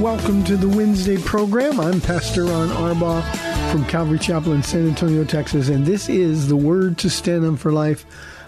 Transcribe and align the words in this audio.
Welcome 0.00 0.44
to 0.44 0.56
the 0.56 0.68
Wednesday 0.68 1.16
program. 1.16 1.80
I'm 1.80 2.00
Pastor 2.00 2.44
Ron 2.44 2.68
Arbaugh 2.68 3.72
from 3.72 3.84
Calvary 3.86 4.18
Chapel 4.18 4.52
in 4.52 4.62
San 4.62 4.86
Antonio, 4.86 5.24
Texas, 5.24 5.68
and 5.68 5.86
this 5.86 6.08
is 6.08 6.48
the 6.48 6.56
Word 6.56 6.98
to 6.98 7.08
Stand 7.08 7.44
On 7.44 7.56
for 7.56 7.72
Life, 7.72 8.04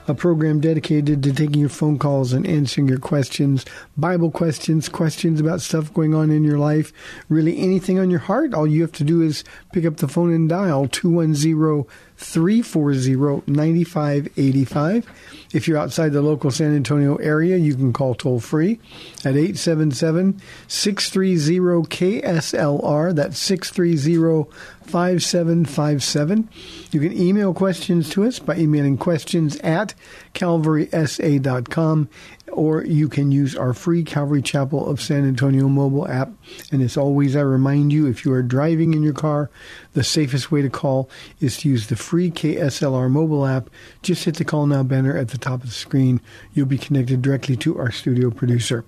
a 0.06 0.14
program 0.14 0.60
dedicated 0.60 1.22
to 1.22 1.32
taking 1.32 1.58
your 1.58 1.70
phone 1.70 1.98
calls 1.98 2.32
and 2.32 2.46
answering 2.46 2.86
your 2.86 2.98
questions, 2.98 3.64
Bible 3.96 4.30
questions, 4.30 4.88
questions 4.88 5.40
about 5.40 5.60
stuff 5.62 5.92
going 5.94 6.14
on 6.14 6.30
in 6.30 6.44
your 6.44 6.58
life, 6.58 6.92
really 7.28 7.58
anything 7.58 7.98
on 7.98 8.10
your 8.10 8.20
heart. 8.20 8.52
All 8.52 8.66
you 8.66 8.82
have 8.82 8.92
to 8.92 9.04
do 9.04 9.22
is 9.22 9.42
pick 9.72 9.86
up 9.86 9.96
the 9.96 10.08
phone 10.08 10.32
and 10.32 10.48
dial 10.48 10.86
210 10.86 11.86
340 12.18 13.50
9585. 13.50 15.06
If 15.52 15.66
you're 15.66 15.78
outside 15.78 16.12
the 16.12 16.20
local 16.20 16.50
San 16.50 16.74
Antonio 16.74 17.16
area, 17.16 17.56
you 17.56 17.74
can 17.74 17.92
call 17.92 18.14
toll 18.14 18.40
free 18.40 18.80
at 19.24 19.36
877 19.36 20.42
630 20.66 21.88
KSLR. 21.88 23.14
That's 23.14 23.38
630 23.38 24.50
5757. 24.82 26.48
You 26.90 27.00
can 27.00 27.12
email 27.16 27.54
questions 27.54 28.10
to 28.10 28.24
us 28.24 28.38
by 28.40 28.56
emailing 28.56 28.98
questions 28.98 29.56
at 29.58 29.94
calvarysa.com 30.34 32.08
or 32.52 32.84
you 32.84 33.08
can 33.08 33.32
use 33.32 33.56
our 33.56 33.72
free 33.72 34.02
Calvary 34.02 34.42
Chapel 34.42 34.88
of 34.88 35.00
San 35.00 35.26
Antonio 35.26 35.68
mobile 35.68 36.08
app. 36.08 36.30
And 36.72 36.82
as 36.82 36.96
always, 36.96 37.36
I 37.36 37.40
remind 37.40 37.92
you 37.92 38.06
if 38.06 38.24
you 38.24 38.32
are 38.32 38.42
driving 38.42 38.94
in 38.94 39.02
your 39.02 39.12
car, 39.12 39.50
the 39.94 40.04
safest 40.04 40.50
way 40.50 40.62
to 40.62 40.70
call 40.70 41.10
is 41.40 41.58
to 41.58 41.68
use 41.68 41.86
the 41.86 41.96
free 41.96 42.30
KSLR 42.30 43.10
mobile 43.10 43.46
app. 43.46 43.70
Just 44.02 44.24
hit 44.24 44.36
the 44.36 44.44
call 44.44 44.66
now 44.66 44.82
banner 44.82 45.16
at 45.16 45.28
the 45.28 45.38
top 45.38 45.62
of 45.62 45.68
the 45.68 45.74
screen. 45.74 46.20
You'll 46.54 46.66
be 46.66 46.78
connected 46.78 47.22
directly 47.22 47.56
to 47.58 47.78
our 47.78 47.90
studio 47.90 48.30
producer. 48.30 48.84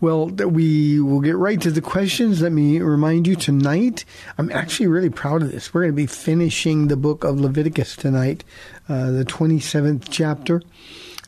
Well, 0.00 0.26
we 0.28 1.00
will 1.00 1.20
get 1.20 1.36
right 1.36 1.60
to 1.60 1.70
the 1.70 1.80
questions. 1.80 2.42
Let 2.42 2.52
me 2.52 2.80
remind 2.80 3.26
you 3.26 3.36
tonight, 3.36 4.04
I'm 4.38 4.50
actually 4.52 4.86
really 4.86 5.10
proud 5.10 5.42
of 5.42 5.52
this. 5.52 5.72
We're 5.72 5.82
going 5.82 5.92
to 5.92 5.96
be 5.96 6.06
finishing 6.06 6.88
the 6.88 6.96
book 6.96 7.24
of 7.24 7.40
Leviticus 7.40 7.96
tonight, 7.96 8.44
uh, 8.88 9.10
the 9.10 9.24
27th 9.24 10.08
chapter. 10.10 10.62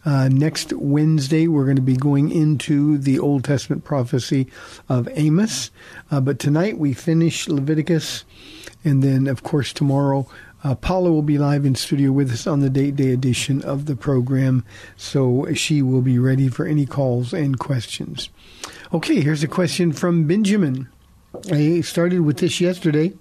Uh, 0.08 0.26
next 0.26 0.72
Wednesday, 0.72 1.46
we're 1.46 1.66
going 1.66 1.76
to 1.76 1.82
be 1.82 1.94
going 1.94 2.32
into 2.32 2.96
the 2.96 3.18
Old 3.18 3.44
Testament 3.44 3.84
prophecy 3.84 4.46
of 4.88 5.06
Amos. 5.12 5.70
Uh, 6.10 6.18
but 6.18 6.38
tonight, 6.38 6.78
we 6.78 6.94
finish 6.94 7.46
Leviticus. 7.46 8.24
And 8.82 9.02
then, 9.02 9.26
of 9.26 9.42
course, 9.42 9.70
tomorrow, 9.70 10.26
uh, 10.64 10.76
Paula 10.76 11.12
will 11.12 11.20
be 11.20 11.36
live 11.36 11.66
in 11.66 11.74
studio 11.74 12.10
with 12.10 12.32
us 12.32 12.46
on 12.46 12.60
the 12.60 12.70
date 12.70 12.96
day 12.96 13.12
edition 13.12 13.60
of 13.60 13.84
the 13.84 13.94
program. 13.94 14.64
So 14.96 15.52
she 15.52 15.82
will 15.82 16.00
be 16.00 16.18
ready 16.18 16.48
for 16.48 16.64
any 16.64 16.86
calls 16.86 17.34
and 17.34 17.58
questions. 17.58 18.30
Okay, 18.94 19.20
here's 19.20 19.42
a 19.42 19.46
question 19.46 19.92
from 19.92 20.26
Benjamin. 20.26 20.88
I 21.52 21.82
started 21.82 22.22
with 22.22 22.38
this 22.38 22.62
yesterday 22.62 23.12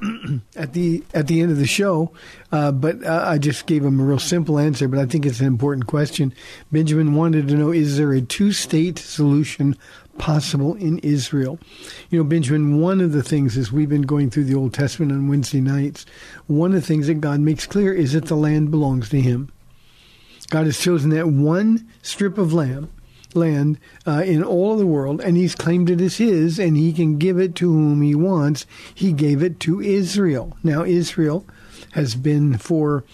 at 0.56 0.72
the 0.72 1.02
at 1.14 1.26
the 1.26 1.40
end 1.40 1.50
of 1.50 1.58
the 1.58 1.66
show, 1.66 2.12
uh, 2.52 2.72
but 2.72 3.02
uh, 3.04 3.24
I 3.26 3.38
just 3.38 3.66
gave 3.66 3.84
him 3.84 4.00
a 4.00 4.04
real 4.04 4.18
simple 4.18 4.58
answer. 4.58 4.88
But 4.88 4.98
I 4.98 5.06
think 5.06 5.26
it's 5.26 5.40
an 5.40 5.46
important 5.46 5.86
question. 5.86 6.32
Benjamin 6.70 7.14
wanted 7.14 7.48
to 7.48 7.54
know: 7.54 7.70
Is 7.70 7.96
there 7.96 8.12
a 8.12 8.20
two-state 8.20 8.98
solution 8.98 9.76
possible 10.18 10.74
in 10.74 10.98
Israel? 11.00 11.58
You 12.10 12.18
know, 12.18 12.24
Benjamin. 12.24 12.80
One 12.80 13.00
of 13.00 13.12
the 13.12 13.22
things 13.22 13.56
is 13.56 13.72
we've 13.72 13.88
been 13.88 14.02
going 14.02 14.30
through 14.30 14.44
the 14.44 14.54
Old 14.54 14.74
Testament 14.74 15.12
on 15.12 15.28
Wednesday 15.28 15.60
nights. 15.60 16.06
One 16.46 16.74
of 16.74 16.80
the 16.80 16.86
things 16.86 17.06
that 17.06 17.20
God 17.20 17.40
makes 17.40 17.66
clear 17.66 17.92
is 17.92 18.12
that 18.12 18.26
the 18.26 18.36
land 18.36 18.70
belongs 18.70 19.08
to 19.10 19.20
Him. 19.20 19.50
God 20.50 20.66
has 20.66 20.78
chosen 20.78 21.10
that 21.10 21.28
one 21.28 21.88
strip 22.02 22.38
of 22.38 22.52
land 22.52 22.88
land 23.34 23.78
uh, 24.06 24.22
in 24.24 24.42
all 24.42 24.72
of 24.72 24.78
the 24.78 24.86
world, 24.86 25.20
and 25.20 25.36
he's 25.36 25.54
claimed 25.54 25.90
it 25.90 26.00
as 26.00 26.16
his, 26.16 26.58
and 26.58 26.76
he 26.76 26.92
can 26.92 27.18
give 27.18 27.38
it 27.38 27.54
to 27.56 27.72
whom 27.72 28.02
he 28.02 28.14
wants. 28.14 28.66
He 28.94 29.12
gave 29.12 29.42
it 29.42 29.60
to 29.60 29.80
Israel. 29.80 30.56
Now, 30.62 30.84
Israel 30.84 31.44
has 31.92 32.14
been 32.14 32.58
for 32.58 33.04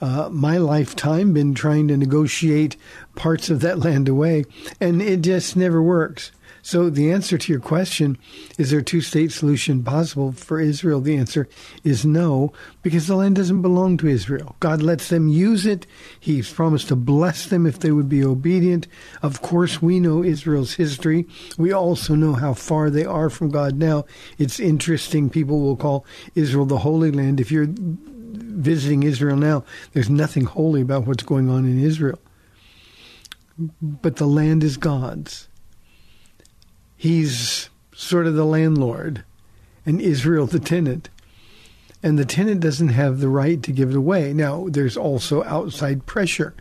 uh, 0.00 0.28
my 0.30 0.56
lifetime 0.56 1.32
been 1.32 1.54
trying 1.54 1.86
to 1.86 1.96
negotiate 1.96 2.76
parts 3.14 3.50
of 3.50 3.60
that 3.60 3.78
land 3.78 4.08
away, 4.08 4.44
and 4.80 5.00
it 5.00 5.20
just 5.20 5.56
never 5.56 5.80
works. 5.80 6.32
So 6.64 6.88
the 6.88 7.10
answer 7.10 7.36
to 7.36 7.52
your 7.52 7.60
question, 7.60 8.16
is 8.56 8.70
there 8.70 8.78
a 8.78 8.84
two-state 8.84 9.32
solution 9.32 9.82
possible 9.82 10.30
for 10.30 10.60
Israel? 10.60 11.00
The 11.00 11.16
answer 11.16 11.48
is 11.82 12.06
no, 12.06 12.52
because 12.82 13.08
the 13.08 13.16
land 13.16 13.34
doesn't 13.34 13.62
belong 13.62 13.96
to 13.98 14.06
Israel. 14.06 14.54
God 14.60 14.80
lets 14.80 15.08
them 15.08 15.26
use 15.26 15.66
it. 15.66 15.88
He's 16.20 16.52
promised 16.52 16.86
to 16.88 16.96
bless 16.96 17.46
them 17.46 17.66
if 17.66 17.80
they 17.80 17.90
would 17.90 18.08
be 18.08 18.24
obedient. 18.24 18.86
Of 19.22 19.42
course, 19.42 19.82
we 19.82 19.98
know 19.98 20.22
Israel's 20.22 20.74
history. 20.74 21.26
We 21.58 21.72
also 21.72 22.14
know 22.14 22.34
how 22.34 22.54
far 22.54 22.90
they 22.90 23.04
are 23.04 23.28
from 23.28 23.50
God 23.50 23.76
now. 23.76 24.04
It's 24.38 24.60
interesting. 24.60 25.30
People 25.30 25.60
will 25.60 25.76
call 25.76 26.06
Israel 26.36 26.66
the 26.66 26.78
Holy 26.78 27.10
Land. 27.10 27.40
If 27.40 27.50
you're 27.50 27.68
visiting 27.68 29.02
Israel 29.02 29.36
now, 29.36 29.64
there's 29.94 30.08
nothing 30.08 30.44
holy 30.44 30.80
about 30.80 31.08
what's 31.08 31.24
going 31.24 31.50
on 31.50 31.64
in 31.64 31.82
Israel. 31.82 32.20
But 33.82 34.16
the 34.16 34.26
land 34.26 34.62
is 34.62 34.76
God's 34.76 35.48
he's 37.02 37.68
sort 37.92 38.28
of 38.28 38.34
the 38.36 38.44
landlord 38.44 39.24
and 39.84 40.00
Israel 40.00 40.46
the 40.46 40.60
tenant. 40.60 41.08
And 42.00 42.16
the 42.16 42.24
tenant 42.24 42.60
doesn't 42.60 42.90
have 42.90 43.18
the 43.18 43.28
right 43.28 43.60
to 43.64 43.72
give 43.72 43.90
it 43.90 43.96
away. 43.96 44.32
Now, 44.32 44.68
there's 44.68 44.96
also 44.96 45.42
outside 45.42 46.06
pressure. 46.06 46.54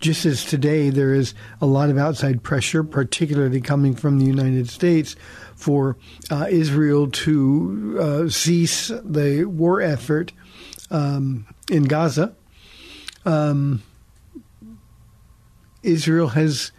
Just 0.00 0.26
as 0.26 0.44
today 0.44 0.90
there 0.90 1.14
is 1.14 1.32
a 1.60 1.66
lot 1.66 1.90
of 1.90 1.96
outside 1.96 2.42
pressure, 2.42 2.82
particularly 2.82 3.60
coming 3.60 3.94
from 3.94 4.18
the 4.18 4.24
United 4.24 4.68
States, 4.68 5.14
for 5.54 5.96
uh, 6.28 6.48
Israel 6.50 7.08
to 7.12 7.96
uh, 8.00 8.28
cease 8.28 8.88
the 8.88 9.44
war 9.44 9.80
effort 9.80 10.32
um, 10.90 11.46
in 11.70 11.84
Gaza. 11.84 12.34
Um, 13.24 13.84
Israel 15.84 16.28
has 16.30 16.72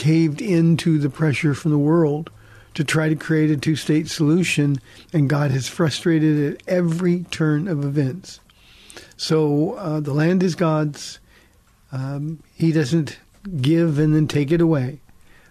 caved 0.00 0.40
into 0.40 0.98
the 0.98 1.10
pressure 1.10 1.52
from 1.52 1.72
the 1.72 1.78
world 1.78 2.30
to 2.72 2.82
try 2.82 3.10
to 3.10 3.14
create 3.14 3.50
a 3.50 3.56
two 3.56 3.76
state 3.76 4.08
solution, 4.08 4.80
and 5.12 5.28
God 5.28 5.50
has 5.50 5.68
frustrated 5.68 6.38
it 6.38 6.54
at 6.54 6.62
every 6.66 7.24
turn 7.24 7.68
of 7.68 7.84
events. 7.84 8.40
So 9.18 9.74
uh, 9.74 10.00
the 10.00 10.14
land 10.14 10.42
is 10.42 10.54
God's. 10.54 11.18
Um, 11.92 12.42
he 12.54 12.72
doesn't 12.72 13.18
give 13.60 13.98
and 13.98 14.14
then 14.14 14.26
take 14.26 14.50
it 14.50 14.62
away. 14.62 15.00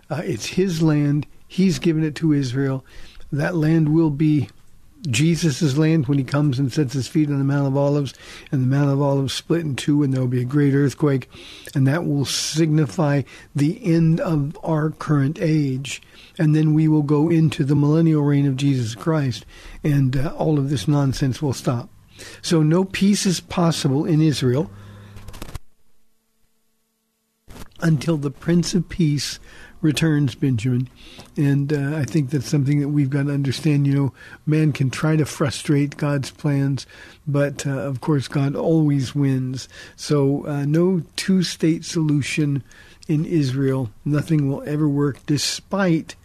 Uh, 0.10 0.24
it's 0.24 0.48
His 0.48 0.82
land. 0.82 1.28
He's 1.48 1.78
given 1.78 2.04
it 2.04 2.16
to 2.16 2.34
Israel. 2.34 2.84
That 3.32 3.56
land 3.56 3.94
will 3.94 4.10
be 4.10 4.50
Jesus' 5.02 5.78
land 5.78 6.08
when 6.08 6.18
he 6.18 6.24
comes 6.24 6.60
and 6.60 6.72
sets 6.72 6.94
his 6.94 7.08
feet 7.08 7.30
on 7.30 7.38
the 7.38 7.44
Mount 7.44 7.68
of 7.68 7.78
Olives, 7.78 8.14
and 8.52 8.62
the 8.62 8.68
Mount 8.68 8.92
of 8.92 9.02
Olives 9.02 9.34
split 9.34 9.62
in 9.62 9.76
two, 9.76 10.04
and 10.04 10.14
there 10.14 10.22
will 10.22 10.28
be 10.28 10.42
a 10.42 10.46
great 10.46 10.74
earthquake, 10.74 11.30
and 11.74 11.88
that 11.88 12.06
will 12.06 12.26
signify 12.26 13.22
the 13.56 13.84
end 13.84 14.20
of 14.20 14.58
our 14.64 14.90
current 14.90 15.40
age. 15.42 16.02
And 16.38 16.56
then 16.56 16.74
we 16.74 16.88
will 16.88 17.04
go 17.04 17.30
into 17.30 17.64
the 17.64 17.76
millennial 17.76 18.24
reign 18.24 18.46
of 18.46 18.58
Jesus 18.58 18.96
Christ, 18.96 19.46
and 19.84 20.18
uh, 20.18 20.34
all 20.38 20.58
of 20.58 20.70
this 20.70 20.88
nonsense 20.88 21.42
will 21.42 21.54
stop. 21.54 21.90
So, 22.42 22.62
no 22.62 22.84
peace 22.84 23.26
is 23.26 23.40
possible 23.40 24.06
in 24.06 24.22
Israel 24.22 24.70
until 27.82 28.18
the 28.18 28.32
Prince 28.32 28.74
of 28.74 28.90
Peace 28.90 29.40
returns, 29.82 30.36
Benjamin. 30.36 30.90
And 31.38 31.72
uh, 31.72 31.98
I 31.98 32.04
think 32.04 32.30
that's 32.30 32.50
something 32.50 32.80
that 32.80 32.90
we've 32.90 33.10
got 33.10 33.28
to 33.28 33.34
understand. 33.34 33.88
You 33.88 33.94
know, 33.94 34.14
man 34.46 34.74
can 34.74 34.90
try 34.90 35.16
to 35.16 35.26
frustrate 35.26 35.98
God's 35.98 36.32
plans, 36.32 36.86
but 37.28 37.66
uh, 37.66 37.72
of 37.72 38.02
course, 38.02 38.28
God 38.28 38.56
always 38.56 39.16
wins. 39.16 39.70
So, 39.96 40.46
uh, 40.46 40.66
no 40.66 41.04
two 41.16 41.44
state 41.44 41.86
solution 41.86 42.64
in 43.08 43.26
Israel. 43.26 43.90
Nothing 44.06 44.50
will 44.50 44.64
ever 44.64 44.88
work 44.88 45.26
despite. 45.26 46.16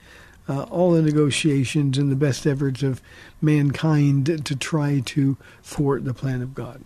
Uh, 0.47 0.65
all 0.65 0.93
the 0.93 1.01
negotiations 1.01 1.97
and 1.97 2.13
the 2.13 2.17
best 2.17 2.47
efforts 2.47 2.83
of 2.83 3.01
mankind 3.41 4.27
to 4.45 4.55
try 4.55 5.01
to 5.01 5.39
thwart 5.63 6.05
the 6.05 6.13
plan 6.13 6.43
of 6.43 6.55
God. 6.55 6.85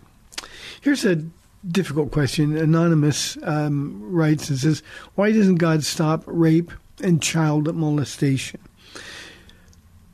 Here's 0.79 1.03
a 1.03 1.25
difficult 1.67 2.11
question. 2.11 2.57
Anonymous 2.57 3.37
um, 3.43 3.99
writes 4.01 4.49
and 4.49 4.59
says, 4.59 4.83
Why 5.15 5.31
doesn't 5.31 5.55
God 5.55 5.83
stop 5.83 6.23
rape 6.25 6.71
and 7.01 7.21
child 7.21 7.73
molestation? 7.75 8.59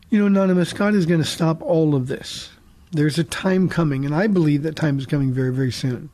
You 0.09 0.19
know, 0.19 0.27
Anonymous, 0.27 0.73
God 0.73 0.95
is 0.95 1.05
going 1.05 1.21
to 1.21 1.27
stop 1.27 1.61
all 1.61 1.95
of 1.95 2.07
this. 2.07 2.51
There's 2.91 3.19
a 3.19 3.23
time 3.23 3.67
coming, 3.67 4.05
and 4.05 4.15
I 4.15 4.27
believe 4.27 4.63
that 4.63 4.75
time 4.75 4.99
is 4.99 5.05
coming 5.05 5.33
very, 5.33 5.53
very 5.53 5.71
soon. 5.71 6.09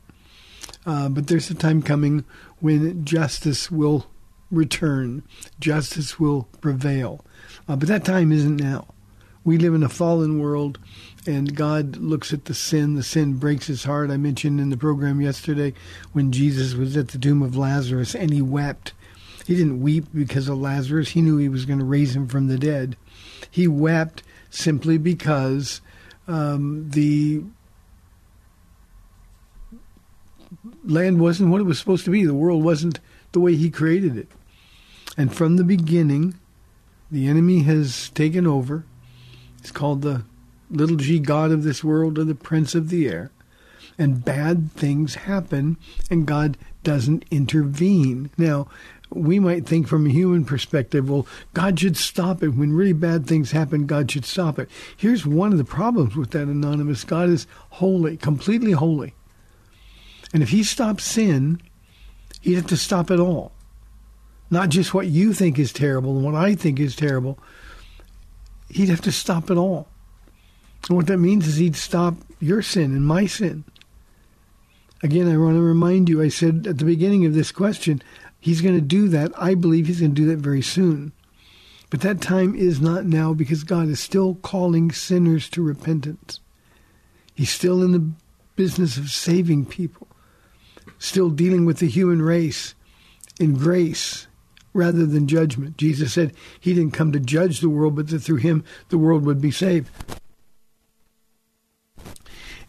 Uh, 0.84 1.08
but 1.08 1.28
there's 1.28 1.50
a 1.50 1.54
time 1.54 1.82
coming 1.82 2.24
when 2.60 3.04
justice 3.04 3.70
will 3.70 4.06
return, 4.50 5.22
justice 5.60 6.18
will 6.18 6.48
prevail. 6.60 7.24
Uh, 7.68 7.76
but 7.76 7.88
that 7.88 8.04
time 8.04 8.32
isn't 8.32 8.56
now. 8.56 8.86
We 9.44 9.58
live 9.58 9.74
in 9.74 9.82
a 9.82 9.88
fallen 9.88 10.40
world 10.40 10.78
and 11.26 11.54
God 11.54 11.96
looks 11.96 12.32
at 12.32 12.46
the 12.46 12.54
sin. 12.54 12.94
The 12.94 13.02
sin 13.02 13.34
breaks 13.34 13.66
his 13.66 13.84
heart. 13.84 14.10
I 14.10 14.16
mentioned 14.16 14.60
in 14.60 14.70
the 14.70 14.76
program 14.76 15.20
yesterday 15.20 15.74
when 16.12 16.32
Jesus 16.32 16.74
was 16.74 16.96
at 16.96 17.08
the 17.08 17.18
tomb 17.18 17.42
of 17.42 17.56
Lazarus 17.56 18.14
and 18.14 18.32
he 18.32 18.42
wept. 18.42 18.92
He 19.46 19.56
didn't 19.56 19.82
weep 19.82 20.06
because 20.14 20.48
of 20.48 20.58
Lazarus. 20.58 21.10
He 21.10 21.22
knew 21.22 21.36
he 21.36 21.48
was 21.48 21.64
going 21.64 21.78
to 21.78 21.84
raise 21.84 22.14
him 22.14 22.28
from 22.28 22.46
the 22.46 22.58
dead. 22.58 22.96
He 23.50 23.68
wept 23.68 24.22
simply 24.50 24.98
because 24.98 25.80
um, 26.28 26.90
the 26.90 27.42
land 30.84 31.20
wasn't 31.20 31.50
what 31.50 31.60
it 31.60 31.64
was 31.64 31.78
supposed 31.78 32.04
to 32.04 32.10
be. 32.10 32.24
The 32.24 32.34
world 32.34 32.62
wasn't 32.62 33.00
the 33.32 33.40
way 33.40 33.54
he 33.54 33.70
created 33.70 34.16
it. 34.16 34.28
And 35.16 35.34
from 35.34 35.56
the 35.56 35.64
beginning, 35.64 36.38
the 37.10 37.28
enemy 37.28 37.60
has 37.60 38.10
taken 38.10 38.46
over. 38.46 38.84
It's 39.58 39.70
called 39.70 40.02
the 40.02 40.24
little 40.72 40.96
g 40.96 41.18
God 41.18 41.50
of 41.50 41.62
this 41.62 41.84
world 41.84 42.18
or 42.18 42.24
the 42.24 42.34
prince 42.34 42.74
of 42.74 42.88
the 42.88 43.08
air. 43.08 43.30
And 43.98 44.24
bad 44.24 44.72
things 44.72 45.14
happen, 45.16 45.76
and 46.10 46.26
God 46.26 46.56
doesn't 46.82 47.24
intervene. 47.30 48.30
Now, 48.38 48.68
we 49.10 49.38
might 49.38 49.66
think 49.66 49.86
from 49.86 50.06
a 50.06 50.10
human 50.10 50.44
perspective, 50.44 51.08
well, 51.08 51.26
God 51.52 51.78
should 51.78 51.96
stop 51.96 52.42
it. 52.42 52.50
When 52.50 52.72
really 52.72 52.94
bad 52.94 53.26
things 53.26 53.52
happen, 53.52 53.86
God 53.86 54.10
should 54.10 54.24
stop 54.24 54.58
it. 54.58 54.70
Here's 54.96 55.26
one 55.26 55.52
of 55.52 55.58
the 55.58 55.64
problems 55.64 56.16
with 56.16 56.30
that 56.30 56.48
anonymous 56.48 57.04
God 57.04 57.28
is 57.28 57.46
holy, 57.70 58.16
completely 58.16 58.72
holy. 58.72 59.14
And 60.32 60.42
if 60.42 60.48
he 60.48 60.64
stops 60.64 61.04
sin, 61.04 61.60
he'd 62.40 62.54
have 62.54 62.66
to 62.68 62.76
stop 62.76 63.10
it 63.10 63.20
all. 63.20 63.52
Not 64.50 64.70
just 64.70 64.94
what 64.94 65.06
you 65.06 65.32
think 65.32 65.58
is 65.58 65.72
terrible 65.72 66.16
and 66.16 66.24
what 66.24 66.34
I 66.34 66.54
think 66.54 66.80
is 66.80 66.96
terrible. 66.96 67.38
He'd 68.68 68.88
have 68.88 69.00
to 69.02 69.12
stop 69.12 69.50
it 69.50 69.58
all. 69.58 69.88
And 70.88 70.96
what 70.96 71.06
that 71.06 71.18
means 71.18 71.46
is 71.46 71.56
he'd 71.56 71.76
stop 71.76 72.14
your 72.40 72.62
sin 72.62 72.92
and 72.92 73.06
my 73.06 73.26
sin. 73.26 73.64
Again, 75.02 75.28
I 75.28 75.36
want 75.36 75.56
to 75.56 75.62
remind 75.62 76.08
you, 76.08 76.22
I 76.22 76.28
said 76.28 76.66
at 76.66 76.78
the 76.78 76.84
beginning 76.84 77.24
of 77.24 77.34
this 77.34 77.52
question, 77.52 78.02
he's 78.40 78.60
going 78.60 78.74
to 78.74 78.80
do 78.80 79.08
that. 79.08 79.32
I 79.36 79.54
believe 79.54 79.86
he's 79.86 80.00
going 80.00 80.14
to 80.14 80.20
do 80.20 80.28
that 80.28 80.38
very 80.38 80.62
soon. 80.62 81.12
But 81.90 82.00
that 82.00 82.20
time 82.20 82.54
is 82.54 82.80
not 82.80 83.04
now 83.04 83.34
because 83.34 83.64
God 83.64 83.88
is 83.88 84.00
still 84.00 84.36
calling 84.36 84.90
sinners 84.92 85.48
to 85.50 85.62
repentance. 85.62 86.40
He's 87.34 87.50
still 87.50 87.82
in 87.82 87.92
the 87.92 88.10
business 88.56 88.96
of 88.96 89.10
saving 89.10 89.66
people, 89.66 90.06
still 90.98 91.30
dealing 91.30 91.64
with 91.64 91.78
the 91.78 91.88
human 91.88 92.22
race 92.22 92.74
in 93.38 93.54
grace 93.54 94.26
rather 94.72 95.04
than 95.04 95.26
judgment. 95.26 95.76
Jesus 95.76 96.14
said 96.14 96.32
he 96.58 96.74
didn't 96.74 96.94
come 96.94 97.12
to 97.12 97.20
judge 97.20 97.60
the 97.60 97.68
world, 97.68 97.96
but 97.96 98.08
that 98.08 98.20
through 98.20 98.36
him 98.36 98.64
the 98.88 98.98
world 98.98 99.24
would 99.24 99.40
be 99.40 99.50
saved. 99.50 99.90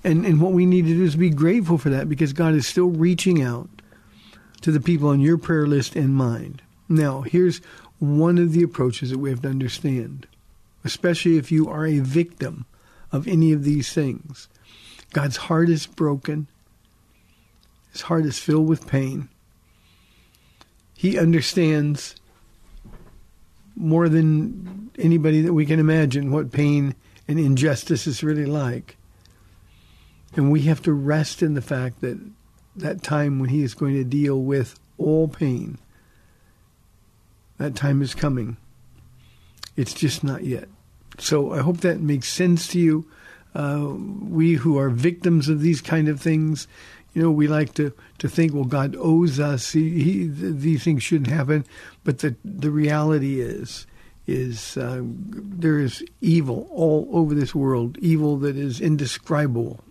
And 0.03 0.25
and 0.25 0.41
what 0.41 0.51
we 0.51 0.65
need 0.65 0.85
to 0.85 0.94
do 0.94 1.03
is 1.03 1.15
be 1.15 1.29
grateful 1.29 1.77
for 1.77 1.89
that 1.89 2.09
because 2.09 2.33
God 2.33 2.53
is 2.53 2.67
still 2.67 2.89
reaching 2.89 3.41
out 3.41 3.69
to 4.61 4.71
the 4.71 4.79
people 4.79 5.09
on 5.09 5.19
your 5.19 5.38
prayer 5.38 5.67
list 5.67 5.95
and 5.95 6.15
mine. 6.15 6.59
Now, 6.89 7.21
here's 7.21 7.59
one 8.00 8.38
of 8.38 8.51
the 8.51 8.63
approaches 8.63 9.09
that 9.09 9.17
we 9.17 9.29
have 9.29 9.41
to 9.41 9.50
understand, 9.50 10.27
especially 10.83 11.38
if 11.38 11.51
you 11.51 11.69
are 11.69 11.85
a 11.85 12.00
victim 12.00 12.65
of 13.11 13.27
any 13.27 13.53
of 13.53 13.63
these 13.63 13.94
things. 13.94 14.50
God's 15.13 15.38
heart 15.38 15.69
is 15.69 15.85
broken. 15.85 16.47
His 17.91 18.01
heart 18.01 18.25
is 18.25 18.39
filled 18.39 18.67
with 18.67 18.88
pain. 18.88 19.29
He 20.95 21.17
understands 21.19 22.15
more 23.75 24.09
than 24.09 24.91
anybody 24.97 25.41
that 25.41 25.53
we 25.53 25.65
can 25.65 25.79
imagine 25.79 26.31
what 26.31 26.51
pain 26.51 26.95
and 27.27 27.39
injustice 27.39 28.07
is 28.07 28.23
really 28.23 28.45
like. 28.45 28.97
And 30.35 30.51
we 30.51 30.62
have 30.63 30.81
to 30.83 30.94
rest 30.94 31.44
in 31.44 31.53
the 31.53 31.62
fact 31.62 32.01
that 32.01 32.19
that 32.75 33.03
time 33.03 33.39
when 33.39 33.50
He 33.50 33.63
is 33.63 33.74
going 33.74 33.94
to 33.94 34.03
deal 34.03 34.41
with 34.41 34.80
all 34.97 35.27
pain, 35.27 35.77
that 37.57 37.75
time 37.75 38.01
is 38.01 38.15
coming. 38.15 38.57
It's 39.75 39.94
just 39.94 40.24
not 40.24 40.44
yet. 40.44 40.68
So 41.19 41.53
I 41.53 41.59
hope 41.59 41.77
that 41.77 42.00
makes 42.00 42.29
sense 42.29 42.67
to 42.69 42.79
you. 42.79 43.05
Uh, 43.53 43.93
we 43.96 44.53
who 44.53 44.79
are 44.79 44.89
victims 44.89 45.48
of 45.48 45.62
these 45.62 45.81
kind 45.81 46.07
of 46.07 46.19
things, 46.19 46.67
you 47.13 47.22
know, 47.22 47.29
we 47.29 47.48
like 47.48 47.75
to, 47.75 47.93
to 48.17 48.27
think, 48.27 48.53
well, 48.53 48.63
God 48.63 48.96
owes 48.98 49.39
us. 49.39 49.72
He, 49.72 50.03
he, 50.03 50.27
these 50.27 50.84
things 50.84 51.03
shouldn't 51.03 51.29
happen. 51.29 51.65
But 52.03 52.19
the 52.19 52.36
the 52.43 52.72
reality 52.72 53.39
is, 53.39 53.86
is 54.25 54.77
uh, 54.77 55.01
there 55.03 55.79
is 55.79 56.03
evil 56.22 56.67
all 56.72 57.07
over 57.12 57.36
this 57.36 57.53
world, 57.53 57.98
evil 58.00 58.38
that 58.38 58.55
is 58.55 58.81
indescribable, 58.81 59.84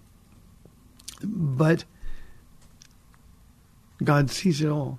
but 1.22 1.84
God 4.02 4.30
sees 4.30 4.60
it 4.60 4.68
all. 4.68 4.98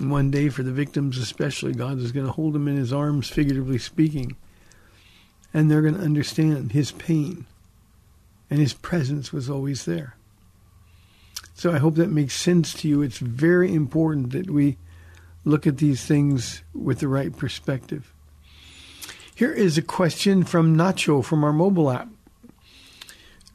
One 0.00 0.30
day, 0.30 0.48
for 0.48 0.62
the 0.62 0.72
victims 0.72 1.18
especially, 1.18 1.72
God 1.72 1.98
is 1.98 2.12
going 2.12 2.26
to 2.26 2.32
hold 2.32 2.52
them 2.52 2.66
in 2.66 2.76
his 2.76 2.92
arms, 2.92 3.28
figuratively 3.28 3.78
speaking, 3.78 4.36
and 5.52 5.70
they're 5.70 5.82
going 5.82 5.94
to 5.94 6.00
understand 6.00 6.72
his 6.72 6.90
pain. 6.92 7.46
And 8.50 8.58
his 8.60 8.74
presence 8.74 9.32
was 9.32 9.48
always 9.48 9.84
there. 9.84 10.16
So 11.54 11.72
I 11.72 11.78
hope 11.78 11.94
that 11.94 12.10
makes 12.10 12.34
sense 12.34 12.74
to 12.74 12.88
you. 12.88 13.02
It's 13.02 13.18
very 13.18 13.72
important 13.72 14.32
that 14.32 14.50
we 14.50 14.76
look 15.44 15.66
at 15.66 15.78
these 15.78 16.04
things 16.04 16.62
with 16.74 16.98
the 16.98 17.08
right 17.08 17.36
perspective. 17.36 18.12
Here 19.34 19.52
is 19.52 19.78
a 19.78 19.82
question 19.82 20.44
from 20.44 20.76
Nacho 20.76 21.24
from 21.24 21.44
our 21.44 21.52
mobile 21.52 21.90
app. 21.90 22.08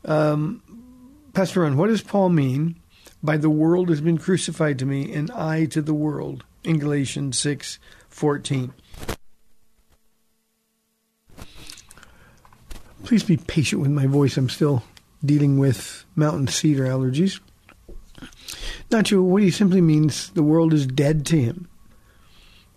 Um, 0.06 0.64
Pastor 1.34 1.62
Ron, 1.62 1.78
what 1.78 1.88
does 1.88 2.02
Paul 2.02 2.30
mean 2.30 2.76
by 3.22 3.38
the 3.38 3.50
world 3.50 3.90
has 3.90 4.02
been 4.02 4.18
crucified 4.18 4.80
to 4.80 4.86
me 4.86 5.14
and 5.14 5.30
I 5.32 5.66
to 5.66 5.82
the 5.82 5.94
world 5.94 6.44
in 6.64 6.80
Galatians 6.80 7.38
6 7.40 7.80
14? 8.10 8.74
Please 13.04 13.24
be 13.24 13.38
patient 13.38 13.82
with 13.82 13.92
my 13.92 14.06
voice. 14.06 14.38
I'm 14.38 14.50
still 14.50 14.84
dealing 15.24 15.58
with 15.58 16.06
mountain 16.16 16.48
cedar 16.48 16.86
allergies. 16.86 17.40
Not 18.92 19.08
sure 19.08 19.22
what 19.22 19.44
he 19.44 19.52
simply 19.52 19.82
means 19.82 20.30
the 20.32 20.44
world 20.44 20.74
is 20.74 20.86
dead 20.86 21.26
to 21.28 21.40
him. 21.40 21.68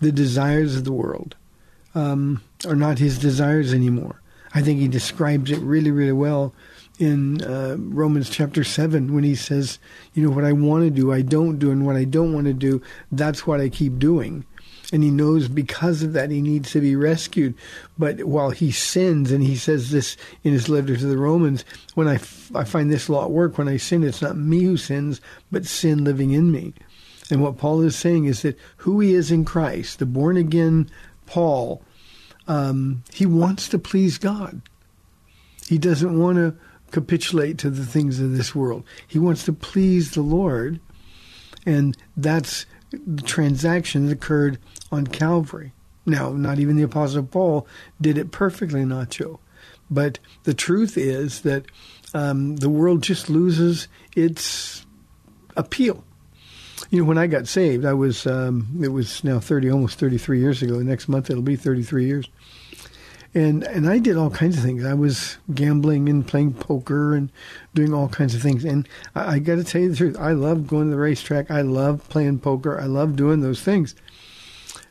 The 0.00 0.12
desires 0.12 0.76
of 0.76 0.84
the 0.84 0.92
world 0.92 1.36
um, 1.94 2.42
are 2.66 2.76
not 2.76 2.98
his 2.98 3.18
desires 3.18 3.72
anymore. 3.72 4.20
I 4.54 4.62
think 4.62 4.80
he 4.80 4.88
describes 4.88 5.50
it 5.50 5.58
really, 5.60 5.90
really 5.90 6.12
well 6.12 6.54
in 6.98 7.42
uh, 7.42 7.76
Romans 7.78 8.28
chapter 8.30 8.62
7 8.64 9.14
when 9.14 9.24
he 9.24 9.34
says, 9.34 9.78
you 10.14 10.22
know, 10.22 10.34
what 10.34 10.44
I 10.44 10.52
want 10.52 10.84
to 10.84 10.90
do, 10.90 11.12
I 11.12 11.22
don't 11.22 11.58
do, 11.58 11.70
and 11.70 11.86
what 11.86 11.96
I 11.96 12.04
don't 12.04 12.32
want 12.32 12.46
to 12.46 12.52
do, 12.52 12.82
that's 13.10 13.46
what 13.46 13.60
I 13.60 13.68
keep 13.68 13.98
doing. 13.98 14.44
and 14.92 15.02
he 15.02 15.10
knows 15.10 15.48
because 15.48 16.02
of 16.02 16.12
that 16.12 16.30
he 16.30 16.42
needs 16.42 16.70
to 16.72 16.80
be 16.80 16.94
rescued. 16.94 17.54
But 17.98 18.24
while 18.24 18.50
he 18.50 18.70
sins, 18.70 19.32
and 19.32 19.42
he 19.42 19.56
says 19.56 19.90
this 19.90 20.18
in 20.44 20.52
his 20.52 20.68
letter 20.68 20.96
to 20.96 21.06
the 21.06 21.16
Romans, 21.16 21.64
when 21.94 22.06
I, 22.06 22.16
f- 22.16 22.54
I 22.54 22.64
find 22.64 22.90
this 22.90 23.08
law 23.08 23.24
at 23.24 23.30
work, 23.30 23.56
when 23.56 23.68
I 23.68 23.78
sin, 23.78 24.04
it's 24.04 24.20
not 24.20 24.36
me 24.36 24.64
who 24.64 24.76
sins, 24.76 25.20
but 25.50 25.64
sin 25.64 26.04
living 26.04 26.32
in 26.32 26.52
me. 26.52 26.74
And 27.30 27.42
what 27.42 27.56
Paul 27.56 27.80
is 27.80 27.96
saying 27.96 28.26
is 28.26 28.42
that 28.42 28.58
who 28.78 29.00
he 29.00 29.14
is 29.14 29.30
in 29.30 29.46
Christ, 29.46 29.98
the 29.98 30.06
born 30.06 30.36
again 30.36 30.90
Paul, 31.24 31.82
um, 32.46 33.02
he 33.14 33.24
wants 33.24 33.68
to 33.70 33.78
please 33.78 34.18
God. 34.18 34.60
He 35.66 35.78
doesn't 35.78 36.18
want 36.18 36.36
to 36.36 36.54
capitulate 36.92 37.58
to 37.58 37.70
the 37.70 37.84
things 37.84 38.20
of 38.20 38.36
this 38.36 38.54
world. 38.54 38.84
He 39.08 39.18
wants 39.18 39.44
to 39.46 39.52
please 39.52 40.12
the 40.12 40.22
Lord, 40.22 40.78
and 41.66 41.96
that's 42.16 42.66
the 42.90 43.22
transaction 43.22 44.06
that 44.06 44.12
occurred 44.12 44.58
on 44.92 45.06
Calvary. 45.06 45.72
Now, 46.06 46.30
not 46.30 46.58
even 46.58 46.76
the 46.76 46.82
Apostle 46.82 47.24
Paul 47.24 47.66
did 48.00 48.18
it 48.18 48.30
perfectly, 48.30 48.82
Nacho. 48.82 49.38
But 49.90 50.18
the 50.44 50.54
truth 50.54 50.96
is 50.96 51.42
that 51.42 51.66
um, 52.14 52.56
the 52.56 52.70
world 52.70 53.02
just 53.02 53.28
loses 53.28 53.88
its 54.16 54.86
appeal. 55.56 56.04
You 56.90 57.00
know, 57.00 57.04
when 57.04 57.18
I 57.18 57.26
got 57.26 57.46
saved, 57.46 57.84
I 57.84 57.94
was 57.94 58.26
um, 58.26 58.80
it 58.82 58.88
was 58.88 59.22
now 59.22 59.38
thirty, 59.38 59.70
almost 59.70 59.98
thirty-three 59.98 60.40
years 60.40 60.62
ago. 60.62 60.80
Next 60.80 61.08
month 61.08 61.30
it'll 61.30 61.42
be 61.42 61.56
thirty-three 61.56 62.06
years, 62.06 62.28
and 63.34 63.64
and 63.64 63.88
I 63.88 63.98
did 63.98 64.16
all 64.16 64.30
kinds 64.30 64.58
of 64.58 64.62
things. 64.64 64.84
I 64.84 64.94
was 64.94 65.38
gambling 65.54 66.08
and 66.08 66.26
playing 66.26 66.54
poker 66.54 67.14
and 67.14 67.30
doing 67.74 67.94
all 67.94 68.08
kinds 68.08 68.34
of 68.34 68.42
things. 68.42 68.64
And 68.64 68.88
I, 69.14 69.34
I 69.34 69.38
got 69.38 69.56
to 69.56 69.64
tell 69.64 69.80
you 69.80 69.90
the 69.90 69.96
truth, 69.96 70.16
I 70.18 70.32
love 70.32 70.66
going 70.66 70.86
to 70.86 70.90
the 70.90 71.00
racetrack. 71.00 71.50
I 71.50 71.62
love 71.62 72.06
playing 72.08 72.40
poker. 72.40 72.78
I 72.78 72.84
love 72.84 73.16
doing 73.16 73.40
those 73.40 73.62
things. 73.62 73.94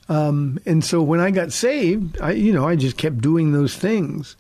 Um, 0.10 0.60
and 0.66 0.84
so 0.84 1.02
when 1.02 1.20
I 1.20 1.32
got 1.32 1.52
saved, 1.52 2.20
I 2.20 2.32
you 2.32 2.52
know 2.52 2.68
I 2.68 2.76
just 2.76 2.98
kept 2.98 3.20
doing 3.20 3.52
those 3.52 3.76
things, 3.76 4.36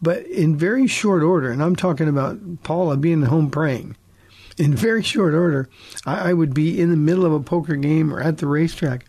but 0.00 0.24
in 0.26 0.56
very 0.56 0.86
short 0.86 1.22
order. 1.22 1.50
And 1.50 1.62
I'm 1.62 1.76
talking 1.76 2.08
about 2.08 2.62
Paula 2.62 2.96
being 2.96 3.22
home 3.22 3.50
praying. 3.50 3.96
In 4.56 4.74
very 4.76 5.02
short 5.02 5.34
order, 5.34 5.68
I, 6.06 6.30
I 6.30 6.32
would 6.32 6.54
be 6.54 6.80
in 6.80 6.90
the 6.90 6.96
middle 6.96 7.26
of 7.26 7.32
a 7.32 7.40
poker 7.40 7.74
game 7.74 8.14
or 8.14 8.20
at 8.20 8.38
the 8.38 8.46
racetrack, 8.46 9.06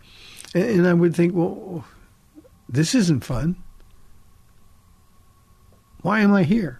and, 0.52 0.64
and 0.64 0.88
I 0.88 0.94
would 0.94 1.14
think, 1.14 1.32
well, 1.32 1.84
this 2.68 2.92
isn't 2.92 3.24
fun. 3.24 3.54
Why 6.06 6.20
am 6.20 6.32
I 6.32 6.44
here? 6.44 6.78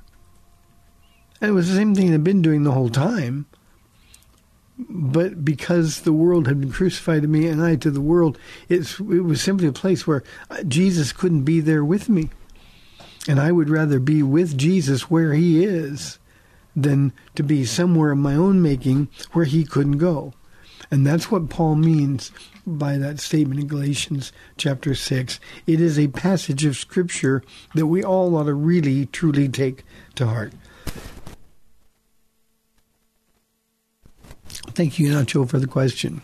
And 1.41 1.49
it 1.49 1.53
was 1.53 1.69
the 1.69 1.75
same 1.75 1.97
thing 1.97 2.15
I'd 2.15 2.23
been 2.23 2.43
doing 2.43 2.63
the 2.63 2.71
whole 2.71 2.91
time. 2.91 3.47
But 4.79 5.45
because 5.45 6.03
the 6.03 6.13
world 6.13 6.47
had 6.47 6.61
been 6.61 6.71
crucified 6.71 7.23
to 7.23 7.29
me 7.29 7.49
and 7.49 7.61
I 7.61 7.75
to 7.75 7.91
the 7.91 8.01
world, 8.01 8.39
it 8.69 9.01
was 9.01 9.43
simply 9.43 9.67
a 9.67 9.73
place 9.73 10.07
where 10.07 10.23
Jesus 10.69 11.11
couldn't 11.11 11.43
be 11.43 11.59
there 11.59 11.85
with 11.85 12.09
me. 12.09 12.31
And 13.27 13.41
I 13.41 13.51
would 13.51 13.69
rather 13.69 13.99
be 13.99 14.23
with 14.23 14.57
Jesus 14.57 15.11
where 15.11 15.33
he 15.33 15.65
is 15.65 16.21
than 16.77 17.13
to 17.35 17.43
be 17.43 17.65
somewhere 17.65 18.13
of 18.13 18.19
my 18.19 18.37
own 18.37 18.63
making 18.63 19.09
where 19.33 19.45
he 19.45 19.65
couldn't 19.65 19.99
go. 19.99 20.35
And 20.89 21.05
that's 21.05 21.33
what 21.33 21.51
Paul 21.51 21.75
means 21.75 22.31
by 22.67 22.99
that 22.99 23.21
statement 23.21 23.61
in 23.61 23.69
Galatians 23.69 24.33
chapter 24.57 24.95
6. 24.95 25.39
It 25.67 25.81
is 25.81 25.99
a 25.99 26.09
passage 26.09 26.65
of 26.65 26.77
Scripture 26.77 27.43
that 27.75 27.87
we 27.87 28.03
all 28.03 28.37
ought 28.37 28.45
to 28.45 28.55
really, 28.55 29.07
truly 29.07 29.49
take 29.49 29.85
to 30.17 30.27
heart. 30.27 30.53
Thank 34.47 34.99
you, 34.99 35.11
Nacho, 35.11 35.49
for 35.49 35.59
the 35.59 35.67
question. 35.67 36.23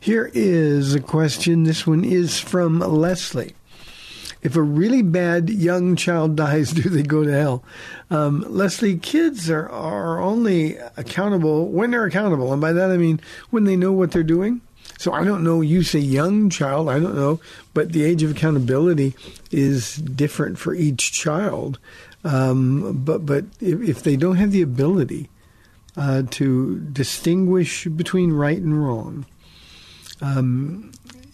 Here 0.00 0.30
is 0.32 0.94
a 0.94 1.00
question. 1.00 1.64
This 1.64 1.86
one 1.86 2.04
is 2.04 2.40
from 2.40 2.78
Leslie. 2.80 3.54
If 4.40 4.54
a 4.54 4.62
really 4.62 5.02
bad 5.02 5.50
young 5.50 5.96
child 5.96 6.36
dies, 6.36 6.72
do 6.72 6.88
they 6.88 7.02
go 7.02 7.24
to 7.24 7.32
hell? 7.32 7.64
Um, 8.10 8.44
Leslie, 8.48 8.96
kids 8.96 9.50
are, 9.50 9.68
are 9.68 10.20
only 10.20 10.76
accountable 10.96 11.68
when 11.68 11.90
they're 11.90 12.04
accountable. 12.04 12.52
And 12.52 12.60
by 12.60 12.72
that 12.72 12.90
I 12.90 12.96
mean 12.96 13.20
when 13.50 13.64
they 13.64 13.76
know 13.76 13.92
what 13.92 14.12
they're 14.12 14.22
doing. 14.22 14.60
So 14.98 15.12
I 15.12 15.22
don't 15.22 15.44
know, 15.44 15.60
you 15.60 15.84
say 15.84 16.00
young 16.00 16.50
child, 16.50 16.88
I 16.88 16.98
don't 16.98 17.14
know, 17.14 17.40
but 17.72 17.92
the 17.92 18.02
age 18.04 18.24
of 18.24 18.32
accountability 18.32 19.14
is 19.52 19.94
different 19.96 20.58
for 20.58 20.74
each 20.74 21.12
child. 21.12 21.78
Um, 22.24 23.04
but 23.04 23.24
but 23.24 23.44
if, 23.60 23.80
if, 23.80 24.02
they 24.02 24.16
don't 24.16 24.36
have 24.36 24.50
the 24.50 24.60
ability 24.60 25.30
uh, 25.96 26.24
to 26.30 26.80
distinguish 26.80 27.84
between 27.84 28.32
right 28.32 28.58
and 28.58 28.84
wrong, 28.84 29.24
um, 30.20 30.90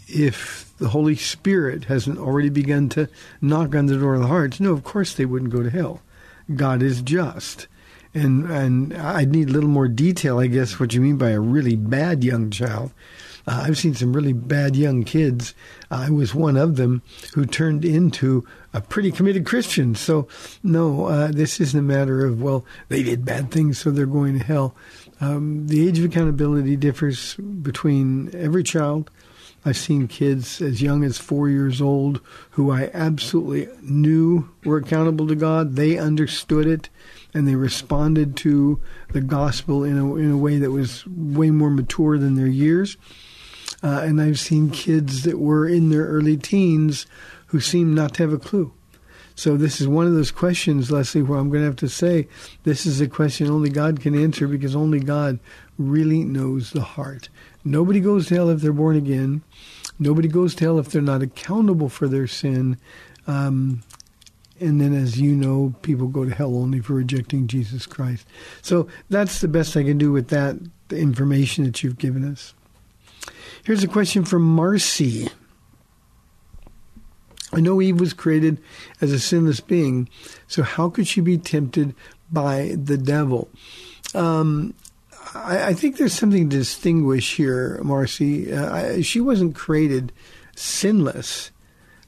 if 0.08 0.70
the 0.76 0.90
Holy 0.90 1.16
Spirit 1.16 1.84
hasn't 1.84 2.18
already 2.18 2.50
begun 2.50 2.90
to 2.90 3.08
knock 3.40 3.74
on 3.74 3.86
the 3.86 3.96
door 3.96 4.14
of 4.14 4.20
the 4.20 4.26
hearts, 4.26 4.60
no, 4.60 4.72
of 4.72 4.84
course 4.84 5.14
they 5.14 5.24
wouldn't 5.24 5.52
go 5.52 5.62
to 5.62 5.70
hell. 5.70 6.02
God 6.54 6.82
is 6.82 7.00
just. 7.00 7.66
And 8.12 8.44
and 8.44 8.94
I'd 8.94 9.32
need 9.32 9.48
a 9.48 9.52
little 9.52 9.70
more 9.70 9.88
detail, 9.88 10.38
I 10.38 10.48
guess, 10.48 10.78
what 10.78 10.92
you 10.92 11.00
mean 11.00 11.16
by 11.16 11.30
a 11.30 11.40
really 11.40 11.76
bad 11.76 12.22
young 12.22 12.50
child. 12.50 12.92
Uh, 13.46 13.64
I've 13.66 13.78
seen 13.78 13.94
some 13.94 14.12
really 14.12 14.32
bad 14.32 14.74
young 14.76 15.04
kids. 15.04 15.54
I 15.90 16.10
was 16.10 16.34
one 16.34 16.56
of 16.56 16.76
them 16.76 17.02
who 17.34 17.44
turned 17.44 17.84
into 17.84 18.46
a 18.72 18.80
pretty 18.80 19.12
committed 19.12 19.44
Christian. 19.46 19.94
So, 19.94 20.28
no, 20.62 21.06
uh, 21.06 21.28
this 21.30 21.60
isn't 21.60 21.78
a 21.78 21.82
matter 21.82 22.24
of, 22.24 22.42
well, 22.42 22.64
they 22.88 23.02
did 23.02 23.24
bad 23.24 23.50
things, 23.50 23.78
so 23.78 23.90
they're 23.90 24.06
going 24.06 24.38
to 24.38 24.44
hell. 24.44 24.74
Um, 25.20 25.66
the 25.66 25.86
age 25.86 25.98
of 25.98 26.06
accountability 26.06 26.76
differs 26.76 27.34
between 27.34 28.34
every 28.34 28.62
child. 28.62 29.10
I've 29.66 29.76
seen 29.78 30.08
kids 30.08 30.60
as 30.60 30.82
young 30.82 31.04
as 31.04 31.16
four 31.16 31.48
years 31.48 31.80
old 31.80 32.20
who 32.50 32.70
I 32.70 32.90
absolutely 32.92 33.68
knew 33.80 34.50
were 34.64 34.76
accountable 34.76 35.26
to 35.28 35.34
God. 35.34 35.76
They 35.76 35.96
understood 35.96 36.66
it 36.66 36.90
and 37.32 37.48
they 37.48 37.54
responded 37.54 38.36
to 38.38 38.80
the 39.12 39.22
gospel 39.22 39.82
in 39.82 39.96
a, 39.96 40.14
in 40.16 40.30
a 40.30 40.36
way 40.36 40.58
that 40.58 40.70
was 40.70 41.06
way 41.06 41.50
more 41.50 41.70
mature 41.70 42.18
than 42.18 42.34
their 42.34 42.46
years. 42.46 42.98
Uh, 43.84 44.00
and 44.00 44.18
I've 44.18 44.40
seen 44.40 44.70
kids 44.70 45.24
that 45.24 45.38
were 45.38 45.68
in 45.68 45.90
their 45.90 46.06
early 46.06 46.38
teens 46.38 47.04
who 47.48 47.60
seemed 47.60 47.94
not 47.94 48.14
to 48.14 48.22
have 48.22 48.32
a 48.32 48.38
clue. 48.38 48.72
So 49.34 49.58
this 49.58 49.78
is 49.78 49.86
one 49.86 50.06
of 50.06 50.14
those 50.14 50.30
questions, 50.30 50.90
Leslie, 50.90 51.20
where 51.20 51.38
I'm 51.38 51.50
going 51.50 51.60
to 51.60 51.66
have 51.66 51.76
to 51.76 51.88
say 51.88 52.26
this 52.62 52.86
is 52.86 53.02
a 53.02 53.08
question 53.08 53.50
only 53.50 53.68
God 53.68 54.00
can 54.00 54.18
answer 54.18 54.48
because 54.48 54.74
only 54.74 55.00
God 55.00 55.38
really 55.76 56.24
knows 56.24 56.70
the 56.70 56.80
heart. 56.80 57.28
Nobody 57.62 58.00
goes 58.00 58.28
to 58.28 58.36
hell 58.36 58.48
if 58.48 58.62
they're 58.62 58.72
born 58.72 58.96
again. 58.96 59.42
Nobody 59.98 60.28
goes 60.28 60.54
to 60.54 60.64
hell 60.64 60.78
if 60.78 60.88
they're 60.88 61.02
not 61.02 61.22
accountable 61.22 61.90
for 61.90 62.08
their 62.08 62.26
sin. 62.26 62.78
Um, 63.26 63.82
and 64.60 64.80
then, 64.80 64.94
as 64.94 65.20
you 65.20 65.34
know, 65.34 65.74
people 65.82 66.06
go 66.08 66.24
to 66.24 66.34
hell 66.34 66.56
only 66.56 66.80
for 66.80 66.94
rejecting 66.94 67.48
Jesus 67.48 67.84
Christ. 67.84 68.26
So 68.62 68.88
that's 69.10 69.42
the 69.42 69.48
best 69.48 69.76
I 69.76 69.82
can 69.82 69.98
do 69.98 70.10
with 70.10 70.28
that 70.28 70.56
information 70.90 71.64
that 71.64 71.82
you've 71.82 71.98
given 71.98 72.24
us. 72.24 72.54
Here's 73.64 73.82
a 73.82 73.88
question 73.88 74.24
from 74.26 74.42
Marcy. 74.42 75.28
I 77.50 77.60
know 77.60 77.80
Eve 77.80 77.98
was 77.98 78.12
created 78.12 78.60
as 79.00 79.10
a 79.10 79.18
sinless 79.18 79.60
being, 79.60 80.10
so 80.46 80.62
how 80.62 80.90
could 80.90 81.06
she 81.06 81.22
be 81.22 81.38
tempted 81.38 81.94
by 82.30 82.76
the 82.76 82.98
devil? 82.98 83.48
Um, 84.14 84.74
I, 85.34 85.68
I, 85.68 85.72
think 85.72 85.96
there's 85.96 86.12
something 86.12 86.50
to 86.50 86.56
distinguish 86.58 87.36
here, 87.36 87.80
Marcy. 87.82 88.52
Uh, 88.52 88.74
I, 88.74 89.00
she 89.00 89.20
wasn't 89.20 89.54
created 89.54 90.12
sinless. 90.54 91.50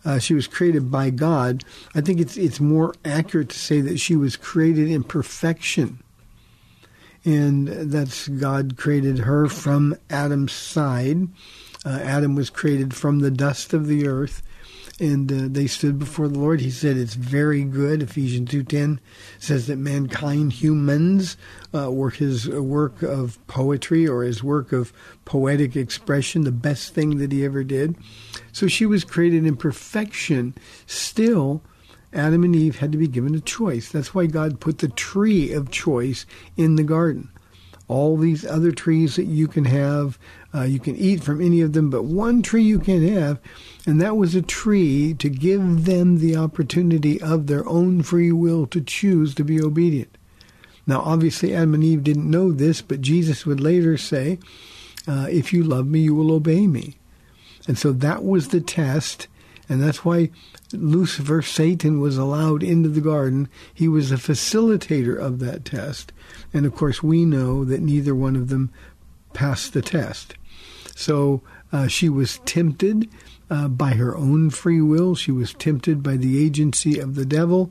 Uh, 0.05 0.19
she 0.19 0.35
was 0.35 0.47
created 0.47 0.91
by 0.91 1.09
God. 1.09 1.65
I 1.95 2.03
think 2.03 2.21
it's 2.21 2.37
it's 2.37 2.61
more 2.61 2.95
accurate 3.03 3.49
to 3.49 3.59
say 3.59 3.81
that 3.81 3.99
she 3.99 4.15
was 4.15 4.37
created 4.37 4.89
in 4.89 5.05
perfection, 5.05 6.03
and 7.27 7.69
that's 7.69 8.29
God 8.29 8.79
created 8.79 9.19
her 9.19 9.49
from 9.49 9.95
Adam's 10.09 10.53
side. 10.53 11.29
Uh, 11.85 11.99
Adam 12.03 12.35
was 12.35 12.49
created 12.49 12.95
from 12.95 13.19
the 13.19 13.31
dust 13.31 13.75
of 13.75 13.87
the 13.87 14.09
earth, 14.09 14.43
and 14.99 15.31
uh, 15.31 15.47
they 15.49 15.67
stood 15.67 15.99
before 15.99 16.27
the 16.29 16.39
Lord. 16.39 16.61
He 16.61 16.71
said, 16.71 16.97
"It's 16.97 17.15
very 17.15 17.63
good." 17.65 18.03
Ephesians 18.03 18.51
two 18.51 18.63
ten 18.63 18.99
says 19.39 19.67
that 19.67 19.77
mankind, 19.77 20.55
humans, 20.55 21.37
uh, 21.75 21.93
were 21.93 22.11
his 22.11 22.49
work 22.49 23.03
of 23.03 23.39
poetry 23.47 24.09
or 24.09 24.23
his 24.23 24.43
work 24.43 24.73
of 24.73 24.93
poetic 25.25 25.77
expression, 25.77 26.43
the 26.43 26.53
best 26.53 26.95
thing 26.95 27.19
that 27.19 27.33
he 27.33 27.45
ever 27.45 27.63
did. 27.63 27.95
So 28.53 28.69
she 28.69 28.87
was 28.87 29.05
created 29.05 29.45
in 29.45 29.57
perfection. 29.57 30.55
Still, 30.87 31.63
Adam 32.13 32.45
and 32.45 32.57
Eve 32.57 32.79
had 32.79 32.93
to 32.93 32.99
be 32.99 33.09
given 33.09 33.35
a 33.35 33.41
choice. 33.41 33.91
That's 33.91 34.15
why 34.15 34.27
God 34.27 34.61
put 34.61 34.79
the 34.79 34.89
tree 34.89 35.53
of 35.53 35.71
choice 35.71 36.27
in 36.57 36.77
the 36.77 36.83
garden 36.83 37.31
all 37.89 38.17
these 38.17 38.45
other 38.45 38.73
trees 38.73 39.17
that 39.17 39.27
you 39.27 39.47
can 39.47 39.65
have. 39.65 40.19
Uh, 40.55 40.63
you 40.63 40.81
can 40.81 40.97
eat 40.97 41.23
from 41.23 41.41
any 41.41 41.61
of 41.61 41.73
them, 41.73 41.91
but 41.91 42.05
one 42.05 42.43
tree 42.43 42.63
you 42.63 42.79
can't 42.81 43.09
have, 43.09 43.39
and 43.87 44.01
that 44.01 44.17
was 44.17 44.35
a 44.35 44.43
tree 44.43 45.15
to 45.15 45.29
give 45.29 45.85
them 45.85 46.19
the 46.19 46.37
opportunity 46.37 47.21
of 47.21 47.47
their 47.47 47.67
own 47.69 48.03
free 48.03 48.33
will 48.33 48.67
to 48.67 48.81
choose 48.81 49.35
to 49.35 49.45
be 49.45 49.61
obedient. 49.61 50.17
Now, 50.87 51.01
obviously, 51.01 51.55
Adam 51.55 51.75
and 51.75 51.85
Eve 51.85 52.05
didn't 52.05 52.31
know 52.31 52.53
this, 52.53 52.81
but 52.81 53.01
Jesus 53.01 53.45
would 53.45 53.61
later 53.61 53.97
say, 53.97 54.39
uh, 55.07 55.27
If 55.29 55.53
you 55.53 55.63
love 55.63 55.87
me, 55.87 56.01
you 56.01 56.15
will 56.15 56.33
obey 56.33 56.67
me. 56.67 56.97
And 57.69 57.77
so 57.77 57.93
that 57.93 58.25
was 58.25 58.49
the 58.49 58.61
test. 58.61 59.27
And 59.69 59.83
that's 59.83 60.05
why 60.05 60.31
Lucifer, 60.73 61.43
Satan, 61.43 62.01
was 62.01 62.17
allowed 62.17 62.63
into 62.63 62.89
the 62.89 63.01
garden. 63.01 63.49
He 63.73 63.89
was 63.89 64.13
a 64.13 64.17
facilitator 64.17 65.19
of 65.19 65.39
that 65.41 65.65
test. 65.65 66.13
And 66.53 66.67
of 66.67 66.75
course, 66.75 67.03
we 67.03 67.25
know 67.25 67.65
that 67.65 67.81
neither 67.81 68.15
one 68.15 68.37
of 68.37 68.49
them 68.49 68.71
passed 69.33 69.73
the 69.73 69.83
test. 69.83 70.35
So 70.95 71.43
uh, 71.73 71.89
she 71.89 72.09
was 72.09 72.39
tempted 72.45 73.09
uh, 73.51 73.69
by 73.69 73.91
her 73.91 74.17
own 74.17 74.51
free 74.51 74.81
will. 74.81 75.15
She 75.15 75.33
was 75.33 75.53
tempted 75.55 76.03
by 76.03 76.17
the 76.17 76.43
agency 76.45 76.99
of 76.99 77.15
the 77.15 77.27
devil. 77.27 77.71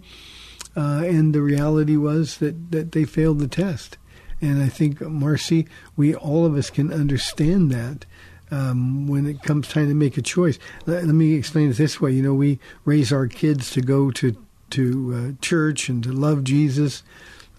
Uh, 0.75 1.03
and 1.05 1.33
the 1.33 1.41
reality 1.41 1.95
was 1.95 2.37
that, 2.37 2.71
that 2.71 2.91
they 2.91 3.05
failed 3.05 3.39
the 3.39 3.47
test. 3.47 3.97
And 4.41 4.61
I 4.61 4.67
think, 4.67 4.99
Marcy, 5.01 5.65
we 5.95 6.13
all 6.13 6.45
of 6.45 6.55
us 6.55 6.69
can 6.69 6.91
understand 6.91 7.71
that 7.71 8.05
um, 8.51 9.07
when 9.07 9.25
it 9.25 9.41
comes 9.43 9.67
time 9.67 9.87
to 9.87 9.95
make 9.95 10.17
a 10.17 10.21
choice. 10.21 10.59
Let, 10.85 11.05
let, 11.05 11.15
me 11.15 11.33
explain 11.33 11.69
it 11.69 11.77
this 11.77 11.99
way. 11.99 12.11
You 12.11 12.21
know, 12.21 12.33
we 12.33 12.59
raise 12.83 13.11
our 13.11 13.27
kids 13.27 13.71
to 13.71 13.81
go 13.81 14.11
to 14.11 14.35
to 14.71 15.35
uh, 15.37 15.41
church 15.41 15.89
and 15.89 16.03
to 16.03 16.11
love 16.11 16.43
Jesus. 16.43 17.03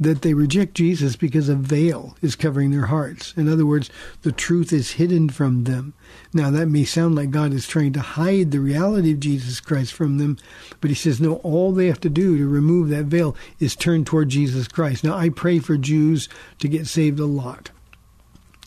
that 0.00 0.22
they 0.22 0.34
reject 0.34 0.74
Jesus 0.74 1.14
because 1.14 1.48
a 1.48 1.54
veil 1.54 2.16
is 2.20 2.34
covering 2.34 2.72
their 2.72 2.86
hearts. 2.86 3.32
In 3.36 3.48
other 3.48 3.64
words, 3.64 3.90
the 4.22 4.32
truth 4.32 4.72
is 4.72 4.92
hidden 4.92 5.28
from 5.28 5.64
them. 5.64 5.94
Now, 6.32 6.50
that 6.50 6.66
may 6.66 6.84
sound 6.84 7.14
like 7.14 7.30
God 7.30 7.52
is 7.52 7.68
trying 7.68 7.92
to 7.92 8.00
hide 8.00 8.50
the 8.50 8.60
reality 8.60 9.12
of 9.12 9.20
Jesus 9.20 9.60
Christ 9.60 9.92
from 9.92 10.18
them, 10.18 10.36
but 10.80 10.90
he 10.90 10.96
says, 10.96 11.20
no, 11.20 11.36
all 11.36 11.72
they 11.72 11.86
have 11.86 12.00
to 12.00 12.10
do 12.10 12.36
to 12.36 12.48
remove 12.48 12.88
that 12.88 13.04
veil 13.04 13.36
is 13.60 13.76
turn 13.76 14.04
toward 14.04 14.30
Jesus 14.30 14.66
Christ. 14.66 15.04
Now, 15.04 15.16
I 15.16 15.28
pray 15.28 15.60
for 15.60 15.76
Jews 15.76 16.28
to 16.58 16.68
get 16.68 16.86
saved 16.88 17.20
a 17.20 17.26
lot. 17.26 17.70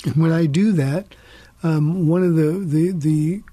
And 0.05 0.15
when 0.15 0.31
I 0.31 0.45
do 0.45 0.71
that, 0.73 1.13
um, 1.63 2.07
one 2.07 2.23
of 2.23 2.35
the, 2.35 2.59
the, 2.63 2.91
the 2.91 3.43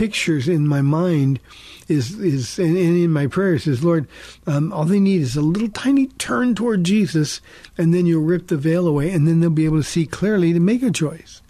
pictures 0.00 0.48
in 0.48 0.66
my 0.66 0.80
mind 0.80 1.38
is 1.86 2.18
is 2.18 2.58
and, 2.58 2.74
in 2.74 3.10
my 3.10 3.26
prayers 3.26 3.66
is 3.66 3.84
Lord, 3.84 4.08
um, 4.46 4.72
all 4.72 4.86
they 4.86 4.98
need 4.98 5.20
is 5.20 5.36
a 5.36 5.42
little 5.42 5.68
tiny 5.68 6.06
turn 6.06 6.54
toward 6.54 6.84
Jesus, 6.84 7.42
and 7.76 7.92
then 7.92 8.06
you'll 8.06 8.22
rip 8.22 8.46
the 8.46 8.56
veil 8.56 8.88
away, 8.88 9.10
and 9.10 9.28
then 9.28 9.40
they'll 9.40 9.50
be 9.50 9.66
able 9.66 9.76
to 9.76 9.82
see 9.82 10.06
clearly 10.06 10.54
to 10.54 10.58
make 10.58 10.82
a 10.82 10.90
choice. 10.90 11.42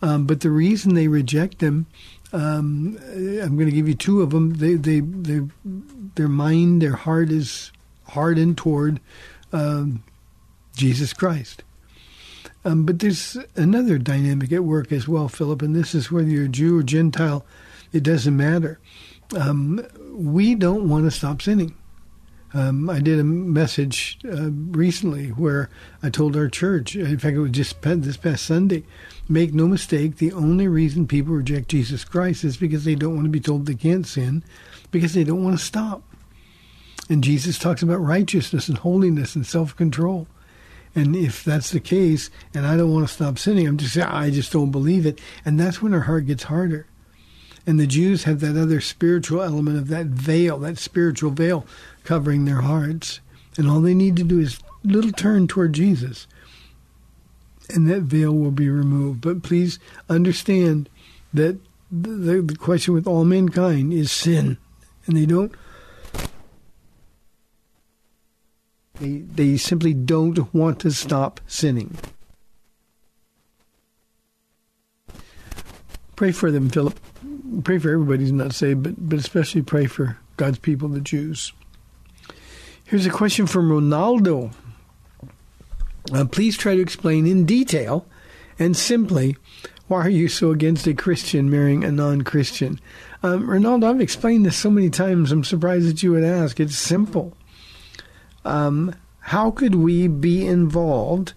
Um, 0.00 0.24
but 0.24 0.40
the 0.40 0.50
reason 0.50 0.94
they 0.94 1.08
reject 1.08 1.60
Him, 1.60 1.84
um, 2.32 2.98
I'm 3.12 3.54
going 3.54 3.68
to 3.68 3.76
give 3.76 3.86
you 3.86 3.94
two 3.94 4.22
of 4.22 4.30
them. 4.30 4.54
They 4.54 4.76
they 4.76 5.00
they 5.00 5.42
their 6.14 6.28
mind, 6.28 6.80
their 6.80 6.96
heart 6.96 7.30
is 7.30 7.70
hardened 8.04 8.56
toward 8.56 8.98
um, 9.52 10.02
Jesus 10.74 11.12
Christ. 11.12 11.62
Um, 12.64 12.86
but 12.86 13.00
there's 13.00 13.36
another 13.56 13.98
dynamic 13.98 14.52
at 14.52 14.64
work 14.64 14.90
as 14.90 15.06
well, 15.06 15.28
Philip, 15.28 15.60
and 15.60 15.76
this 15.76 15.94
is 15.94 16.10
whether 16.10 16.30
you're 16.30 16.48
Jew 16.48 16.78
or 16.78 16.82
Gentile 16.82 17.44
it 17.94 18.02
doesn't 18.02 18.36
matter. 18.36 18.80
Um, 19.34 19.86
we 20.12 20.54
don't 20.54 20.88
want 20.88 21.04
to 21.04 21.10
stop 21.10 21.40
sinning. 21.40 21.74
Um, 22.52 22.90
I 22.90 23.00
did 23.00 23.18
a 23.18 23.24
message 23.24 24.18
uh, 24.24 24.50
recently 24.50 25.28
where 25.28 25.70
I 26.02 26.10
told 26.10 26.36
our 26.36 26.48
church, 26.48 26.94
in 26.94 27.18
fact, 27.18 27.36
it 27.36 27.40
was 27.40 27.50
just 27.52 27.80
this 27.82 28.16
past 28.16 28.44
Sunday, 28.44 28.84
make 29.28 29.54
no 29.54 29.66
mistake, 29.66 30.16
the 30.16 30.32
only 30.32 30.68
reason 30.68 31.06
people 31.06 31.34
reject 31.34 31.68
Jesus 31.68 32.04
Christ 32.04 32.44
is 32.44 32.56
because 32.56 32.84
they 32.84 32.94
don't 32.94 33.14
want 33.14 33.24
to 33.24 33.30
be 33.30 33.40
told 33.40 33.66
they 33.66 33.74
can't 33.74 34.06
sin, 34.06 34.44
because 34.90 35.14
they 35.14 35.24
don't 35.24 35.42
want 35.42 35.58
to 35.58 35.64
stop. 35.64 36.02
And 37.08 37.24
Jesus 37.24 37.58
talks 37.58 37.82
about 37.82 38.00
righteousness 38.00 38.68
and 38.68 38.78
holiness 38.78 39.34
and 39.34 39.46
self 39.46 39.74
control. 39.76 40.26
And 40.94 41.16
if 41.16 41.42
that's 41.42 41.70
the 41.70 41.80
case, 41.80 42.30
and 42.54 42.66
I 42.66 42.76
don't 42.76 42.92
want 42.92 43.06
to 43.06 43.12
stop 43.12 43.38
sinning, 43.38 43.66
I'm 43.66 43.78
just 43.78 43.96
I 43.98 44.30
just 44.30 44.52
don't 44.52 44.70
believe 44.70 45.06
it, 45.06 45.20
and 45.44 45.58
that's 45.58 45.82
when 45.82 45.92
our 45.92 46.00
heart 46.00 46.26
gets 46.26 46.44
harder. 46.44 46.86
And 47.66 47.80
the 47.80 47.86
Jews 47.86 48.24
have 48.24 48.40
that 48.40 48.60
other 48.60 48.80
spiritual 48.80 49.42
element 49.42 49.78
of 49.78 49.88
that 49.88 50.06
veil, 50.06 50.58
that 50.58 50.78
spiritual 50.78 51.30
veil 51.30 51.66
covering 52.04 52.44
their 52.44 52.60
hearts. 52.60 53.20
And 53.56 53.68
all 53.68 53.80
they 53.80 53.94
need 53.94 54.16
to 54.16 54.24
do 54.24 54.38
is 54.38 54.60
little 54.82 55.12
turn 55.12 55.48
toward 55.48 55.72
Jesus. 55.72 56.26
And 57.70 57.88
that 57.88 58.02
veil 58.02 58.32
will 58.32 58.50
be 58.50 58.68
removed. 58.68 59.22
But 59.22 59.42
please 59.42 59.78
understand 60.10 60.90
that 61.32 61.58
the, 61.90 62.42
the 62.42 62.56
question 62.56 62.92
with 62.92 63.06
all 63.06 63.24
mankind 63.24 63.92
is 63.92 64.12
sin. 64.12 64.58
And 65.06 65.16
they 65.16 65.26
don't 65.26 65.52
They, 69.00 69.18
they 69.18 69.56
simply 69.56 69.92
don't 69.92 70.54
want 70.54 70.78
to 70.80 70.92
stop 70.92 71.40
sinning. 71.48 71.96
Pray 76.14 76.30
for 76.30 76.52
them, 76.52 76.70
Philip 76.70 77.00
pray 77.62 77.78
for 77.78 77.90
everybody 77.90 78.22
who's 78.22 78.32
not 78.32 78.54
saved, 78.54 78.82
but, 78.82 79.08
but 79.08 79.18
especially 79.18 79.62
pray 79.62 79.86
for 79.86 80.18
God's 80.36 80.58
people, 80.58 80.88
the 80.88 81.00
Jews. 81.00 81.52
Here's 82.86 83.06
a 83.06 83.10
question 83.10 83.46
from 83.46 83.70
Ronaldo. 83.70 84.52
Uh, 86.12 86.24
please 86.26 86.56
try 86.56 86.74
to 86.74 86.82
explain 86.82 87.26
in 87.26 87.46
detail 87.46 88.06
and 88.58 88.76
simply 88.76 89.36
why 89.88 90.00
are 90.00 90.10
you 90.10 90.28
so 90.28 90.50
against 90.50 90.86
a 90.86 90.94
Christian 90.94 91.50
marrying 91.50 91.84
a 91.84 91.92
non 91.92 92.22
Christian? 92.22 92.80
Um, 93.22 93.46
Ronaldo, 93.46 93.84
I've 93.84 94.00
explained 94.00 94.46
this 94.46 94.56
so 94.56 94.70
many 94.70 94.90
times, 94.90 95.32
I'm 95.32 95.44
surprised 95.44 95.88
that 95.88 96.02
you 96.02 96.12
would 96.12 96.24
ask. 96.24 96.60
It's 96.60 96.76
simple. 96.76 97.34
Um, 98.44 98.94
how 99.20 99.50
could 99.50 99.74
we 99.74 100.08
be 100.08 100.46
involved 100.46 101.34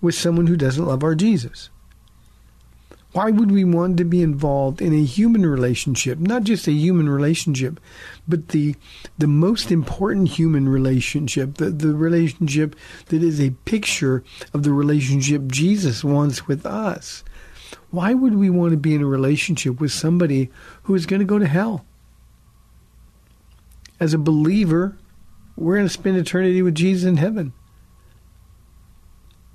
with 0.00 0.14
someone 0.14 0.46
who 0.46 0.56
doesn't 0.56 0.84
love 0.84 1.02
our 1.02 1.14
Jesus? 1.14 1.70
Why 3.16 3.30
would 3.30 3.50
we 3.50 3.64
want 3.64 3.96
to 3.96 4.04
be 4.04 4.20
involved 4.20 4.82
in 4.82 4.92
a 4.92 5.02
human 5.02 5.46
relationship? 5.46 6.18
Not 6.18 6.44
just 6.44 6.68
a 6.68 6.72
human 6.72 7.08
relationship, 7.08 7.80
but 8.28 8.48
the 8.48 8.74
the 9.16 9.26
most 9.26 9.72
important 9.72 10.28
human 10.28 10.68
relationship, 10.68 11.54
the, 11.54 11.70
the 11.70 11.94
relationship 11.94 12.76
that 13.06 13.22
is 13.22 13.40
a 13.40 13.56
picture 13.64 14.22
of 14.52 14.64
the 14.64 14.72
relationship 14.74 15.46
Jesus 15.46 16.04
wants 16.04 16.46
with 16.46 16.66
us. 16.66 17.24
Why 17.90 18.12
would 18.12 18.34
we 18.34 18.50
want 18.50 18.72
to 18.72 18.76
be 18.76 18.94
in 18.94 19.00
a 19.00 19.06
relationship 19.06 19.80
with 19.80 19.92
somebody 19.92 20.50
who 20.82 20.94
is 20.94 21.06
going 21.06 21.20
to 21.20 21.24
go 21.24 21.38
to 21.38 21.46
hell? 21.46 21.86
As 23.98 24.12
a 24.12 24.18
believer, 24.18 24.94
we're 25.56 25.76
going 25.76 25.88
to 25.88 25.90
spend 25.90 26.18
eternity 26.18 26.60
with 26.60 26.74
Jesus 26.74 27.08
in 27.08 27.16
heaven. 27.16 27.54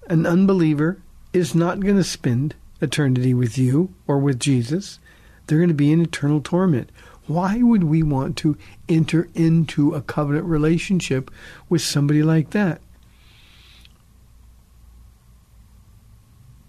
An 0.08 0.26
unbeliever 0.26 1.00
is 1.32 1.54
not 1.54 1.82
going 1.82 1.98
to 1.98 2.04
spend 2.04 2.56
eternity 2.82 3.34
with 3.34 3.58
you 3.58 3.94
or 4.08 4.18
with 4.18 4.40
Jesus, 4.40 5.00
they're 5.48 5.60
going 5.60 5.70
to 5.70 5.74
be 5.74 5.92
in 5.92 6.02
eternal 6.02 6.42
torment. 6.42 6.92
Why 7.28 7.62
would 7.62 7.84
we 7.84 8.04
want 8.04 8.38
to 8.38 8.58
enter 8.90 9.30
into 9.34 9.94
a 9.94 10.02
covenant 10.02 10.46
relationship 10.46 11.32
with 11.70 11.82
somebody 11.82 12.24
like 12.24 12.50
that? 12.52 12.82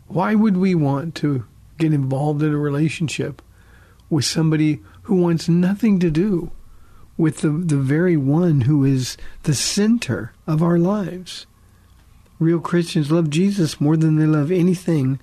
Why 0.07 0.35
would 0.35 0.59
we 0.59 0.75
want 0.75 1.15
to 1.17 1.47
get 1.79 1.93
involved 1.93 2.43
in 2.43 2.53
a 2.53 2.59
relationship 2.59 3.41
with 4.11 4.27
somebody 4.27 4.81
who 5.05 5.17
wants 5.17 5.49
nothing 5.49 5.99
to 6.01 6.11
do 6.11 6.53
with 7.17 7.41
the, 7.41 7.49
the 7.49 7.79
very 7.79 8.17
one 8.17 8.63
who 8.63 8.85
is 8.85 9.17
the 9.45 9.55
center 9.55 10.35
of 10.47 10.63
our 10.63 10.79
lives? 10.79 11.47
Real 12.39 12.61
Christians 12.61 13.11
love 13.11 13.31
Jesus 13.31 13.81
more 13.81 13.97
than 13.97 14.17
they 14.17 14.27
love 14.27 14.51
anything 14.51 15.19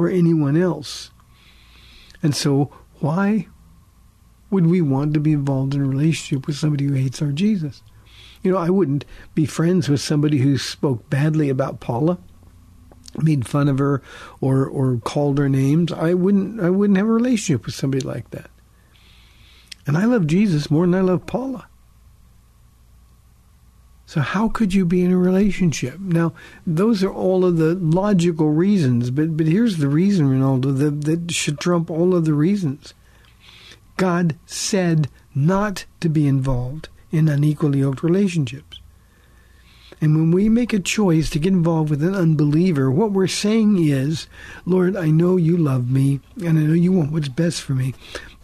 or 0.00 0.08
anyone 0.08 0.56
else. 0.56 1.10
And 2.22 2.34
so, 2.34 2.72
why 3.00 3.48
would 4.50 4.66
we 4.66 4.80
want 4.80 5.12
to 5.12 5.20
be 5.20 5.32
involved 5.32 5.74
in 5.74 5.82
a 5.82 5.86
relationship 5.86 6.46
with 6.46 6.56
somebody 6.56 6.86
who 6.86 6.94
hates 6.94 7.20
our 7.20 7.32
Jesus? 7.32 7.82
You 8.42 8.52
know, 8.52 8.56
I 8.56 8.70
wouldn't 8.70 9.04
be 9.34 9.44
friends 9.44 9.90
with 9.90 10.00
somebody 10.00 10.38
who 10.38 10.56
spoke 10.56 11.10
badly 11.10 11.50
about 11.50 11.80
Paula, 11.80 12.18
made 13.18 13.46
fun 13.46 13.68
of 13.68 13.78
her, 13.78 14.00
or 14.40 14.66
or 14.66 14.96
called 15.04 15.36
her 15.36 15.50
names. 15.50 15.92
I 15.92 16.14
wouldn't 16.14 16.60
I 16.60 16.70
wouldn't 16.70 16.96
have 16.96 17.06
a 17.06 17.12
relationship 17.12 17.66
with 17.66 17.74
somebody 17.74 18.02
like 18.02 18.30
that. 18.30 18.50
And 19.86 19.98
I 19.98 20.06
love 20.06 20.26
Jesus 20.26 20.70
more 20.70 20.86
than 20.86 20.94
I 20.94 21.02
love 21.02 21.26
Paula. 21.26 21.68
So 24.10 24.22
how 24.22 24.48
could 24.48 24.74
you 24.74 24.84
be 24.84 25.04
in 25.04 25.12
a 25.12 25.16
relationship? 25.16 26.00
Now, 26.00 26.32
those 26.66 27.04
are 27.04 27.12
all 27.12 27.44
of 27.44 27.58
the 27.58 27.76
logical 27.76 28.50
reasons, 28.50 29.08
but 29.12 29.36
but 29.36 29.46
here's 29.46 29.76
the 29.76 29.86
reason, 29.86 30.26
Ronaldo, 30.26 30.76
that, 30.78 31.04
that 31.04 31.30
should 31.30 31.60
trump 31.60 31.92
all 31.92 32.16
of 32.16 32.24
the 32.24 32.34
reasons. 32.34 32.92
God 33.96 34.36
said 34.46 35.08
not 35.32 35.84
to 36.00 36.08
be 36.08 36.26
involved 36.26 36.88
in 37.12 37.28
unequally 37.28 37.78
yoked 37.78 38.02
relationships. 38.02 38.80
And 40.00 40.16
when 40.16 40.32
we 40.32 40.48
make 40.48 40.72
a 40.72 40.80
choice 40.80 41.30
to 41.30 41.38
get 41.38 41.52
involved 41.52 41.90
with 41.90 42.02
an 42.02 42.16
unbeliever, 42.16 42.90
what 42.90 43.12
we're 43.12 43.28
saying 43.28 43.78
is, 43.78 44.26
Lord, 44.66 44.96
I 44.96 45.12
know 45.12 45.36
you 45.36 45.56
love 45.56 45.88
me 45.88 46.18
and 46.44 46.58
I 46.58 46.62
know 46.62 46.72
you 46.72 46.90
want 46.90 47.12
what's 47.12 47.28
best 47.28 47.62
for 47.62 47.74
me, 47.74 47.94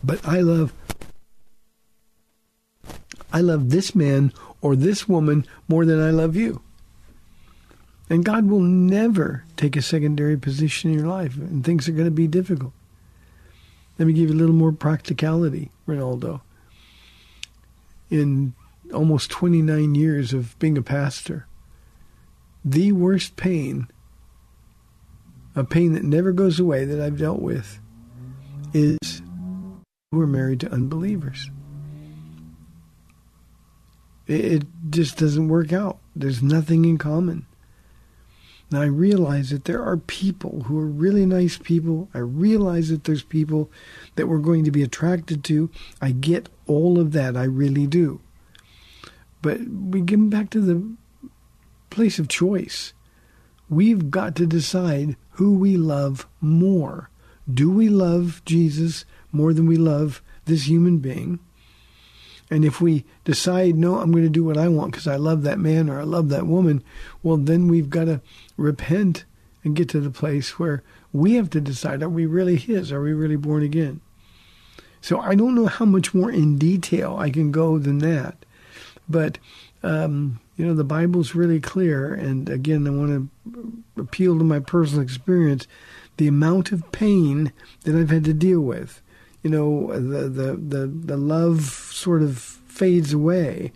but 0.05 0.25
I 0.25 0.43
love 0.43 0.73
I 3.33 3.41
love 3.41 3.71
this 3.71 3.95
man 3.95 4.33
or 4.67 4.75
this 4.75 5.09
woman 5.09 5.47
more 5.69 5.87
than 5.87 6.03
I 6.03 6.11
love 6.11 6.35
you. 6.35 6.61
And 8.11 8.25
God 8.25 8.47
will 8.47 8.61
never 8.61 9.45
take 9.57 9.77
a 9.77 9.83
secondary 9.83 10.37
position 10.37 10.91
in 10.91 10.99
your 10.99 11.07
life, 11.07 11.37
and 11.37 11.65
things 11.65 11.89
are 11.89 11.93
going 11.93 12.07
to 12.07 12.11
be 12.11 12.27
difficult. 12.27 12.73
Let 13.97 14.07
me 14.07 14.13
give 14.13 14.29
you 14.29 14.35
a 14.35 14.41
little 14.41 14.57
more 14.57 14.73
practicality, 14.73 15.71
Ronaldo. 15.87 16.41
In 18.11 18.55
almost 18.93 19.31
29 19.31 19.95
years 19.95 20.33
of 20.33 20.59
being 20.59 20.77
a 20.77 20.83
pastor, 20.83 21.47
the 22.65 22.91
worst 22.91 23.37
pain, 23.37 23.87
a 25.55 25.63
pain 25.63 25.93
that 25.93 26.03
never 26.03 26.33
goes 26.33 26.59
away 26.59 26.85
that 26.85 27.01
I've 27.01 27.19
dealt 27.19 27.41
with, 27.41 27.79
is 28.75 29.23
we're 30.11 30.27
married 30.27 30.59
to 30.61 30.73
unbelievers. 30.73 31.51
It 34.27 34.65
just 34.91 35.19
doesn't 35.19 35.49
work 35.49 35.73
out. 35.73 35.99
There's 36.15 36.43
nothing 36.43 36.85
in 36.85 36.99
common. 36.99 37.47
Now 38.71 38.83
I 38.83 38.87
realize 38.87 39.51
that 39.51 39.65
there 39.65 39.83
are 39.83 39.97
people 39.97 40.65
who 40.65 40.79
are 40.79 40.87
really 40.87 41.25
nice 41.25 41.57
people. 41.57 42.09
I 42.13 42.19
realize 42.19 42.89
that 42.89 43.05
there's 43.05 43.23
people 43.23 43.71
that 44.17 44.27
we're 44.27 44.39
going 44.39 44.65
to 44.65 44.73
be 44.73 44.83
attracted 44.83 45.45
to. 45.45 45.71
I 46.01 46.11
get 46.11 46.49
all 46.67 46.99
of 46.99 47.13
that. 47.13 47.37
I 47.37 47.45
really 47.45 47.87
do. 47.87 48.21
But 49.41 49.61
we 49.69 50.01
get 50.01 50.29
back 50.31 50.51
to 50.51 50.61
the 50.61 50.97
place 51.91 52.19
of 52.19 52.27
choice. 52.27 52.93
We've 53.69 54.11
got 54.11 54.35
to 54.37 54.47
decide 54.47 55.17
who 55.31 55.55
we 55.55 55.77
love 55.77 56.27
more. 56.41 57.11
Do 57.53 57.71
we 57.71 57.89
love 57.89 58.43
Jesus 58.45 59.05
more 59.31 59.53
than 59.53 59.67
we 59.67 59.77
love 59.77 60.23
this 60.47 60.69
human 60.69 60.99
being? 60.99 61.39
And 62.51 62.65
if 62.65 62.81
we 62.81 63.05
decide, 63.25 63.77
no, 63.77 63.99
I'm 63.99 64.13
going 64.13 64.23
to 64.23 64.31
do 64.31 64.45
what 64.45 64.57
I 64.57 64.69
want 64.69 64.93
because 64.93 65.09
I 65.09 65.17
love 65.17 65.43
that 65.43 65.59
man 65.59 65.91
or 65.91 66.01
I 66.01 66.05
love 66.05 66.29
that 66.29 66.47
woman, 66.47 66.83
well, 67.23 67.37
then 67.37 67.69
we've 67.69 67.91
got 67.91 68.05
to 68.05 68.21
repent 68.57 69.25
and 69.65 69.75
get 69.75 69.89
to 69.91 70.01
the 70.01 70.11
place 70.11 70.59
where 70.59 70.83
we 71.13 71.35
have 71.35 71.51
to 71.51 71.61
decide, 71.61 72.03
are 72.03 72.09
we 72.09 72.25
really 72.27 72.57
His? 72.57 72.93
Are 72.93 73.03
we 73.03 73.13
really 73.13 73.37
born 73.37 73.63
again? 73.63 74.01
So 75.01 75.21
I 75.21 75.35
don't 75.35 75.55
know 75.55 75.67
how 75.67 75.85
much 75.85 76.15
more 76.15 76.31
in 76.31 76.57
detail 76.57 77.17
I 77.17 77.31
can 77.31 77.51
go 77.51 77.79
than 77.79 77.99
that. 77.99 78.37
But, 79.09 79.39
um, 79.83 80.41
you 80.57 80.67
know, 80.67 80.75
the 80.75 80.85
Bible's 80.85 81.35
really 81.35 81.61
clear. 81.61 82.15
And 82.15 82.49
again, 82.49 82.87
I 82.87 82.91
want 82.91 83.31
to 83.55 83.83
appeal 84.01 84.39
to 84.39 84.45
my 84.45 84.61
personal 84.61 85.03
experience 85.03 85.67
the 86.17 86.29
amount 86.29 86.73
of 86.73 86.93
pain 86.93 87.53
that 87.85 87.95
I've 87.95 88.11
had 88.11 88.25
to 88.25 88.33
deal 88.33 88.61
with 88.61 89.01
you 89.47 89.53
know, 89.53 89.93
the 89.93 90.29
the 90.29 90.57
the, 90.57 90.87
the 90.89 91.17
love 91.17 91.61
sort 91.63 92.21
of 92.21 92.37
fades 92.37 93.13
away 93.13 93.71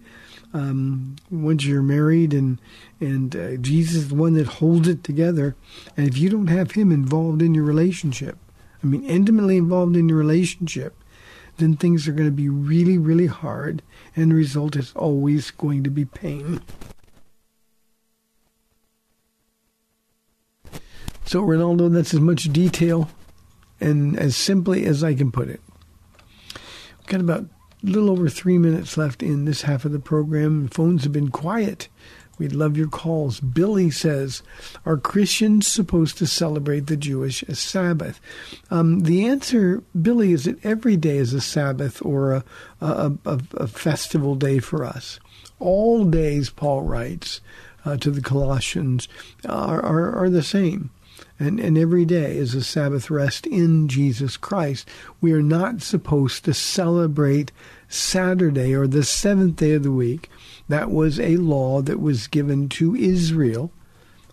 um, 0.52 1.14
once 1.30 1.64
you're 1.64 1.80
married, 1.80 2.34
and 2.34 2.60
and 2.98 3.36
uh, 3.36 3.56
Jesus 3.56 3.94
is 3.94 4.08
the 4.08 4.16
one 4.16 4.34
that 4.34 4.58
holds 4.58 4.88
it 4.88 5.04
together. 5.04 5.54
And 5.96 6.08
if 6.08 6.18
you 6.18 6.28
don't 6.28 6.48
have 6.48 6.72
Him 6.72 6.90
involved 6.90 7.40
in 7.40 7.54
your 7.54 7.62
relationship, 7.62 8.36
I 8.82 8.88
mean, 8.88 9.04
intimately 9.04 9.58
involved 9.58 9.94
in 9.94 10.08
your 10.08 10.18
relationship, 10.18 10.96
then 11.58 11.76
things 11.76 12.08
are 12.08 12.12
going 12.12 12.26
to 12.28 12.32
be 12.32 12.48
really, 12.48 12.98
really 12.98 13.26
hard, 13.26 13.80
and 14.16 14.32
the 14.32 14.34
result 14.34 14.74
is 14.74 14.92
always 14.96 15.52
going 15.52 15.84
to 15.84 15.90
be 15.90 16.04
pain. 16.04 16.62
So, 21.24 21.42
Ronaldo, 21.42 21.92
that's 21.92 22.12
as 22.12 22.18
much 22.18 22.52
detail 22.52 23.08
and 23.80 24.18
as 24.18 24.36
simply 24.36 24.84
as 24.84 25.02
I 25.02 25.14
can 25.14 25.32
put 25.32 25.48
it. 25.48 25.60
We've 26.98 27.06
got 27.06 27.20
about 27.20 27.44
a 27.82 27.86
little 27.86 28.10
over 28.10 28.28
three 28.28 28.58
minutes 28.58 28.96
left 28.96 29.22
in 29.22 29.44
this 29.44 29.62
half 29.62 29.84
of 29.84 29.92
the 29.92 29.98
program. 29.98 30.68
Phones 30.68 31.04
have 31.04 31.12
been 31.12 31.30
quiet. 31.30 31.88
We'd 32.38 32.54
love 32.54 32.74
your 32.74 32.88
calls. 32.88 33.38
Billy 33.38 33.90
says, 33.90 34.42
Are 34.86 34.96
Christians 34.96 35.66
supposed 35.66 36.16
to 36.18 36.26
celebrate 36.26 36.86
the 36.86 36.96
Jewish 36.96 37.44
Sabbath? 37.52 38.18
Um, 38.70 39.00
the 39.00 39.26
answer, 39.26 39.82
Billy, 40.00 40.32
is 40.32 40.44
that 40.44 40.64
every 40.64 40.96
day 40.96 41.18
is 41.18 41.34
a 41.34 41.40
Sabbath 41.42 42.02
or 42.02 42.32
a, 42.32 42.44
a, 42.80 43.12
a, 43.26 43.40
a 43.54 43.66
festival 43.66 44.36
day 44.36 44.58
for 44.58 44.86
us. 44.86 45.20
All 45.58 46.06
days, 46.06 46.48
Paul 46.48 46.82
writes 46.82 47.42
uh, 47.84 47.98
to 47.98 48.10
the 48.10 48.22
Colossians, 48.22 49.06
are, 49.46 49.82
are, 49.82 50.24
are 50.24 50.30
the 50.30 50.42
same 50.42 50.90
and, 51.40 51.58
and 51.58 51.78
every 51.78 52.04
day 52.04 52.36
is 52.36 52.54
a 52.54 52.62
Sabbath 52.62 53.08
rest 53.08 53.46
in 53.46 53.88
Jesus 53.88 54.36
Christ. 54.36 54.86
We 55.22 55.32
are 55.32 55.42
not 55.42 55.80
supposed 55.80 56.44
to 56.44 56.52
celebrate 56.52 57.50
Saturday 57.88 58.74
or 58.74 58.86
the 58.86 59.02
seventh 59.02 59.56
day 59.56 59.72
of 59.72 59.82
the 59.82 59.90
week. 59.90 60.28
That 60.68 60.90
was 60.90 61.18
a 61.18 61.38
law 61.38 61.80
that 61.80 61.98
was 61.98 62.26
given 62.26 62.68
to 62.70 62.94
Israel. 62.94 63.72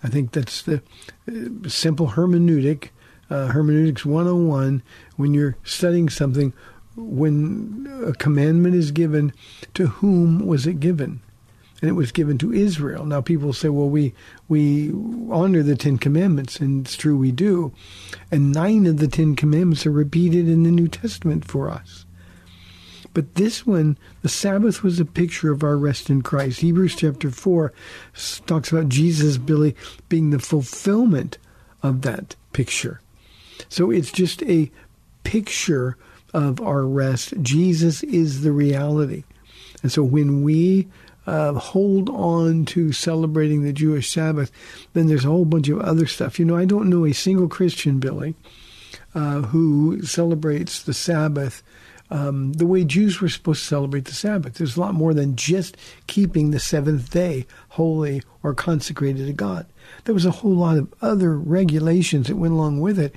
I 0.04 0.10
think 0.10 0.34
that's 0.34 0.62
the 0.62 0.82
uh, 1.32 1.70
simple 1.70 2.10
hermeneutic, 2.10 2.90
uh, 3.30 3.48
hermeneutics 3.48 4.06
101. 4.06 4.84
When 5.16 5.34
you're 5.34 5.56
studying 5.64 6.10
something, 6.10 6.52
when 6.98 8.04
a 8.06 8.12
commandment 8.14 8.76
is 8.76 8.92
given, 8.92 9.32
to 9.76 9.88
whom 9.88 10.46
was 10.46 10.68
it 10.68 10.82
given? 10.82 11.22
And 11.82 11.90
it 11.90 11.94
was 11.94 12.12
given 12.12 12.38
to 12.40 12.54
Israel. 12.54 13.06
Now 13.06 13.22
people 13.22 13.54
say, 13.54 13.70
well, 13.70 13.90
we 13.90 14.14
we 14.48 14.92
honor 15.32 15.64
the 15.64 15.76
Ten 15.76 15.98
Commandments, 15.98 16.60
and 16.60 16.86
it's 16.86 16.96
true 16.96 17.18
we 17.18 17.32
do, 17.32 17.72
and 18.32 18.52
nine 18.52 18.86
of 18.86 18.98
the 18.98 19.08
Ten 19.08 19.36
Commandments 19.36 19.86
are 19.86 19.92
repeated 19.92 20.48
in 20.48 20.64
the 20.64 20.72
New 20.72 20.88
Testament 20.88 21.46
for 21.46 21.70
us. 21.70 22.06
But 23.14 23.34
this 23.34 23.66
one, 23.66 23.98
the 24.22 24.30
Sabbath 24.30 24.84
was 24.84 25.00
a 25.00 25.06
picture 25.06 25.52
of 25.52 25.64
our 25.64 25.76
rest 25.76 26.10
in 26.10 26.22
Christ. 26.22 26.60
Hebrews 26.60 26.96
chapter 26.96 27.32
4 27.32 27.74
talks 28.46 28.72
about 28.72 28.90
Jesus, 28.90 29.38
Billy, 29.38 29.76
being 30.08 30.30
the 30.30 30.38
fulfillment 30.38 31.40
of 31.82 32.04
that 32.04 32.36
picture. 32.54 33.02
So 33.70 33.90
it's 33.90 34.12
just 34.12 34.44
a 34.44 34.70
picture 35.24 35.98
of 36.34 36.62
our 36.62 36.84
rest. 36.84 37.34
Jesus 37.42 38.04
is 38.04 38.42
the 38.42 38.52
reality. 38.52 39.24
And 39.82 39.92
so 39.92 40.04
when 40.04 40.44
we 40.44 40.88
uh, 41.28 41.54
hold 41.54 42.10
on 42.10 42.66
to 42.66 42.92
celebrating 42.92 43.62
the 43.62 43.74
Jewish 43.74 44.10
Sabbath, 44.10 44.52
then 44.94 45.08
there's 45.08 45.26
a 45.26 45.30
whole 45.30 45.46
bunch 45.46 45.70
of 45.70 45.80
other 45.82 46.08
stuff. 46.08 46.40
You 46.40 46.46
know, 46.46 46.56
I 46.56 46.66
don't 46.66 46.90
know 46.90 47.06
a 47.06 47.14
single 47.14 47.48
Christian, 47.48 48.00
Billy, 48.00 48.34
uh, 49.14 49.42
who 49.42 50.02
celebrates 50.04 50.82
the 50.82 50.94
Sabbath 50.94 51.62
um, 52.10 52.54
the 52.54 52.66
way 52.66 52.84
Jews 52.84 53.20
were 53.20 53.30
supposed 53.30 53.62
to 53.62 53.68
celebrate 53.68 54.06
the 54.06 54.14
Sabbath. 54.14 54.56
There's 54.56 54.78
a 54.78 54.80
lot 54.80 54.94
more 54.94 55.14
than 55.14 55.36
just 55.36 55.76
keeping 56.08 56.52
the 56.52 56.60
seventh 56.60 57.12
day 57.12 57.46
holy 57.70 58.22
or 58.44 58.54
consecrated 58.54 59.28
to 59.28 59.34
God. 59.34 59.66
There 60.06 60.14
was 60.14 60.26
a 60.26 60.32
whole 60.32 60.56
lot 60.56 60.78
of 60.78 60.94
other 61.02 61.38
regulations 61.38 62.28
that 62.28 62.38
went 62.38 62.54
along 62.54 62.80
with 62.80 62.98
it. 62.98 63.14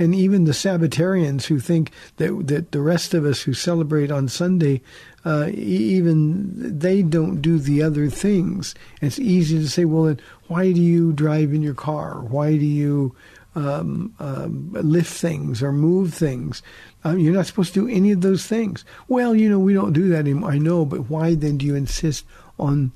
And 0.00 0.14
even 0.14 0.44
the 0.44 0.52
Sabbatarians 0.52 1.44
who 1.44 1.60
think 1.60 1.92
that, 2.16 2.46
that 2.48 2.72
the 2.72 2.80
rest 2.80 3.14
of 3.14 3.24
us 3.24 3.42
who 3.42 3.52
celebrate 3.52 4.10
on 4.10 4.28
Sunday 4.28 4.80
uh, 5.24 5.50
even 5.52 6.78
they 6.78 7.02
don't 7.02 7.42
do 7.42 7.58
the 7.58 7.82
other 7.82 8.08
things. 8.08 8.74
it's 9.02 9.18
easy 9.18 9.58
to 9.58 9.68
say, 9.68 9.84
well, 9.84 10.04
then 10.04 10.20
why 10.48 10.72
do 10.72 10.80
you 10.80 11.12
drive 11.12 11.52
in 11.52 11.62
your 11.62 11.74
car? 11.74 12.20
Why 12.20 12.56
do 12.56 12.64
you 12.64 13.14
um, 13.54 14.14
um, 14.18 14.70
lift 14.72 15.12
things 15.12 15.62
or 15.62 15.72
move 15.72 16.14
things. 16.14 16.62
Um, 17.02 17.18
you're 17.18 17.34
not 17.34 17.46
supposed 17.46 17.74
to 17.74 17.86
do 17.86 17.94
any 17.94 18.12
of 18.12 18.20
those 18.20 18.46
things. 18.46 18.84
Well, 19.08 19.34
you 19.34 19.48
know, 19.48 19.58
we 19.58 19.74
don't 19.74 19.92
do 19.92 20.08
that 20.10 20.20
anymore. 20.20 20.52
I 20.52 20.58
know, 20.58 20.84
but 20.84 21.10
why 21.10 21.34
then 21.34 21.58
do 21.58 21.66
you 21.66 21.74
insist 21.74 22.24
on 22.58 22.92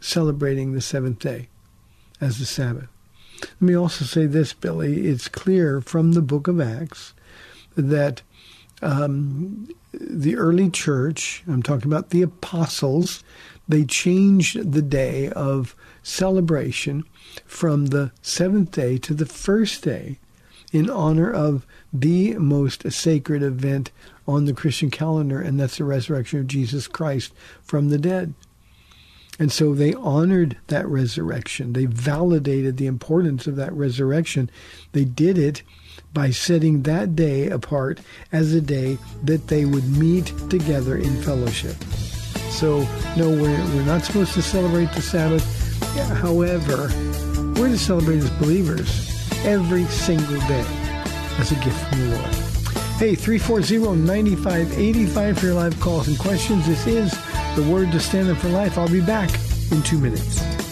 celebrating 0.00 0.72
the 0.72 0.80
seventh 0.80 1.20
day 1.20 1.48
as 2.20 2.38
the 2.38 2.46
Sabbath? 2.46 2.88
Let 3.42 3.62
me 3.62 3.74
also 3.74 4.04
say 4.04 4.26
this, 4.26 4.52
Billy. 4.52 5.06
It's 5.06 5.28
clear 5.28 5.80
from 5.80 6.12
the 6.12 6.22
book 6.22 6.48
of 6.48 6.60
Acts 6.60 7.14
that 7.76 8.22
um, 8.80 9.68
the 9.92 10.36
early 10.36 10.70
church, 10.70 11.42
I'm 11.46 11.62
talking 11.62 11.90
about 11.90 12.10
the 12.10 12.22
apostles, 12.22 13.22
they 13.68 13.84
changed 13.84 14.72
the 14.72 14.82
day 14.82 15.28
of 15.30 15.74
celebration 16.02 17.04
from 17.44 17.86
the 17.86 18.12
seventh 18.20 18.72
day 18.72 18.98
to 18.98 19.14
the 19.14 19.26
first 19.26 19.82
day 19.82 20.18
in 20.72 20.90
honor 20.90 21.30
of 21.30 21.66
the 21.92 22.34
most 22.34 22.90
sacred 22.90 23.42
event 23.42 23.90
on 24.26 24.46
the 24.46 24.54
Christian 24.54 24.90
calendar, 24.90 25.40
and 25.40 25.60
that's 25.60 25.76
the 25.76 25.84
resurrection 25.84 26.40
of 26.40 26.46
Jesus 26.46 26.88
Christ 26.88 27.32
from 27.62 27.90
the 27.90 27.98
dead. 27.98 28.34
And 29.38 29.50
so 29.50 29.74
they 29.74 29.94
honored 29.94 30.56
that 30.68 30.86
resurrection. 30.86 31.72
They 31.72 31.86
validated 31.86 32.76
the 32.76 32.86
importance 32.86 33.46
of 33.46 33.56
that 33.56 33.72
resurrection. 33.72 34.50
They 34.92 35.04
did 35.04 35.38
it 35.38 35.62
by 36.12 36.30
setting 36.30 36.82
that 36.82 37.16
day 37.16 37.48
apart 37.48 38.00
as 38.30 38.52
a 38.52 38.60
day 38.60 38.98
that 39.24 39.48
they 39.48 39.64
would 39.64 39.88
meet 39.96 40.26
together 40.50 40.96
in 40.96 41.22
fellowship. 41.22 41.76
So, 42.50 42.80
no, 43.16 43.30
we're, 43.30 43.64
we're 43.74 43.84
not 43.84 44.04
supposed 44.04 44.34
to 44.34 44.42
celebrate 44.42 44.92
the 44.92 45.00
Sabbath. 45.00 45.42
However, 46.20 46.90
we're 47.58 47.68
to 47.68 47.78
celebrate 47.78 48.18
as 48.18 48.30
believers 48.32 49.08
every 49.44 49.84
single 49.86 50.40
day 50.40 50.66
as 51.38 51.50
a 51.50 51.56
gift 51.56 51.88
from 51.88 52.10
the 52.10 52.18
Lord. 52.18 52.51
Hey, 52.98 53.16
340-9585 53.16 55.38
for 55.38 55.46
your 55.46 55.54
live 55.54 55.80
calls 55.80 56.08
and 56.08 56.18
questions. 56.18 56.66
This 56.66 56.86
is 56.86 57.10
the 57.56 57.62
Word 57.70 57.90
to 57.92 58.00
Stand 58.00 58.30
Up 58.30 58.38
for 58.38 58.48
Life. 58.48 58.78
I'll 58.78 58.88
be 58.88 59.00
back 59.00 59.30
in 59.72 59.82
two 59.82 59.98
minutes. 59.98 60.71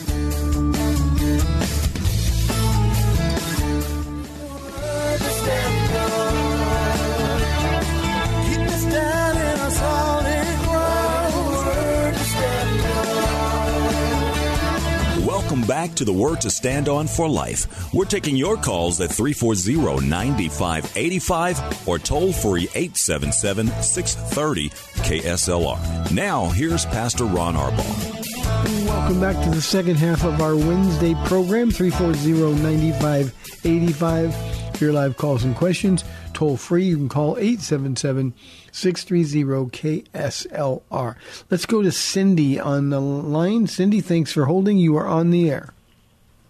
Back 15.71 15.95
to 15.95 16.05
the 16.05 16.13
Word 16.13 16.41
to 16.41 16.51
Stand 16.51 16.89
On 16.89 17.07
for 17.07 17.29
Life. 17.29 17.95
We're 17.95 18.05
taking 18.05 18.35
your 18.35 18.57
calls 18.57 19.01
at 19.01 19.09
340 19.09 20.05
9585 20.05 21.89
or 21.89 22.01
toll 22.01 22.33
free 22.33 22.65
877 22.75 23.69
630 23.81 24.71
KSLR. 24.71 26.11
Now, 26.11 26.49
here's 26.49 26.85
Pastor 26.87 27.25
Ron 27.25 27.55
Arbaugh. 27.55 28.85
Welcome 28.85 29.21
back 29.21 29.41
to 29.45 29.51
the 29.51 29.63
second 29.63 29.95
half 29.95 30.25
of 30.25 30.41
our 30.41 30.57
Wednesday 30.57 31.15
program 31.27 31.71
340 31.71 32.61
9585. 32.65 34.81
Your 34.81 34.93
live 34.93 35.17
calls 35.17 35.45
and 35.45 35.55
questions. 35.55 36.03
Toll 36.33 36.57
free. 36.57 36.85
You 36.85 36.97
can 36.97 37.09
call 37.09 37.37
877 37.37 38.35
630 38.73 40.05
KSLR. 40.11 41.17
Let's 41.51 41.67
go 41.67 41.83
to 41.83 41.93
Cindy 41.93 42.59
on 42.59 42.91
the 42.91 43.01
line. 43.01 43.67
Cindy, 43.67 44.01
thanks 44.01 44.33
for 44.33 44.47
holding. 44.47 44.79
You 44.79 44.97
are 44.97 45.07
on 45.07 45.31
the 45.31 45.51
air. 45.51 45.73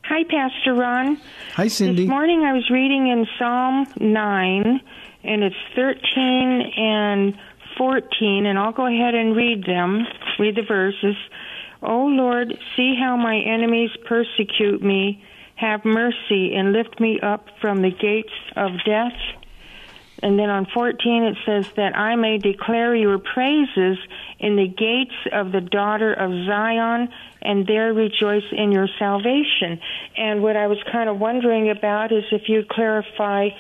Hi, 0.05 0.25
Pastor 0.25 0.75
Ron. 0.75 1.21
Hi, 1.55 1.69
Cindy. 1.69 2.03
This 2.03 2.11
morning 2.11 2.43
I 2.43 2.53
was 2.53 2.69
reading 2.69 3.07
in 3.09 3.27
Psalm 3.39 3.87
9, 4.01 4.81
and 5.23 5.43
it's 5.45 5.55
13 5.77 6.73
and 6.77 7.39
14, 7.79 8.47
and 8.47 8.59
I'll 8.59 8.73
go 8.73 8.87
ahead 8.87 9.15
and 9.15 9.37
read 9.37 9.65
them, 9.65 10.07
read 10.39 10.57
the 10.57 10.63
verses. 10.63 11.17
O 11.83 12.07
Lord, 12.07 12.53
see 12.77 12.95
how 13.01 13.17
my 13.17 13.39
enemies 13.39 13.91
persecute 14.05 14.83
me. 14.83 15.23
Have 15.55 15.85
mercy 15.85 16.55
and 16.55 16.73
lift 16.73 17.01
me 17.01 17.21
up 17.21 17.47
from 17.61 17.83
the 17.83 17.91
gates 17.91 18.33
of 18.57 18.73
death. 18.85 19.13
And 20.23 20.39
then 20.39 20.51
on 20.51 20.67
14 20.67 21.23
it 21.25 21.37
says 21.47 21.67
that 21.77 21.97
I 21.97 22.17
may 22.17 22.39
declare 22.39 22.95
your 22.95 23.19
praises 23.19 23.99
in 24.39 24.57
the 24.57 24.69
gates 24.69 25.15
of 25.33 25.53
the 25.53 25.61
daughter 25.61 26.13
of 26.13 26.31
Zion 26.47 27.09
and 27.43 27.67
there 27.67 27.93
rejoice 27.93 28.45
in 28.53 28.73
your 28.73 28.89
salvation. 28.99 29.81
And 30.17 30.43
what 30.43 30.57
I 30.57 30.67
was 30.67 30.79
kind 30.93 31.09
of 31.09 31.19
wondering 31.19 31.71
about 31.71 32.13
is 32.13 32.25
if 32.33 32.49
you 32.49 32.65
clarify 32.71 33.51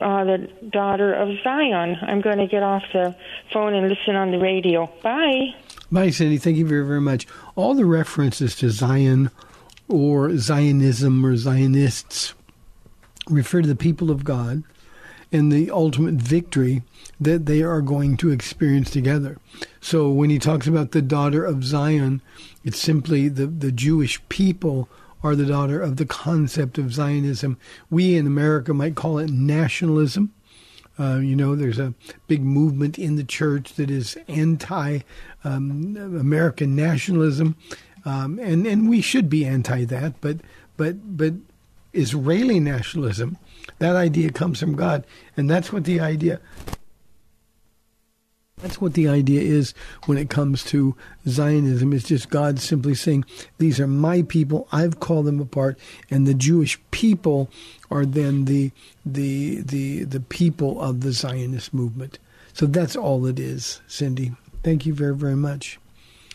uh, 0.00 0.24
the 0.24 0.50
daughter 0.70 1.12
of 1.12 1.28
Zion. 1.42 1.96
I'm 2.00 2.20
going 2.20 2.38
to 2.38 2.46
get 2.46 2.62
off 2.62 2.82
the 2.92 3.14
phone 3.52 3.74
and 3.74 3.88
listen 3.88 4.16
on 4.16 4.30
the 4.30 4.38
radio. 4.38 4.86
Bye. 5.02 5.54
Bye, 5.92 6.10
Cindy. 6.10 6.38
Thank 6.38 6.56
you 6.56 6.66
very, 6.66 6.86
very 6.86 7.00
much. 7.00 7.26
All 7.54 7.74
the 7.74 7.84
references 7.84 8.56
to 8.56 8.70
Zion 8.70 9.30
or 9.88 10.36
Zionism 10.36 11.24
or 11.24 11.36
Zionists 11.36 12.34
refer 13.28 13.62
to 13.62 13.68
the 13.68 13.76
people 13.76 14.10
of 14.10 14.24
God 14.24 14.62
and 15.32 15.52
the 15.52 15.70
ultimate 15.70 16.14
victory 16.14 16.82
that 17.20 17.46
they 17.46 17.62
are 17.62 17.82
going 17.82 18.16
to 18.16 18.30
experience 18.30 18.90
together. 18.90 19.38
So 19.80 20.10
when 20.10 20.30
he 20.30 20.38
talks 20.38 20.66
about 20.66 20.92
the 20.92 21.02
daughter 21.02 21.44
of 21.44 21.64
Zion, 21.64 22.22
it's 22.64 22.78
simply 22.78 23.28
the, 23.28 23.46
the 23.46 23.72
Jewish 23.72 24.20
people 24.28 24.88
are 25.22 25.36
the 25.36 25.46
daughter 25.46 25.80
of 25.80 25.96
the 25.96 26.06
concept 26.06 26.78
of 26.78 26.94
Zionism. 26.94 27.58
We 27.90 28.16
in 28.16 28.26
America 28.26 28.72
might 28.72 28.94
call 28.94 29.18
it 29.18 29.30
nationalism. 29.30 30.32
Uh, 30.98 31.18
you 31.18 31.36
know, 31.36 31.54
there's 31.54 31.78
a 31.78 31.94
big 32.26 32.42
movement 32.42 32.98
in 32.98 33.16
the 33.16 33.24
church 33.24 33.74
that 33.74 33.90
is 33.90 34.18
anti 34.28 35.00
um, 35.44 35.96
American 35.96 36.76
nationalism, 36.76 37.56
um, 38.04 38.38
and 38.38 38.66
and 38.66 38.88
we 38.88 39.00
should 39.00 39.30
be 39.30 39.46
anti 39.46 39.84
that. 39.86 40.20
But 40.20 40.38
but 40.76 41.16
but 41.16 41.34
Israeli 41.92 42.60
nationalism 42.60 43.36
that 43.78 43.96
idea 43.96 44.30
comes 44.30 44.60
from 44.60 44.74
God, 44.74 45.04
and 45.36 45.48
that's 45.48 45.72
what 45.72 45.84
the 45.84 46.00
idea. 46.00 46.40
That's 48.58 48.78
what 48.78 48.92
the 48.92 49.08
idea 49.08 49.40
is 49.40 49.72
when 50.04 50.18
it 50.18 50.28
comes 50.28 50.62
to 50.64 50.94
Zionism. 51.26 51.94
It's 51.94 52.06
just 52.06 52.28
God 52.28 52.58
simply 52.58 52.94
saying, 52.94 53.24
These 53.56 53.80
are 53.80 53.86
my 53.86 54.20
people, 54.20 54.68
I've 54.70 55.00
called 55.00 55.24
them 55.24 55.40
apart, 55.40 55.78
and 56.10 56.26
the 56.26 56.34
Jewish 56.34 56.78
people 56.90 57.48
are 57.90 58.04
then 58.04 58.44
the 58.44 58.70
the 59.06 59.62
the 59.62 60.04
the 60.04 60.20
people 60.20 60.80
of 60.80 61.00
the 61.00 61.12
Zionist 61.12 61.72
movement. 61.72 62.18
So 62.52 62.66
that's 62.66 62.96
all 62.96 63.24
it 63.26 63.38
is, 63.40 63.80
Cindy. 63.86 64.32
Thank 64.62 64.84
you 64.84 64.92
very, 64.92 65.16
very 65.16 65.36
much. 65.36 65.78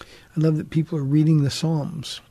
I 0.01 0.39
love 0.39 0.57
that 0.57 0.71
people 0.71 0.97
are 0.97 1.03
reading 1.03 1.43
the 1.43 1.51
Psalms. 1.51 2.21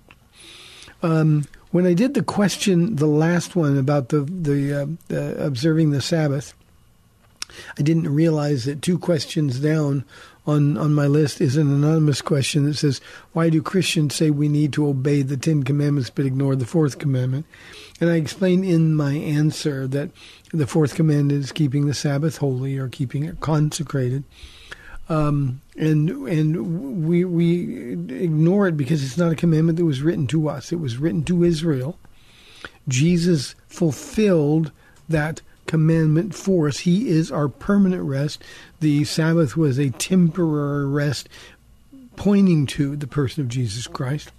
Um, 1.03 1.45
when 1.75 1.87
I 1.87 1.93
did 1.93 2.15
the 2.15 2.23
question, 2.23 2.95
the 2.95 3.09
last 3.09 3.57
one 3.57 3.77
about 3.77 4.11
the 4.11 4.21
the 4.21 4.97
uh, 5.11 5.45
observing 5.45 5.91
the 5.91 6.01
Sabbath, 6.01 6.55
I 7.77 7.83
didn't 7.83 8.15
realize 8.15 8.65
that 8.67 8.81
two 8.81 8.97
questions 8.97 9.59
down 9.59 10.05
on 10.47 10.77
on 10.77 10.95
my 10.95 11.09
list 11.09 11.41
is 11.41 11.57
an 11.57 11.67
anonymous 11.67 12.23
question 12.23 12.65
that 12.67 12.75
says, 12.75 13.01
"Why 13.33 13.51
do 13.51 13.61
Christians 13.61 14.15
say 14.15 14.31
we 14.31 14.49
need 14.49 14.73
to 14.75 14.87
obey 14.87 15.23
the 15.23 15.37
Ten 15.37 15.65
Commandments 15.65 16.11
but 16.11 16.27
ignore 16.27 16.55
the 16.55 16.65
Fourth 16.65 17.01
Commandment?" 17.01 17.45
And 18.01 18.09
I 18.09 18.19
explained 18.19 18.65
in 18.65 18.95
my 18.95 19.15
answer 19.15 19.89
that 19.89 20.11
the 20.53 20.69
Fourth 20.69 20.95
Commandment 20.95 21.43
is 21.43 21.51
keeping 21.51 21.87
the 21.87 21.95
Sabbath 21.95 22.37
holy 22.37 22.79
or 22.79 22.87
keeping 22.87 23.25
it 23.25 23.41
consecrated. 23.41 24.23
Um, 25.09 25.61
and 25.77 26.09
and 26.09 27.07
we 27.07 27.25
we 27.25 27.93
ignore 27.93 28.69
it 28.69 28.77
because 28.77 29.05
it's 29.05 29.19
not 29.19 29.33
a 29.33 29.37
commandment 29.37 29.77
that 29.79 29.85
was 29.85 30.03
written 30.03 30.27
to 30.29 30.49
us. 30.49 30.73
It 30.73 30.81
was 30.81 30.97
written 30.97 31.25
to 31.25 31.45
Israel. 31.45 31.99
Jesus 32.88 33.55
fulfilled 33.67 34.73
that 35.09 35.40
commandment 35.67 36.35
for 36.35 36.69
us. 36.69 36.81
He 36.81 37.09
is 37.09 37.31
our 37.31 37.49
permanent 37.49 38.03
rest. 38.03 38.43
The 38.81 39.05
Sabbath 39.05 39.57
was 39.57 39.79
a 39.79 39.90
temporary 39.90 40.87
rest, 40.87 41.29
pointing 42.17 42.67
to 42.67 42.97
the 42.97 43.07
person 43.07 43.43
of 43.43 43.49
Jesus 43.49 43.87
Christ. 43.87 44.31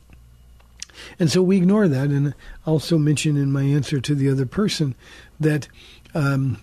And 1.19 1.29
so 1.29 1.41
we 1.41 1.57
ignore 1.57 1.87
that. 1.87 2.09
And 2.09 2.33
also 2.65 2.97
mentioned 2.97 3.37
in 3.37 3.51
my 3.51 3.63
answer 3.63 3.99
to 3.99 4.15
the 4.15 4.29
other 4.29 4.45
person 4.45 4.95
that 5.39 5.67
um, 6.13 6.57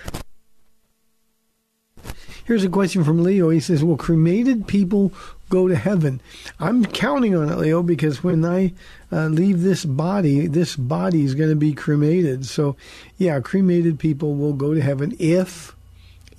Here's 2.45 2.63
a 2.63 2.69
question 2.69 3.03
from 3.03 3.21
Leo. 3.23 3.49
He 3.49 3.59
says, 3.59 3.83
Will 3.83 3.97
cremated 3.97 4.67
people 4.67 5.11
go 5.49 5.67
to 5.67 5.75
heaven? 5.75 6.21
I'm 6.61 6.85
counting 6.85 7.35
on 7.35 7.51
it, 7.51 7.57
Leo, 7.57 7.83
because 7.83 8.23
when 8.23 8.45
I 8.45 8.71
uh, 9.11 9.27
leave 9.27 9.63
this 9.63 9.83
body, 9.83 10.47
this 10.47 10.77
body 10.77 11.25
is 11.25 11.35
going 11.35 11.49
to 11.49 11.57
be 11.57 11.73
cremated. 11.73 12.45
So, 12.45 12.77
yeah, 13.17 13.41
cremated 13.41 13.99
people 13.99 14.35
will 14.35 14.53
go 14.53 14.73
to 14.73 14.79
heaven 14.79 15.13
if 15.19 15.75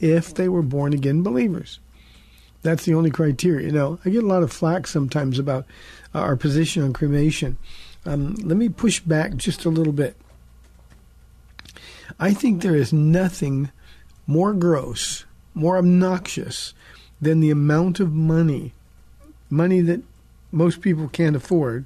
if 0.01 0.33
they 0.33 0.49
were 0.49 0.63
born 0.63 0.95
again 0.95 1.23
believers. 1.23 1.79
That's 2.63 2.85
the 2.85 2.95
only 2.95 3.11
criteria. 3.11 3.67
You 3.67 3.73
know, 3.73 3.99
I 4.05 4.11
get 4.11 4.25
a 4.25 4.27
lot 4.27 4.43
of 4.43 4.53
flack 4.53 4.87
sometimes 4.87 5.39
about 5.39 5.67
our 6.15 6.37
position 6.37 6.83
on 6.83 6.93
cremation. 6.93 7.57
Um, 8.05 8.35
let 8.37 8.57
me 8.57 8.69
push 8.69 9.01
back 9.01 9.37
just 9.37 9.65
a 9.65 9.71
little 9.71 9.93
bit. 9.93 10.17
I 12.19 12.33
think 12.33 12.63
there 12.63 12.75
is 12.75 12.93
nothing 12.93 13.71
more 14.27 14.53
gross 14.53 15.25
more 15.59 15.77
obnoxious 15.77 16.73
than 17.21 17.41
the 17.41 17.51
amount 17.51 18.01
of 18.01 18.13
money, 18.13 18.73
money 19.51 19.81
that 19.81 20.01
most 20.53 20.81
people 20.81 21.09
can't 21.09 21.37
afford, 21.37 21.85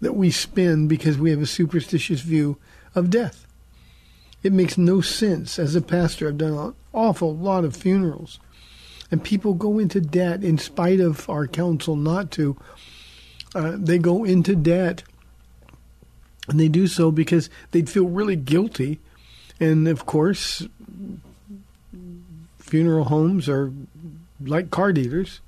that 0.00 0.14
we 0.14 0.30
spend 0.30 0.88
because 0.88 1.18
we 1.18 1.30
have 1.30 1.42
a 1.42 1.46
superstitious 1.46 2.20
view 2.20 2.56
of 2.94 3.10
death. 3.10 3.46
It 4.42 4.52
makes 4.52 4.78
no 4.78 5.00
sense. 5.00 5.58
As 5.58 5.74
a 5.74 5.82
pastor, 5.82 6.28
I've 6.28 6.38
done 6.38 6.54
an 6.54 6.74
awful 6.92 7.36
lot 7.36 7.64
of 7.64 7.76
funerals, 7.76 8.38
and 9.12 9.22
people 9.22 9.52
go 9.52 9.78
into 9.78 10.00
debt 10.00 10.42
in 10.42 10.56
spite 10.56 10.98
of 10.98 11.28
our 11.28 11.46
counsel 11.46 11.94
not 11.94 12.30
to. 12.32 12.56
Uh, 13.54 13.76
they 13.76 13.98
go 13.98 14.24
into 14.24 14.56
debt, 14.56 15.02
and 16.48 16.58
they 16.58 16.68
do 16.68 16.86
so 16.86 17.12
because 17.12 17.50
they'd 17.70 17.90
feel 17.90 18.08
really 18.08 18.36
guilty. 18.36 19.00
And 19.60 19.86
of 19.86 20.06
course, 20.06 20.66
funeral 22.58 23.04
homes 23.04 23.50
are 23.50 23.70
like 24.40 24.70
car 24.70 24.94
dealers. 24.94 25.40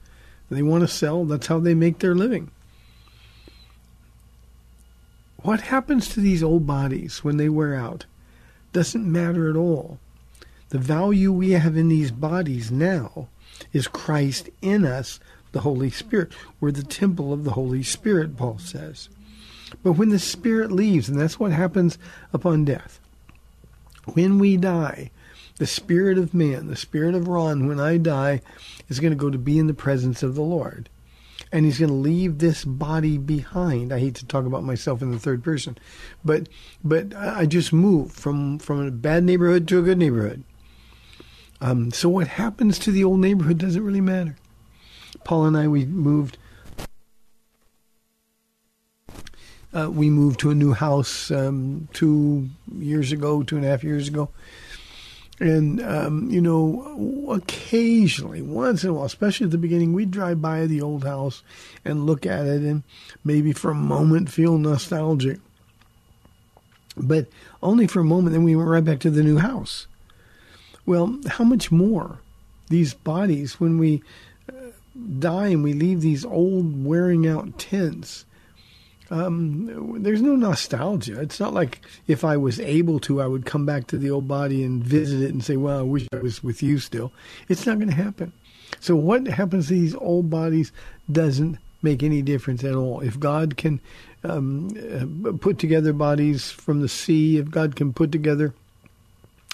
They 0.50 0.62
want 0.62 0.83
to 0.83 0.88
sell, 0.88 1.24
that's 1.24 1.46
how 1.46 1.59
they 1.59 1.74
make 1.74 2.00
their 2.00 2.14
living. 2.14 2.50
What 5.38 5.62
happens 5.62 6.11
to 6.11 6.20
these 6.20 6.42
old 6.42 6.66
bodies 6.66 7.24
when 7.24 7.38
they 7.38 7.48
wear 7.48 7.74
out 7.74 8.05
doesn't 8.74 9.11
matter 9.11 9.48
at 9.48 9.57
all. 9.57 9.98
The 10.68 10.79
value 10.79 11.33
we 11.33 11.53
have 11.53 11.79
in 11.79 11.88
these 11.88 12.11
bodies 12.11 12.70
now 12.70 13.29
is 13.73 13.88
Christ 13.88 14.51
in 14.62 14.85
us, 14.85 15.21
the 15.53 15.61
Holy 15.61 15.90
Spirit. 15.90 16.33
We're 16.61 16.73
the 16.73 16.83
temple 16.83 17.33
of 17.33 17.45
the 17.45 17.53
Holy 17.53 17.83
Spirit, 17.83 18.37
Paul 18.37 18.59
says. 18.59 19.09
But 19.83 19.93
when 19.93 20.11
the 20.11 20.19
Spirit 20.19 20.71
leaves, 20.71 21.09
and 21.09 21.19
that's 21.19 21.40
what 21.40 21.53
happens 21.53 21.99
upon 22.33 22.64
death, 22.64 23.01
when 24.12 24.38
we 24.38 24.57
die, 24.57 25.11
the 25.57 25.67
spirit 25.67 26.19
of 26.19 26.35
man, 26.35 26.67
the 26.67 26.77
spirit 26.77 27.14
of 27.14 27.29
Ron, 27.29 27.67
when 27.67 27.81
I 27.81 27.97
die, 27.97 28.40
is 28.88 29.01
going 29.01 29.12
to 29.12 29.17
go 29.17 29.31
to 29.31 29.38
be 29.38 29.59
in 29.59 29.67
the 29.67 29.75
presence 29.75 30.23
of 30.23 30.35
the 30.35 30.43
Lord. 30.43 30.88
And 31.53 31.64
he's 31.64 31.79
going 31.79 31.90
to 31.90 31.95
leave 31.95 32.38
this 32.38 32.64
body 32.64 33.17
behind. 33.17 33.93
I 33.93 34.01
hate 34.01 34.17
to 34.17 34.27
talk 34.27 34.45
about 34.45 34.64
myself 34.64 35.03
in 35.03 35.12
the 35.12 35.19
third 35.21 35.45
person, 35.45 35.79
but 36.25 36.49
but 36.83 37.14
I 37.14 37.47
just 37.47 37.73
moved 37.73 38.17
from 38.17 38.59
from 38.59 38.85
a 38.85 38.90
bad 38.90 39.23
neighborhood 39.23 39.69
to 39.69 39.79
a 39.79 39.83
good 39.83 39.99
neighborhood. 39.99 40.43
Um, 41.64 41.92
so 41.92 42.11
what 42.11 42.29
happens 42.29 42.79
to 42.81 42.90
the 42.90 43.05
old 43.05 43.20
neighborhood 43.20 43.57
doesn't 43.57 43.83
really 43.83 44.03
matter. 44.03 44.37
Paula 45.24 45.46
and 45.48 45.57
I 45.57 45.66
we 45.66 45.87
moved. 45.87 46.37
Uh, 49.72 49.90
we 49.90 50.11
moved 50.11 50.40
to 50.40 50.50
a 50.50 50.55
new 50.55 50.74
house 50.74 51.31
um, 51.31 51.88
two 51.94 52.50
years 52.77 53.12
ago, 53.12 53.42
two 53.42 53.57
and 53.57 53.64
a 53.64 53.68
half 53.68 53.83
years 53.83 54.09
ago, 54.09 54.29
and, 55.40 55.83
um, 55.83 56.31
you 56.31 56.42
know, 56.42 57.31
occasionally, 57.31 58.42
once 58.42 58.85
in 58.85 58.90
a 58.90 58.92
while, 58.92 59.07
especially 59.07 59.46
at 59.46 59.50
the 59.50 59.59
beginning, 59.59 59.94
we'd 59.94 60.11
drive 60.11 60.42
by 60.42 60.66
the 60.66 60.83
old 60.83 61.03
house 61.03 61.42
and 61.83 62.05
look 62.05 62.27
at 62.27 62.46
it 62.46 62.61
and 62.61 62.83
maybe 63.24 63.55
for 63.55 63.70
a 63.70 63.74
moment 63.74 64.31
feel 64.31 64.59
nostalgic. 64.59 65.40
But 66.94 67.27
only 67.62 67.87
for 67.87 68.00
a 68.00 68.05
moment, 68.05 68.35
then 68.35 68.44
we 68.44 68.55
went 68.55 68.68
right 68.68 68.85
back 68.85 69.00
to 69.00 69.11
the 69.11 69.24
new 69.24 69.38
house. 69.38 69.87
Well, 70.87 71.18
how 71.29 71.44
much 71.44 71.70
more 71.70 72.18
these 72.68 72.94
bodies, 72.94 73.61
when 73.61 73.79
we 73.79 74.03
uh, 74.49 74.70
die 75.18 75.49
and 75.49 75.62
we 75.62 75.73
leave 75.73 76.01
these 76.01 76.25
old, 76.25 76.85
wearing 76.85 77.27
out 77.27 77.59
tents, 77.59 78.25
um, 79.11 80.03
there's 80.03 80.23
no 80.23 80.35
nostalgia. 80.35 81.20
It's 81.20 81.40
not 81.40 81.55
like 81.55 81.81
if 82.07 82.25
I 82.25 82.37
was 82.37 82.59
able 82.61 82.99
to, 83.01 83.20
I 83.20 83.27
would 83.27 83.44
come 83.47 83.66
back 83.66 83.87
to 83.88 83.99
the 83.99 84.11
old 84.11 84.27
body 84.27 84.64
and 84.64 84.83
visit 84.83 85.23
it 85.23 85.31
and 85.31 85.44
say, 85.44 85.57
well, 85.57 85.79
I 85.79 85.83
wish 85.83 86.09
I 86.12 86.16
was 86.16 86.42
with 86.42 86.62
you 86.62 86.79
still. 86.79 87.12
It's 87.49 87.66
not 87.66 87.79
going 87.79 87.90
to 87.90 87.94
happen. 87.94 88.33
So 88.81 88.97
what 88.97 89.27
happens 89.27 89.68
to 89.68 89.75
these 89.75 89.94
old 89.94 90.31
bodies 90.31 90.73
doesn't 91.11 91.59
make 91.83 92.03
any 92.03 92.23
difference 92.23 92.64
at 92.64 92.75
all. 92.75 93.01
If 93.01 93.20
God 93.20 93.57
can 93.57 93.81
um, 94.25 94.70
uh, 95.27 95.33
put 95.37 95.59
together 95.59 95.92
bodies 95.92 96.51
from 96.51 96.81
the 96.81 96.88
sea, 96.88 97.38
if 97.38 97.51
God 97.51 97.77
can 97.77 97.92
put 97.92 98.11
together 98.11 98.55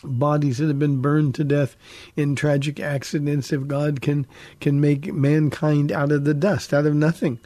bodies 0.03 0.59
that 0.59 0.69
have 0.69 0.79
been 0.79 1.01
burned 1.01 1.35
to 1.37 1.45
death 1.45 1.77
in 2.17 2.37
tragic 2.37 2.81
accidents, 2.81 3.53
if 3.53 3.67
God 3.67 4.01
can 4.01 4.27
can 4.61 4.81
make 4.81 5.13
mankind 5.13 5.93
out 5.93 6.13
of 6.13 6.25
the 6.25 6.35
dust, 6.35 6.73
out 6.73 6.87
of 6.87 6.95
nothing, 6.95 7.39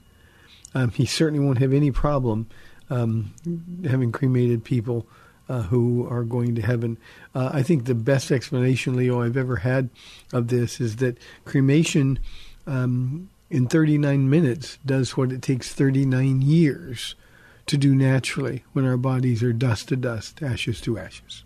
um, 0.74 0.90
he 0.90 1.06
certainly 1.06 1.44
won't 1.44 1.58
have 1.58 1.72
any 1.72 1.90
problem 1.90 2.48
um, 2.90 3.32
having 3.88 4.12
cremated 4.12 4.64
people 4.64 5.06
uh, 5.48 5.62
who 5.62 6.06
are 6.08 6.24
going 6.24 6.54
to 6.54 6.62
heaven. 6.62 6.98
Uh, 7.34 7.50
I 7.52 7.62
think 7.62 7.84
the 7.84 7.94
best 7.94 8.30
explanation, 8.30 8.96
Leo, 8.96 9.22
I've 9.22 9.36
ever 9.36 9.56
had 9.56 9.90
of 10.32 10.48
this 10.48 10.80
is 10.80 10.96
that 10.96 11.18
cremation 11.44 12.18
um, 12.66 13.28
in 13.50 13.66
39 13.66 14.28
minutes 14.28 14.78
does 14.84 15.16
what 15.16 15.32
it 15.32 15.42
takes 15.42 15.72
39 15.72 16.42
years 16.42 17.14
to 17.66 17.76
do 17.76 17.94
naturally 17.94 18.64
when 18.72 18.84
our 18.84 18.96
bodies 18.96 19.42
are 19.42 19.52
dust 19.52 19.88
to 19.88 19.96
dust, 19.96 20.42
ashes 20.42 20.80
to 20.82 20.98
ashes. 20.98 21.44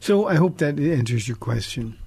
So 0.00 0.26
I 0.26 0.34
hope 0.36 0.58
that 0.58 0.78
answers 0.78 1.28
your 1.28 1.36
question. 1.36 1.98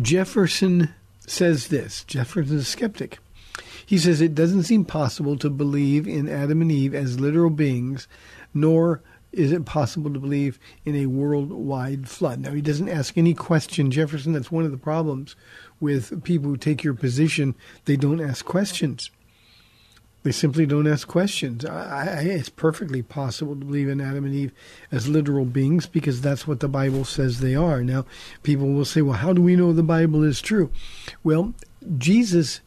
Jefferson 0.00 0.92
says 1.26 1.68
this 1.68 2.04
Jefferson 2.04 2.56
is 2.56 2.62
a 2.62 2.64
skeptic. 2.64 3.18
He 3.86 3.98
says 3.98 4.20
it 4.20 4.34
doesn't 4.34 4.64
seem 4.64 4.84
possible 4.84 5.36
to 5.38 5.50
believe 5.50 6.08
in 6.08 6.28
Adam 6.28 6.62
and 6.62 6.72
Eve 6.72 6.94
as 6.94 7.20
literal 7.20 7.50
beings, 7.50 8.08
nor 8.52 9.02
is 9.30 9.52
it 9.52 9.66
possible 9.66 10.12
to 10.12 10.18
believe 10.18 10.58
in 10.84 10.94
a 10.94 11.06
worldwide 11.06 12.08
flood. 12.08 12.40
Now, 12.40 12.52
he 12.52 12.62
doesn't 12.62 12.88
ask 12.88 13.18
any 13.18 13.34
question, 13.34 13.90
Jefferson. 13.90 14.32
That's 14.32 14.52
one 14.52 14.64
of 14.64 14.70
the 14.70 14.78
problems 14.78 15.36
with 15.80 16.22
people 16.24 16.50
who 16.50 16.56
take 16.56 16.84
your 16.84 16.94
position. 16.94 17.54
They 17.84 17.96
don't 17.96 18.20
ask 18.20 18.44
questions. 18.44 19.10
They 20.24 20.32
simply 20.32 20.64
don't 20.64 20.86
ask 20.86 21.06
questions. 21.06 21.66
I, 21.66 22.18
I, 22.18 22.20
it's 22.22 22.48
perfectly 22.48 23.02
possible 23.02 23.54
to 23.54 23.64
believe 23.64 23.90
in 23.90 24.00
Adam 24.00 24.24
and 24.24 24.34
Eve 24.34 24.52
as 24.90 25.06
literal 25.06 25.44
beings 25.44 25.84
because 25.86 26.22
that's 26.22 26.48
what 26.48 26.60
the 26.60 26.68
Bible 26.68 27.04
says 27.04 27.38
they 27.38 27.54
are. 27.54 27.84
Now, 27.84 28.06
people 28.42 28.68
will 28.68 28.86
say, 28.86 29.02
well, 29.02 29.18
how 29.18 29.34
do 29.34 29.42
we 29.42 29.54
know 29.54 29.74
the 29.74 29.82
Bible 29.82 30.24
is 30.24 30.40
true? 30.40 30.70
Well, 31.22 31.52
Jesus 31.98 32.62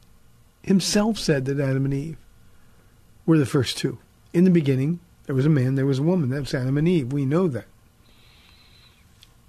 himself 0.62 1.18
said 1.18 1.46
that 1.46 1.60
Adam 1.60 1.86
and 1.86 1.94
Eve 1.96 2.18
were 3.26 3.40
the 3.40 3.46
first 3.48 3.76
two. 3.76 3.98
In 4.34 4.44
the 4.44 4.52
beginning, 4.52 5.00
there 5.26 5.36
was 5.36 5.48
a 5.48 5.50
man, 5.50 5.74
there 5.74 5.88
was 5.88 5.98
a 5.98 6.04
woman. 6.04 6.30
That's 6.30 6.54
Adam 6.54 6.78
and 6.78 6.88
Eve. 6.88 7.12
We 7.12 7.26
know 7.26 7.48
that. 7.48 7.66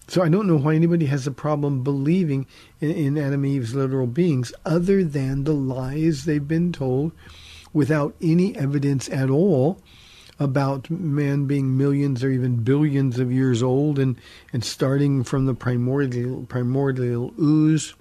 So 0.06 0.22
I 0.22 0.30
don't 0.30 0.46
know 0.46 0.56
why 0.56 0.74
anybody 0.74 1.04
has 1.06 1.26
a 1.26 1.30
problem 1.30 1.84
believing 1.84 2.46
in, 2.80 2.90
in 2.90 3.18
Adam 3.18 3.44
and 3.44 3.52
Eve's 3.52 3.74
literal 3.74 4.06
beings 4.06 4.54
other 4.64 5.04
than 5.04 5.44
the 5.44 5.52
lies 5.52 6.24
they've 6.24 6.48
been 6.48 6.72
told 6.72 7.12
without 7.78 8.12
any 8.20 8.56
evidence 8.56 9.08
at 9.08 9.30
all 9.30 9.80
about 10.40 10.90
man 10.90 11.46
being 11.46 11.76
millions 11.76 12.24
or 12.24 12.30
even 12.30 12.56
billions 12.56 13.20
of 13.20 13.30
years 13.30 13.62
old 13.62 14.00
and, 14.00 14.16
and 14.52 14.64
starting 14.64 15.22
from 15.22 15.46
the 15.46 15.54
primordial 15.54 16.44
primordial 16.48 17.32
ooze 17.38 17.94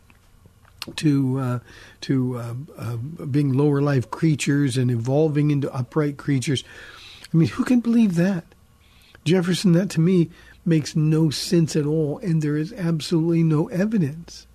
to 0.96 1.40
uh, 1.40 1.60
to 2.02 2.38
uh, 2.38 2.54
uh, 2.76 2.96
being 2.98 3.54
lower 3.54 3.80
life 3.80 4.10
creatures 4.10 4.78
and 4.78 4.90
evolving 4.90 5.52
into 5.52 5.72
upright 5.72 6.18
creatures. 6.18 6.64
I 7.32 7.38
mean, 7.38 7.50
who 7.50 7.64
can 7.64 7.80
believe 7.80 8.16
that? 8.16 8.46
Jefferson, 9.26 9.74
that 9.74 9.92
to 9.92 10.02
me 10.02 10.32
makes 10.66 10.96
no 10.96 11.30
sense 11.30 11.76
at 11.76 11.86
all, 11.86 12.18
and 12.20 12.42
there 12.42 12.58
is 12.58 12.74
absolutely 12.74 13.44
no 13.44 13.68
evidence. 13.68 14.48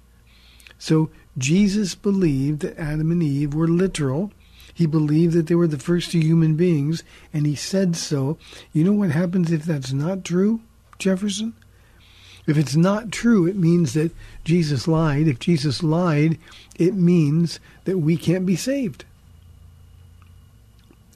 So 0.79 1.11
Jesus 1.39 1.95
believed 1.95 2.63
that 2.63 2.77
Adam 2.77 3.13
and 3.13 3.23
Eve 3.23 3.55
were 3.55 3.69
literal. 3.69 4.33
He 4.75 4.87
believed 4.87 5.35
that 5.35 5.47
they 5.47 5.55
were 5.55 5.67
the 5.67 5.79
first 5.79 6.13
human 6.13 6.57
beings, 6.57 7.03
and 7.33 7.47
he 7.47 7.55
said 7.55 7.97
so. 7.97 8.39
You 8.73 8.85
know 8.85 8.93
what 8.93 9.11
happens 9.11 9.53
if 9.53 9.65
that's 9.65 9.93
not 9.93 10.25
true, 10.25 10.61
Jefferson? 10.99 11.55
If 12.47 12.59
it's 12.59 12.75
not 12.75 13.13
true, 13.13 13.47
it 13.47 13.57
means 13.57 13.95
that 13.95 14.13
Jesus 14.45 14.89
lied. 14.89 15.29
If 15.29 15.39
Jesus 15.39 15.83
lied, 15.83 16.39
it 16.77 16.95
means 16.95 17.61
that 17.85 17.99
we 17.99 18.17
can't 18.17 18.47
be 18.47 18.57
saved. 18.57 19.05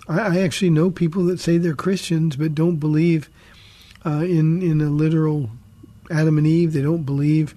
I, 0.08 0.20
I 0.20 0.40
actually 0.40 0.70
know 0.70 0.90
people 0.90 1.24
that 1.24 1.40
say 1.40 1.58
they're 1.58 1.74
Christians 1.74 2.36
but 2.36 2.54
don't 2.54 2.76
believe 2.76 3.28
uh, 4.04 4.22
in 4.22 4.62
in 4.62 4.80
a 4.80 4.90
literal 4.90 5.50
Adam 6.10 6.38
and 6.38 6.46
Eve. 6.46 6.72
They 6.72 6.82
don't 6.82 7.02
believe 7.02 7.54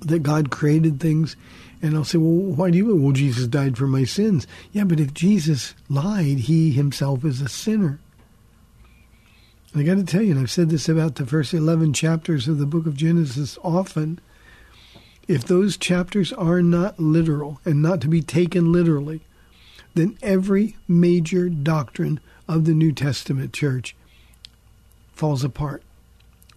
that 0.00 0.22
God 0.22 0.50
created 0.50 1.00
things. 1.00 1.36
And 1.82 1.96
I'll 1.96 2.04
say, 2.04 2.18
well, 2.18 2.54
why 2.54 2.70
do 2.70 2.78
you? 2.78 2.94
Well, 2.94 3.12
Jesus 3.12 3.46
died 3.46 3.78
for 3.78 3.86
my 3.86 4.04
sins. 4.04 4.46
Yeah, 4.72 4.84
but 4.84 5.00
if 5.00 5.14
Jesus 5.14 5.74
lied, 5.88 6.40
he 6.40 6.72
himself 6.72 7.24
is 7.24 7.40
a 7.40 7.48
sinner. 7.48 7.98
I 9.74 9.82
got 9.82 9.96
to 9.96 10.04
tell 10.04 10.22
you, 10.22 10.32
and 10.32 10.40
I've 10.40 10.50
said 10.50 10.68
this 10.68 10.88
about 10.88 11.14
the 11.14 11.26
first 11.26 11.54
11 11.54 11.92
chapters 11.92 12.48
of 12.48 12.58
the 12.58 12.66
book 12.66 12.86
of 12.86 12.96
Genesis 12.96 13.56
often, 13.62 14.18
if 15.28 15.44
those 15.44 15.76
chapters 15.76 16.32
are 16.32 16.60
not 16.60 16.98
literal 16.98 17.60
and 17.64 17.80
not 17.80 18.00
to 18.00 18.08
be 18.08 18.20
taken 18.20 18.72
literally, 18.72 19.22
then 19.94 20.18
every 20.22 20.76
major 20.88 21.48
doctrine 21.48 22.18
of 22.48 22.64
the 22.64 22.74
New 22.74 22.92
Testament 22.92 23.52
church 23.52 23.94
falls 25.12 25.44
apart. 25.44 25.84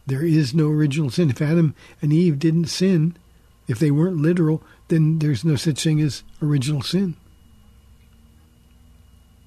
There 0.07 0.23
is 0.23 0.55
no 0.55 0.69
original 0.69 1.11
sin. 1.11 1.29
If 1.29 1.41
Adam 1.41 1.75
and 2.01 2.11
Eve 2.11 2.39
didn't 2.39 2.65
sin, 2.65 3.15
if 3.73 3.79
they 3.79 3.89
weren't 3.89 4.21
literal, 4.21 4.61
then 4.89 5.17
there's 5.17 5.43
no 5.43 5.55
such 5.55 5.83
thing 5.83 5.99
as 5.99 6.21
original 6.43 6.83
sin. 6.83 7.15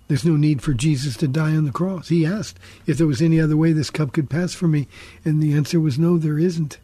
There's 0.09 0.24
no 0.24 0.37
need 0.37 0.62
for 0.62 0.74
Jesus 0.74 1.16
to 1.18 1.29
die 1.29 1.55
on 1.55 1.64
the 1.64 1.70
cross. 1.70 2.09
He 2.09 2.27
asked 2.27 2.59
if 2.87 2.99
there 2.99 3.07
was 3.07 3.22
any 3.22 3.41
other 3.41 3.57
way 3.57 3.72
this 3.72 3.89
cup 3.89 4.12
could 4.12 4.29
pass 4.29 4.53
for 4.53 4.66
me, 4.66 4.89
and 5.24 5.41
the 5.41 5.55
answer 5.55 5.79
was 5.79 5.97
no, 5.97 6.18
there 6.18 6.41
isn't. 6.41 6.79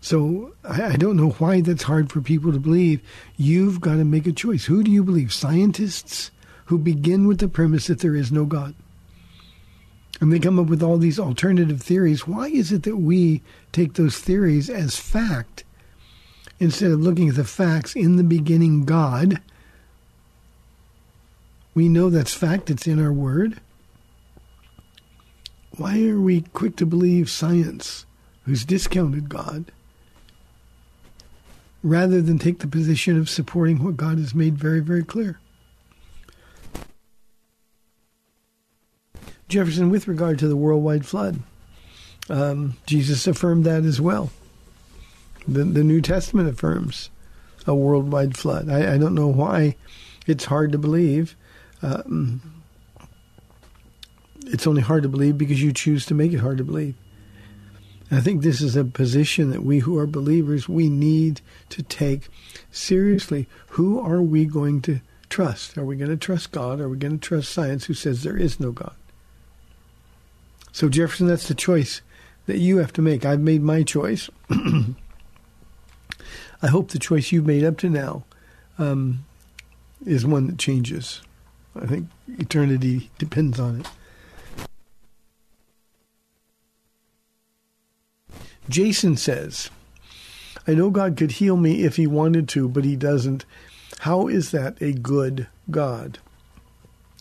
So 0.00 0.54
I, 0.64 0.82
I 0.82 0.96
don't 0.96 1.16
know 1.16 1.30
why 1.30 1.60
that's 1.60 1.84
hard 1.84 2.10
for 2.10 2.20
people 2.20 2.52
to 2.52 2.58
believe. 2.58 3.00
You've 3.36 3.80
got 3.80 3.94
to 3.94 4.04
make 4.04 4.26
a 4.26 4.32
choice. 4.32 4.64
Who 4.64 4.82
do 4.82 4.90
you 4.90 5.04
believe? 5.04 5.32
Scientists 5.32 6.32
who 6.64 6.78
begin 6.78 7.28
with 7.28 7.38
the 7.38 7.46
premise 7.46 7.86
that 7.86 8.00
there 8.00 8.16
is 8.16 8.32
no 8.32 8.44
God 8.44 8.74
and 10.20 10.32
they 10.32 10.38
come 10.38 10.58
up 10.58 10.66
with 10.66 10.82
all 10.82 10.98
these 10.98 11.18
alternative 11.18 11.82
theories. 11.82 12.26
Why 12.26 12.46
is 12.46 12.72
it 12.72 12.84
that 12.84 12.96
we 12.96 13.42
take 13.72 13.94
those 13.94 14.18
theories 14.18 14.70
as 14.70 14.96
fact 14.96 15.64
instead 16.58 16.90
of 16.90 17.00
looking 17.00 17.28
at 17.28 17.36
the 17.36 17.44
facts 17.44 17.94
in 17.94 18.16
the 18.16 18.24
beginning 18.24 18.84
God? 18.84 19.40
We 21.74 21.88
know 21.88 22.08
that's 22.08 22.34
fact, 22.34 22.70
it's 22.70 22.86
in 22.86 23.02
our 23.02 23.12
word. 23.12 23.60
Why 25.76 26.02
are 26.06 26.20
we 26.20 26.40
quick 26.40 26.76
to 26.76 26.86
believe 26.86 27.28
science, 27.28 28.06
who's 28.44 28.64
discounted 28.64 29.28
God, 29.28 29.70
rather 31.82 32.22
than 32.22 32.38
take 32.38 32.60
the 32.60 32.66
position 32.66 33.18
of 33.18 33.28
supporting 33.28 33.84
what 33.84 33.98
God 33.98 34.18
has 34.18 34.34
made 34.34 34.56
very, 34.56 34.80
very 34.80 35.04
clear? 35.04 35.38
Jefferson, 39.48 39.90
with 39.90 40.08
regard 40.08 40.38
to 40.38 40.48
the 40.48 40.56
worldwide 40.56 41.06
flood, 41.06 41.40
um, 42.28 42.76
Jesus 42.86 43.26
affirmed 43.26 43.64
that 43.64 43.84
as 43.84 44.00
well. 44.00 44.30
The, 45.48 45.64
the 45.64 45.84
New 45.84 46.00
Testament 46.00 46.48
affirms 46.48 47.10
a 47.66 47.74
worldwide 47.74 48.36
flood. 48.36 48.68
I, 48.68 48.94
I 48.94 48.98
don't 48.98 49.14
know 49.14 49.28
why 49.28 49.76
it's 50.26 50.46
hard 50.46 50.72
to 50.72 50.78
believe. 50.78 51.36
Um, 51.82 52.40
it's 54.46 54.66
only 54.66 54.82
hard 54.82 55.02
to 55.02 55.08
believe 55.08 55.38
because 55.38 55.62
you 55.62 55.72
choose 55.72 56.06
to 56.06 56.14
make 56.14 56.32
it 56.32 56.38
hard 56.38 56.58
to 56.58 56.64
believe. 56.64 56.94
I 58.10 58.20
think 58.20 58.42
this 58.42 58.60
is 58.60 58.76
a 58.76 58.84
position 58.84 59.50
that 59.50 59.64
we 59.64 59.80
who 59.80 59.98
are 59.98 60.06
believers 60.06 60.68
we 60.68 60.88
need 60.88 61.40
to 61.70 61.82
take 61.82 62.28
seriously. 62.70 63.48
Who 63.70 63.98
are 63.98 64.22
we 64.22 64.44
going 64.44 64.80
to 64.82 65.00
trust? 65.28 65.76
Are 65.76 65.84
we 65.84 65.96
going 65.96 66.10
to 66.10 66.16
trust 66.16 66.52
God? 66.52 66.80
Are 66.80 66.88
we 66.88 66.96
going 66.96 67.18
to 67.18 67.28
trust 67.28 67.52
science 67.52 67.86
who 67.86 67.94
says 67.94 68.22
there 68.22 68.36
is 68.36 68.60
no 68.60 68.70
God? 68.70 68.94
So, 70.70 70.88
Jefferson, 70.88 71.26
that's 71.26 71.48
the 71.48 71.54
choice 71.54 72.00
that 72.46 72.58
you 72.58 72.78
have 72.78 72.92
to 72.92 73.02
make. 73.02 73.24
I've 73.24 73.40
made 73.40 73.62
my 73.62 73.82
choice. 73.82 74.30
I 76.62 76.68
hope 76.68 76.90
the 76.90 76.98
choice 76.98 77.32
you've 77.32 77.46
made 77.46 77.64
up 77.64 77.76
to 77.78 77.90
now 77.90 78.24
um, 78.78 79.24
is 80.04 80.26
one 80.26 80.46
that 80.46 80.58
changes. 80.58 81.20
I 81.74 81.86
think 81.86 82.08
eternity 82.38 83.10
depends 83.18 83.60
on 83.60 83.80
it. 83.80 83.88
Jason 88.68 89.16
says, 89.16 89.70
I 90.66 90.74
know 90.74 90.90
God 90.90 91.16
could 91.16 91.32
heal 91.32 91.56
me 91.56 91.84
if 91.84 91.96
he 91.96 92.06
wanted 92.06 92.48
to, 92.50 92.68
but 92.68 92.84
he 92.84 92.96
doesn't. 92.96 93.44
How 94.00 94.26
is 94.26 94.50
that 94.50 94.80
a 94.82 94.92
good 94.92 95.46
God? 95.70 96.18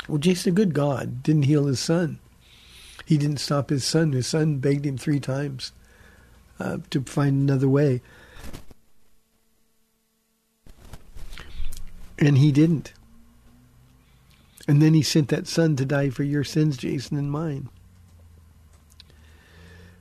Well, 0.08 0.18
Jason, 0.18 0.54
a 0.54 0.56
good 0.56 0.74
God 0.74 1.22
didn't 1.22 1.44
heal 1.44 1.66
his 1.66 1.80
son. 1.80 2.20
He 3.06 3.18
didn't 3.18 3.38
stop 3.38 3.70
his 3.70 3.84
son. 3.86 4.14
His 4.14 4.26
son 4.26 4.58
begged 4.58 4.86
him 4.86 4.98
three 4.98 5.20
times 5.20 5.72
uh, 6.60 6.78
to 6.90 7.02
find 7.02 7.42
another 7.42 7.70
way. 7.70 8.02
And 12.18 12.38
he 12.38 12.52
didn't. 12.52 12.94
And 14.68 14.82
then 14.82 14.94
he 14.94 15.04
sent 15.04 15.30
that 15.30 15.48
son 15.48 15.76
to 15.76 15.86
die 15.86 16.10
for 16.10 16.24
your 16.24 16.44
sins, 16.44 16.78
Jason, 16.78 17.18
and 17.18 17.32
mine. 17.32 17.70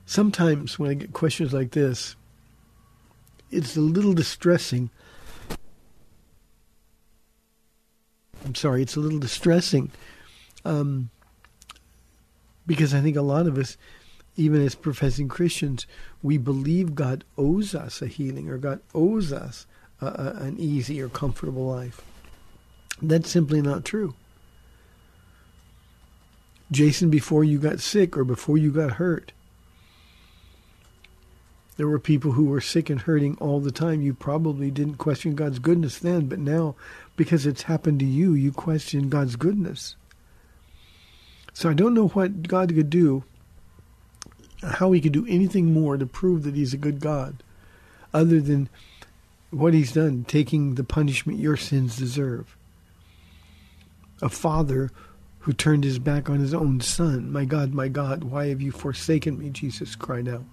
Sometimes 0.06 0.78
when 0.78 0.90
I 0.90 0.94
get 0.94 1.12
questions 1.12 1.52
like 1.52 1.72
this, 1.72 2.16
it's 3.50 3.76
a 3.76 3.80
little 3.80 4.12
distressing. 4.12 4.90
I'm 8.44 8.54
sorry, 8.54 8.82
it's 8.82 8.96
a 8.96 9.00
little 9.00 9.18
distressing 9.18 9.90
um, 10.64 11.10
because 12.66 12.94
I 12.94 13.00
think 13.00 13.16
a 13.16 13.22
lot 13.22 13.46
of 13.46 13.56
us, 13.56 13.76
even 14.36 14.62
as 14.64 14.74
professing 14.74 15.28
Christians, 15.28 15.86
we 16.22 16.36
believe 16.36 16.94
God 16.94 17.24
owes 17.38 17.74
us 17.74 18.02
a 18.02 18.06
healing 18.06 18.50
or 18.50 18.58
God 18.58 18.80
owes 18.94 19.32
us 19.32 19.66
a, 20.00 20.06
a, 20.06 20.42
an 20.42 20.56
easy 20.58 21.00
or 21.00 21.08
comfortable 21.08 21.66
life. 21.66 22.00
That's 23.02 23.28
simply 23.28 23.60
not 23.60 23.84
true. 23.84 24.14
Jason, 26.70 27.10
before 27.10 27.44
you 27.44 27.58
got 27.58 27.80
sick 27.80 28.16
or 28.16 28.24
before 28.24 28.58
you 28.58 28.70
got 28.70 28.92
hurt, 28.92 29.32
there 31.76 31.88
were 31.88 31.98
people 31.98 32.32
who 32.32 32.44
were 32.44 32.60
sick 32.60 32.88
and 32.88 33.00
hurting 33.00 33.36
all 33.40 33.60
the 33.60 33.72
time. 33.72 34.00
You 34.00 34.14
probably 34.14 34.70
didn't 34.70 34.96
question 34.96 35.34
God's 35.34 35.58
goodness 35.58 35.98
then, 35.98 36.26
but 36.26 36.38
now, 36.38 36.76
because 37.16 37.46
it's 37.46 37.62
happened 37.62 37.98
to 38.00 38.04
you, 38.04 38.34
you 38.34 38.52
question 38.52 39.08
God's 39.08 39.36
goodness. 39.36 39.96
So 41.52 41.70
I 41.70 41.74
don't 41.74 41.94
know 41.94 42.08
what 42.08 42.44
God 42.44 42.74
could 42.74 42.90
do, 42.90 43.24
how 44.62 44.92
he 44.92 45.00
could 45.00 45.12
do 45.12 45.26
anything 45.28 45.72
more 45.72 45.96
to 45.96 46.06
prove 46.06 46.44
that 46.44 46.54
he's 46.54 46.74
a 46.74 46.78
good 46.78 47.00
God, 47.00 47.42
other 48.12 48.40
than 48.40 48.68
what 49.54 49.74
he's 49.74 49.92
done, 49.92 50.24
taking 50.24 50.74
the 50.74 50.84
punishment 50.84 51.38
your 51.38 51.56
sins 51.56 51.96
deserve. 51.96 52.56
A 54.22 54.28
father 54.28 54.90
who 55.40 55.52
turned 55.52 55.84
his 55.84 55.98
back 55.98 56.30
on 56.30 56.40
his 56.40 56.54
own 56.54 56.80
son. 56.80 57.30
My 57.30 57.44
God, 57.44 57.74
my 57.74 57.88
God, 57.88 58.24
why 58.24 58.48
have 58.48 58.62
you 58.62 58.72
forsaken 58.72 59.38
me? 59.38 59.50
Jesus 59.50 59.94
cried 59.94 60.28
out. 60.28 60.44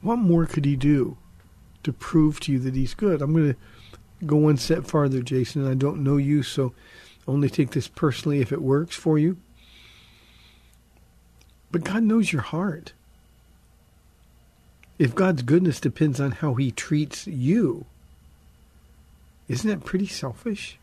What 0.00 0.16
more 0.16 0.46
could 0.46 0.64
he 0.64 0.76
do 0.76 1.18
to 1.82 1.92
prove 1.92 2.40
to 2.40 2.52
you 2.52 2.58
that 2.60 2.74
he's 2.74 2.94
good? 2.94 3.20
I'm 3.20 3.34
going 3.34 3.52
to 3.52 4.26
go 4.26 4.36
one 4.36 4.56
step 4.56 4.84
farther, 4.86 5.20
Jason. 5.20 5.66
I 5.66 5.74
don't 5.74 6.02
know 6.02 6.16
you, 6.16 6.42
so 6.42 6.72
only 7.28 7.50
take 7.50 7.72
this 7.72 7.88
personally 7.88 8.40
if 8.40 8.52
it 8.52 8.62
works 8.62 8.96
for 8.96 9.18
you. 9.18 9.36
But 11.70 11.84
God 11.84 12.02
knows 12.02 12.32
your 12.32 12.42
heart. 12.42 12.92
If 14.98 15.14
God's 15.14 15.42
goodness 15.42 15.80
depends 15.80 16.20
on 16.20 16.32
how 16.32 16.54
he 16.54 16.70
treats 16.70 17.26
you, 17.26 17.84
isn't 19.48 19.68
that 19.68 19.84
pretty 19.84 20.06
selfish? 20.06 20.78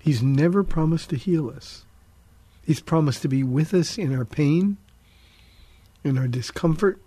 He's 0.00 0.22
never 0.22 0.62
promised 0.62 1.10
to 1.10 1.16
heal 1.16 1.48
us. 1.48 1.84
He's 2.66 2.80
promised 2.80 3.22
to 3.22 3.28
be 3.28 3.42
with 3.42 3.72
us 3.72 3.96
in 3.96 4.14
our 4.14 4.26
pain, 4.26 4.76
in 6.02 6.18
our 6.18 6.28
discomfort. 6.28 7.00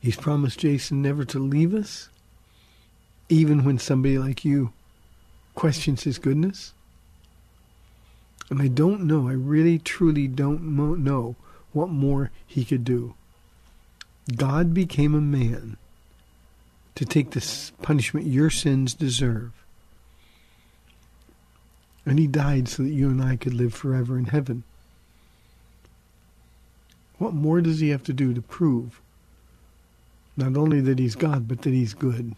He's 0.00 0.16
promised 0.16 0.60
Jason 0.60 1.02
never 1.02 1.24
to 1.26 1.38
leave 1.38 1.74
us, 1.74 2.08
even 3.28 3.64
when 3.64 3.78
somebody 3.78 4.18
like 4.18 4.44
you 4.44 4.72
questions 5.54 6.04
his 6.04 6.18
goodness. 6.18 6.72
And 8.48 8.62
I 8.62 8.68
don't 8.68 9.02
know, 9.02 9.28
I 9.28 9.32
really 9.32 9.78
truly 9.78 10.28
don't 10.28 10.62
know 10.62 11.36
what 11.72 11.88
more 11.88 12.30
he 12.46 12.64
could 12.64 12.84
do. 12.84 13.14
God 14.36 14.74
became 14.74 15.14
a 15.14 15.20
man 15.20 15.76
to 16.94 17.04
take 17.04 17.30
the 17.30 17.70
punishment 17.80 18.26
your 18.26 18.50
sins 18.50 18.92
deserve. 18.94 19.52
And 22.04 22.18
he 22.18 22.26
died 22.26 22.68
so 22.68 22.82
that 22.82 22.90
you 22.90 23.08
and 23.08 23.22
I 23.22 23.36
could 23.36 23.54
live 23.54 23.74
forever 23.74 24.18
in 24.18 24.26
heaven. 24.26 24.64
What 27.18 27.34
more 27.34 27.60
does 27.60 27.80
he 27.80 27.90
have 27.90 28.02
to 28.04 28.12
do 28.12 28.32
to 28.34 28.42
prove 28.42 29.00
not 30.36 30.56
only 30.56 30.80
that 30.80 30.98
he's 30.98 31.16
God, 31.16 31.48
but 31.48 31.62
that 31.62 31.72
he's 31.72 31.94
good? 31.94 32.34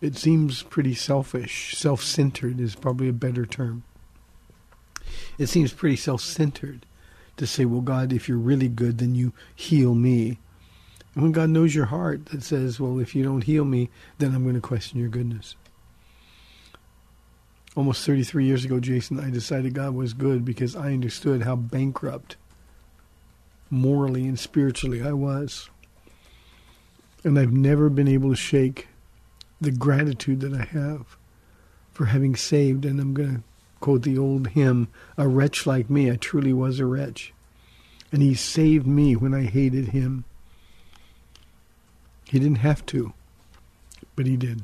It 0.00 0.16
seems 0.16 0.62
pretty 0.62 0.94
selfish. 0.94 1.76
Self 1.76 2.02
centered 2.02 2.60
is 2.60 2.74
probably 2.74 3.08
a 3.08 3.12
better 3.12 3.46
term. 3.46 3.82
It 5.38 5.48
seems 5.48 5.72
pretty 5.72 5.96
self 5.96 6.20
centered 6.20 6.86
to 7.38 7.46
say, 7.46 7.64
well, 7.64 7.80
God, 7.80 8.12
if 8.12 8.28
you're 8.28 8.38
really 8.38 8.68
good, 8.68 8.98
then 8.98 9.14
you 9.14 9.32
heal 9.54 9.94
me. 9.94 10.38
And 11.14 11.22
when 11.22 11.32
God 11.32 11.50
knows 11.50 11.74
your 11.74 11.86
heart, 11.86 12.26
that 12.26 12.42
says, 12.42 12.78
well, 12.78 12.98
if 13.00 13.14
you 13.14 13.24
don't 13.24 13.44
heal 13.44 13.64
me, 13.64 13.90
then 14.18 14.34
I'm 14.34 14.42
going 14.42 14.54
to 14.54 14.60
question 14.60 15.00
your 15.00 15.08
goodness. 15.08 15.56
Almost 17.76 18.04
33 18.04 18.44
years 18.44 18.64
ago, 18.64 18.80
Jason, 18.80 19.20
I 19.20 19.30
decided 19.30 19.74
God 19.74 19.94
was 19.94 20.12
good 20.12 20.44
because 20.44 20.76
I 20.76 20.92
understood 20.92 21.42
how 21.42 21.56
bankrupt 21.56 22.36
morally 23.70 24.26
and 24.26 24.38
spiritually 24.38 25.02
I 25.02 25.12
was. 25.12 25.70
And 27.24 27.38
I've 27.38 27.52
never 27.52 27.88
been 27.88 28.08
able 28.08 28.30
to 28.30 28.36
shake 28.36 28.88
the 29.60 29.70
gratitude 29.70 30.40
that 30.40 30.54
I 30.54 30.64
have 30.64 31.16
for 31.92 32.06
having 32.06 32.36
saved. 32.36 32.84
And 32.84 33.00
I'm 33.00 33.14
going 33.14 33.36
to 33.36 33.42
quote 33.80 34.02
the 34.02 34.18
old 34.18 34.48
hymn, 34.48 34.88
A 35.16 35.28
wretch 35.28 35.66
like 35.66 35.88
me, 35.88 36.10
I 36.10 36.16
truly 36.16 36.52
was 36.52 36.80
a 36.80 36.86
wretch. 36.86 37.32
And 38.12 38.22
he 38.22 38.34
saved 38.34 38.86
me 38.86 39.16
when 39.16 39.34
I 39.34 39.44
hated 39.44 39.88
him. 39.88 40.24
He 42.24 42.38
didn't 42.38 42.58
have 42.58 42.84
to, 42.86 43.12
but 44.16 44.26
he 44.26 44.36
did. 44.36 44.62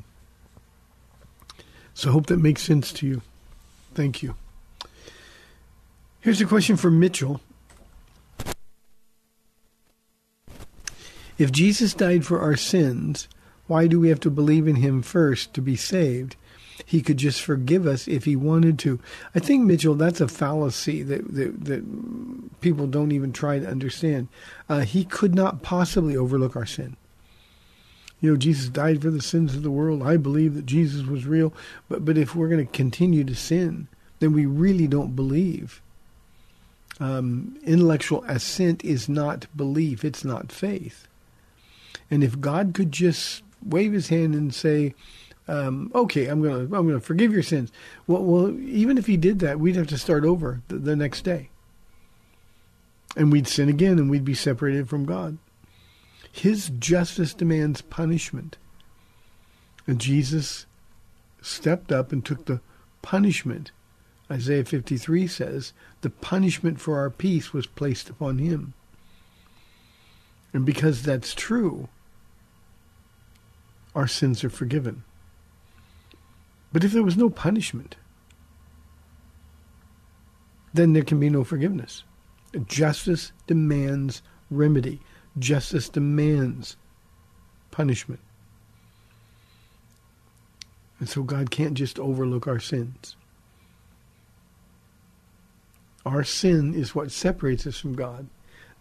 So 1.93 2.09
I 2.09 2.13
hope 2.13 2.27
that 2.27 2.37
makes 2.37 2.61
sense 2.61 2.91
to 2.93 3.07
you. 3.07 3.21
Thank 3.93 4.21
you. 4.21 4.35
Here's 6.19 6.41
a 6.41 6.45
question 6.45 6.75
for 6.75 6.91
Mitchell. 6.91 7.39
If 11.37 11.51
Jesus 11.51 11.93
died 11.93 12.25
for 12.25 12.39
our 12.39 12.55
sins, 12.55 13.27
why 13.67 13.87
do 13.87 13.99
we 13.99 14.09
have 14.09 14.19
to 14.21 14.29
believe 14.29 14.67
in 14.67 14.77
him 14.77 15.01
first 15.01 15.53
to 15.53 15.61
be 15.61 15.75
saved? 15.75 16.35
He 16.85 17.01
could 17.01 17.17
just 17.17 17.41
forgive 17.41 17.87
us 17.87 18.07
if 18.07 18.25
he 18.25 18.35
wanted 18.35 18.77
to. 18.79 18.99
I 19.33 19.39
think, 19.39 19.65
Mitchell, 19.65 19.95
that's 19.95 20.21
a 20.21 20.27
fallacy 20.27 21.01
that, 21.03 21.33
that, 21.33 21.65
that 21.65 22.61
people 22.61 22.85
don't 22.85 23.11
even 23.11 23.33
try 23.33 23.57
to 23.57 23.67
understand. 23.67 24.27
Uh, 24.69 24.81
he 24.81 25.03
could 25.03 25.33
not 25.33 25.63
possibly 25.63 26.15
overlook 26.15 26.55
our 26.55 26.65
sin. 26.65 26.95
You 28.21 28.31
know, 28.31 28.37
Jesus 28.37 28.69
died 28.69 29.01
for 29.01 29.09
the 29.09 29.21
sins 29.21 29.55
of 29.55 29.63
the 29.63 29.71
world. 29.71 30.03
I 30.03 30.17
believe 30.17 30.53
that 30.53 30.65
Jesus 30.65 31.05
was 31.05 31.25
real. 31.25 31.53
But, 31.89 32.05
but 32.05 32.17
if 32.17 32.35
we're 32.35 32.49
going 32.49 32.65
to 32.65 32.71
continue 32.71 33.23
to 33.23 33.35
sin, 33.35 33.87
then 34.19 34.33
we 34.33 34.45
really 34.45 34.87
don't 34.87 35.15
believe. 35.15 35.81
Um, 36.99 37.57
intellectual 37.63 38.23
assent 38.25 38.85
is 38.85 39.09
not 39.09 39.47
belief, 39.55 40.05
it's 40.05 40.23
not 40.23 40.51
faith. 40.51 41.07
And 42.09 42.23
if 42.23 42.39
God 42.39 42.73
could 42.73 42.91
just 42.91 43.43
wave 43.63 43.91
his 43.91 44.07
hand 44.09 44.33
and 44.33 44.53
say, 44.53 44.93
um, 45.47 45.91
okay, 45.93 46.27
I'm 46.27 46.41
gonna 46.41 46.61
I'm 46.61 46.69
gonna 46.69 46.99
forgive 46.99 47.31
your 47.31 47.43
sins. 47.43 47.71
Well, 48.07 48.23
well, 48.23 48.59
even 48.59 48.97
if 48.97 49.05
he 49.05 49.17
did 49.17 49.39
that, 49.39 49.59
we'd 49.59 49.75
have 49.75 49.87
to 49.87 49.97
start 49.97 50.25
over 50.25 50.61
the, 50.67 50.77
the 50.77 50.95
next 50.95 51.21
day, 51.21 51.49
and 53.15 53.31
we'd 53.31 53.47
sin 53.47 53.69
again, 53.69 53.99
and 53.99 54.09
we'd 54.09 54.25
be 54.25 54.33
separated 54.33 54.89
from 54.89 55.05
God. 55.05 55.37
His 56.31 56.69
justice 56.69 57.33
demands 57.33 57.81
punishment, 57.81 58.57
and 59.85 60.01
Jesus 60.01 60.65
stepped 61.41 61.91
up 61.91 62.11
and 62.11 62.25
took 62.25 62.45
the 62.45 62.59
punishment. 63.01 63.71
Isaiah 64.29 64.65
53 64.65 65.27
says 65.27 65.73
the 66.01 66.09
punishment 66.09 66.81
for 66.81 66.97
our 66.97 67.11
peace 67.11 67.53
was 67.53 67.67
placed 67.67 68.09
upon 68.09 68.39
him. 68.39 68.73
And 70.51 70.65
because 70.65 71.03
that's 71.03 71.35
true, 71.35 71.89
our 73.93 74.07
sins 74.07 74.43
are 74.43 74.49
forgiven. 74.49 75.03
But 76.75 76.83
if 76.83 76.91
there 76.91 77.03
was 77.03 77.15
no 77.15 77.29
punishment, 77.29 77.95
then 80.73 80.91
there 80.91 81.05
can 81.05 81.21
be 81.21 81.29
no 81.29 81.45
forgiveness. 81.45 82.03
Justice 82.67 83.31
demands 83.47 84.21
remedy. 84.51 84.99
Justice 85.39 85.87
demands 85.87 86.75
punishment. 87.71 88.19
And 90.99 91.07
so 91.07 91.23
God 91.23 91.49
can't 91.49 91.75
just 91.75 91.97
overlook 91.97 92.45
our 92.45 92.59
sins. 92.59 93.15
Our 96.05 96.25
sin 96.25 96.73
is 96.73 96.93
what 96.93 97.09
separates 97.09 97.65
us 97.65 97.79
from 97.79 97.95
God. 97.95 98.27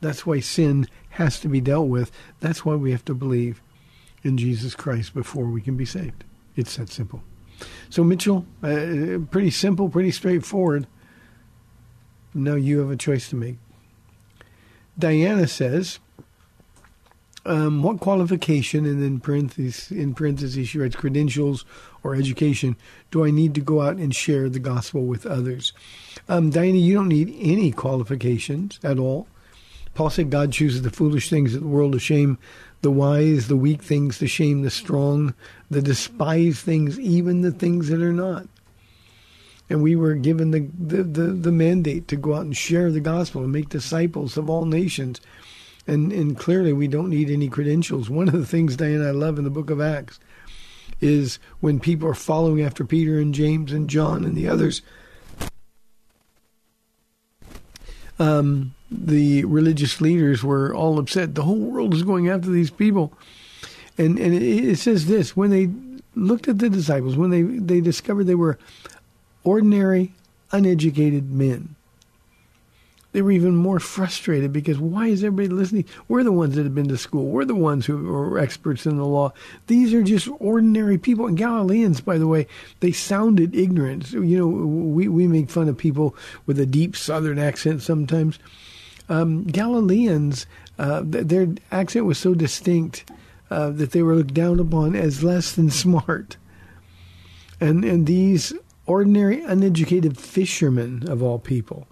That's 0.00 0.26
why 0.26 0.40
sin 0.40 0.88
has 1.10 1.38
to 1.38 1.48
be 1.48 1.60
dealt 1.60 1.86
with. 1.86 2.10
That's 2.40 2.64
why 2.64 2.74
we 2.74 2.90
have 2.90 3.04
to 3.04 3.14
believe 3.14 3.62
in 4.24 4.36
Jesus 4.36 4.74
Christ 4.74 5.14
before 5.14 5.44
we 5.44 5.60
can 5.60 5.76
be 5.76 5.86
saved. 5.86 6.24
It's 6.56 6.74
that 6.74 6.88
simple. 6.88 7.22
So, 7.90 8.02
Mitchell, 8.04 8.44
uh, 8.62 9.18
pretty 9.30 9.50
simple, 9.50 9.88
pretty 9.88 10.10
straightforward. 10.10 10.86
Now 12.34 12.54
you 12.54 12.80
have 12.80 12.90
a 12.90 12.96
choice 12.96 13.28
to 13.30 13.36
make. 13.36 13.56
Diana 14.98 15.46
says, 15.46 16.00
um, 17.46 17.82
what 17.82 18.00
qualification, 18.00 18.86
and 18.86 19.02
then 19.02 19.20
parentheses, 19.20 19.90
in 19.90 20.14
parentheses, 20.14 20.68
she 20.68 20.78
writes 20.78 20.96
credentials 20.96 21.64
or 22.02 22.14
education, 22.14 22.76
do 23.10 23.24
I 23.24 23.30
need 23.30 23.54
to 23.54 23.60
go 23.60 23.82
out 23.82 23.96
and 23.96 24.14
share 24.14 24.48
the 24.48 24.58
gospel 24.58 25.04
with 25.04 25.26
others? 25.26 25.72
Um, 26.28 26.50
Diana, 26.50 26.78
you 26.78 26.94
don't 26.94 27.08
need 27.08 27.36
any 27.38 27.70
qualifications 27.70 28.80
at 28.82 28.98
all. 28.98 29.28
Paul 29.94 30.10
said 30.10 30.30
God 30.30 30.52
chooses 30.52 30.82
the 30.82 30.90
foolish 30.90 31.30
things 31.30 31.54
of 31.54 31.60
the 31.60 31.68
world 31.68 31.92
to 31.92 31.98
shame 31.98 32.38
the 32.84 32.90
wise, 32.90 33.48
the 33.48 33.56
weak 33.56 33.82
things 33.82 34.18
to 34.18 34.28
shame 34.28 34.60
the 34.60 34.70
strong, 34.70 35.34
the 35.70 35.80
despised 35.80 36.58
things, 36.58 37.00
even 37.00 37.40
the 37.40 37.50
things 37.50 37.88
that 37.88 38.02
are 38.02 38.12
not. 38.12 38.46
And 39.70 39.82
we 39.82 39.96
were 39.96 40.14
given 40.14 40.50
the, 40.50 40.68
the, 40.78 41.02
the, 41.02 41.32
the, 41.32 41.50
mandate 41.50 42.06
to 42.08 42.16
go 42.16 42.34
out 42.34 42.42
and 42.42 42.54
share 42.54 42.92
the 42.92 43.00
gospel 43.00 43.42
and 43.42 43.50
make 43.50 43.70
disciples 43.70 44.36
of 44.36 44.50
all 44.50 44.66
nations. 44.66 45.22
And, 45.86 46.12
and 46.12 46.36
clearly, 46.36 46.74
we 46.74 46.86
don't 46.86 47.08
need 47.08 47.30
any 47.30 47.48
credentials. 47.48 48.10
One 48.10 48.28
of 48.28 48.34
the 48.34 48.44
things, 48.44 48.76
Diane, 48.76 49.04
I 49.04 49.12
love 49.12 49.38
in 49.38 49.44
the 49.44 49.50
book 49.50 49.70
of 49.70 49.80
Acts 49.80 50.20
is 51.00 51.38
when 51.60 51.80
people 51.80 52.06
are 52.06 52.14
following 52.14 52.62
after 52.62 52.84
Peter 52.84 53.18
and 53.18 53.32
James 53.32 53.72
and 53.72 53.88
John 53.88 54.26
and 54.26 54.36
the 54.36 54.46
others. 54.46 54.82
Um, 58.18 58.74
the 58.96 59.44
religious 59.44 60.00
leaders 60.00 60.42
were 60.42 60.74
all 60.74 60.98
upset. 60.98 61.34
The 61.34 61.42
whole 61.42 61.58
world 61.58 61.94
is 61.94 62.02
going 62.02 62.28
after 62.28 62.50
these 62.50 62.70
people. 62.70 63.12
And 63.96 64.18
and 64.18 64.34
it, 64.34 64.78
says 64.78 65.06
this 65.06 65.36
when 65.36 65.50
they 65.50 65.68
looked 66.14 66.48
at 66.48 66.58
the 66.58 66.68
disciples, 66.68 67.16
when 67.16 67.30
they, 67.30 67.42
they 67.42 67.80
discovered 67.80 68.24
they 68.24 68.34
were 68.34 68.58
ordinary, 69.44 70.12
uneducated 70.52 71.30
men, 71.30 71.74
they 73.12 73.22
were 73.22 73.30
even 73.30 73.54
more 73.54 73.78
frustrated 73.78 74.52
because 74.52 74.78
why 74.78 75.06
is 75.06 75.22
everybody 75.22 75.48
listening? 75.48 75.84
We're 76.08 76.24
the 76.24 76.32
ones 76.32 76.56
that 76.56 76.64
have 76.64 76.74
been 76.74 76.88
to 76.88 76.98
school. 76.98 77.26
We're 77.26 77.44
the 77.44 77.54
ones 77.54 77.86
who 77.86 78.12
are 78.12 78.40
experts 78.40 78.86
in 78.86 78.96
the 78.96 79.04
law. 79.04 79.32
These 79.68 79.94
are 79.94 80.02
just 80.02 80.28
ordinary 80.40 80.98
people. 80.98 81.28
And 81.28 81.36
Galileans, 81.36 82.00
by 82.00 82.18
the 82.18 82.26
way, 82.26 82.48
they 82.80 82.90
sounded 82.90 83.54
ignorant. 83.54 84.10
You 84.10 84.38
know, 84.38 84.48
we, 84.48 85.06
we 85.06 85.28
make 85.28 85.48
fun 85.48 85.68
of 85.68 85.78
people 85.78 86.16
with 86.46 86.58
a 86.58 86.66
deep 86.66 86.96
southern 86.96 87.38
accent 87.38 87.82
sometimes 87.82 88.40
um, 89.08 89.44
Galileans, 89.44 90.46
uh, 90.78 91.02
th- 91.02 91.26
their 91.26 91.48
accent 91.70 92.06
was 92.06 92.18
so 92.18 92.34
distinct. 92.34 93.04
uh, 93.50 93.70
that 93.70 93.92
they 93.92 94.02
were 94.02 94.16
looked 94.16 94.34
down 94.34 94.58
upon 94.58 94.96
as 94.96 95.22
less 95.22 95.52
than 95.52 95.70
smart. 95.84 96.36
And, 97.60 97.84
and 97.84 98.06
these 98.06 98.52
ordinary, 98.86 99.42
uneducated 99.42 100.18
fishermen 100.18 101.08
of 101.08 101.22
all 101.22 101.38
people, 101.38 101.86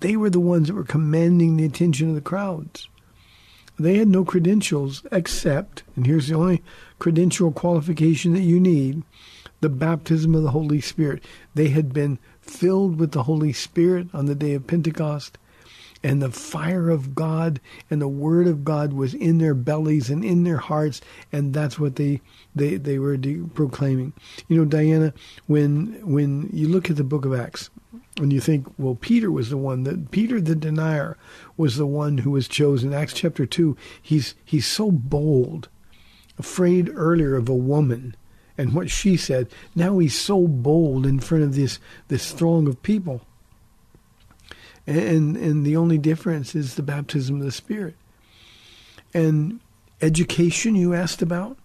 they 0.00 0.16
were 0.16 0.30
the 0.30 0.40
ones 0.40 0.68
that 0.68 0.74
were 0.74 0.84
commanding 0.84 1.56
the 1.56 1.64
attention 1.64 2.08
of 2.08 2.14
the 2.14 2.20
crowds. 2.20 2.88
They 3.78 3.96
had 3.98 4.08
no 4.08 4.24
credentials 4.24 5.06
except, 5.10 5.82
and 5.96 6.06
here's 6.06 6.28
the 6.28 6.34
only 6.34 6.62
credential 6.98 7.52
qualification 7.52 8.34
that 8.34 8.42
you 8.42 8.60
need 8.60 9.02
the 9.60 9.68
baptism 9.68 10.34
of 10.34 10.42
the 10.42 10.50
Holy 10.50 10.80
Spirit. 10.80 11.22
They 11.54 11.68
had 11.68 11.92
been 11.92 12.18
filled 12.40 12.98
with 12.98 13.12
the 13.12 13.22
Holy 13.22 13.52
Spirit 13.52 14.08
on 14.12 14.26
the 14.26 14.34
day 14.34 14.54
of 14.54 14.66
Pentecost, 14.66 15.38
and 16.02 16.20
the 16.20 16.30
fire 16.30 16.90
of 16.90 17.14
God 17.14 17.60
and 17.90 18.00
the 18.00 18.08
Word 18.08 18.46
of 18.46 18.64
God 18.64 18.92
was 18.92 19.14
in 19.14 19.38
their 19.38 19.54
bellies 19.54 20.10
and 20.10 20.24
in 20.24 20.44
their 20.44 20.56
hearts, 20.58 21.00
and 21.30 21.54
that's 21.54 21.78
what 21.78 21.96
they 21.96 22.20
they 22.54 22.76
they 22.76 22.98
were 22.98 23.16
de- 23.16 23.44
proclaiming. 23.54 24.12
You 24.48 24.58
know, 24.58 24.64
Diana, 24.64 25.14
when 25.46 26.00
when 26.04 26.50
you 26.52 26.68
look 26.68 26.90
at 26.90 26.96
the 26.96 27.04
Book 27.04 27.24
of 27.24 27.34
Acts, 27.34 27.70
and 28.18 28.32
you 28.32 28.40
think, 28.40 28.66
well, 28.78 28.94
Peter 28.94 29.30
was 29.30 29.50
the 29.50 29.56
one 29.56 29.84
that 29.84 30.10
Peter 30.10 30.40
the 30.40 30.54
denier 30.54 31.16
was 31.56 31.76
the 31.76 31.86
one 31.86 32.18
who 32.18 32.30
was 32.30 32.48
chosen. 32.48 32.92
Acts 32.92 33.14
chapter 33.14 33.46
two, 33.46 33.76
he's 34.00 34.34
he's 34.44 34.66
so 34.66 34.90
bold, 34.90 35.68
afraid 36.38 36.90
earlier 36.94 37.36
of 37.36 37.48
a 37.48 37.54
woman 37.54 38.16
and 38.58 38.74
what 38.74 38.90
she 38.90 39.16
said. 39.16 39.48
Now 39.74 39.98
he's 39.98 40.18
so 40.18 40.46
bold 40.46 41.06
in 41.06 41.20
front 41.20 41.44
of 41.44 41.54
this 41.54 41.78
this 42.08 42.32
throng 42.32 42.66
of 42.68 42.82
people. 42.82 43.22
And 44.86 45.36
and 45.36 45.64
the 45.64 45.76
only 45.76 45.98
difference 45.98 46.54
is 46.54 46.74
the 46.74 46.82
baptism 46.82 47.36
of 47.36 47.44
the 47.44 47.52
Spirit. 47.52 47.94
And 49.14 49.60
education 50.00 50.74
you 50.74 50.94
asked 50.94 51.22
about. 51.22 51.58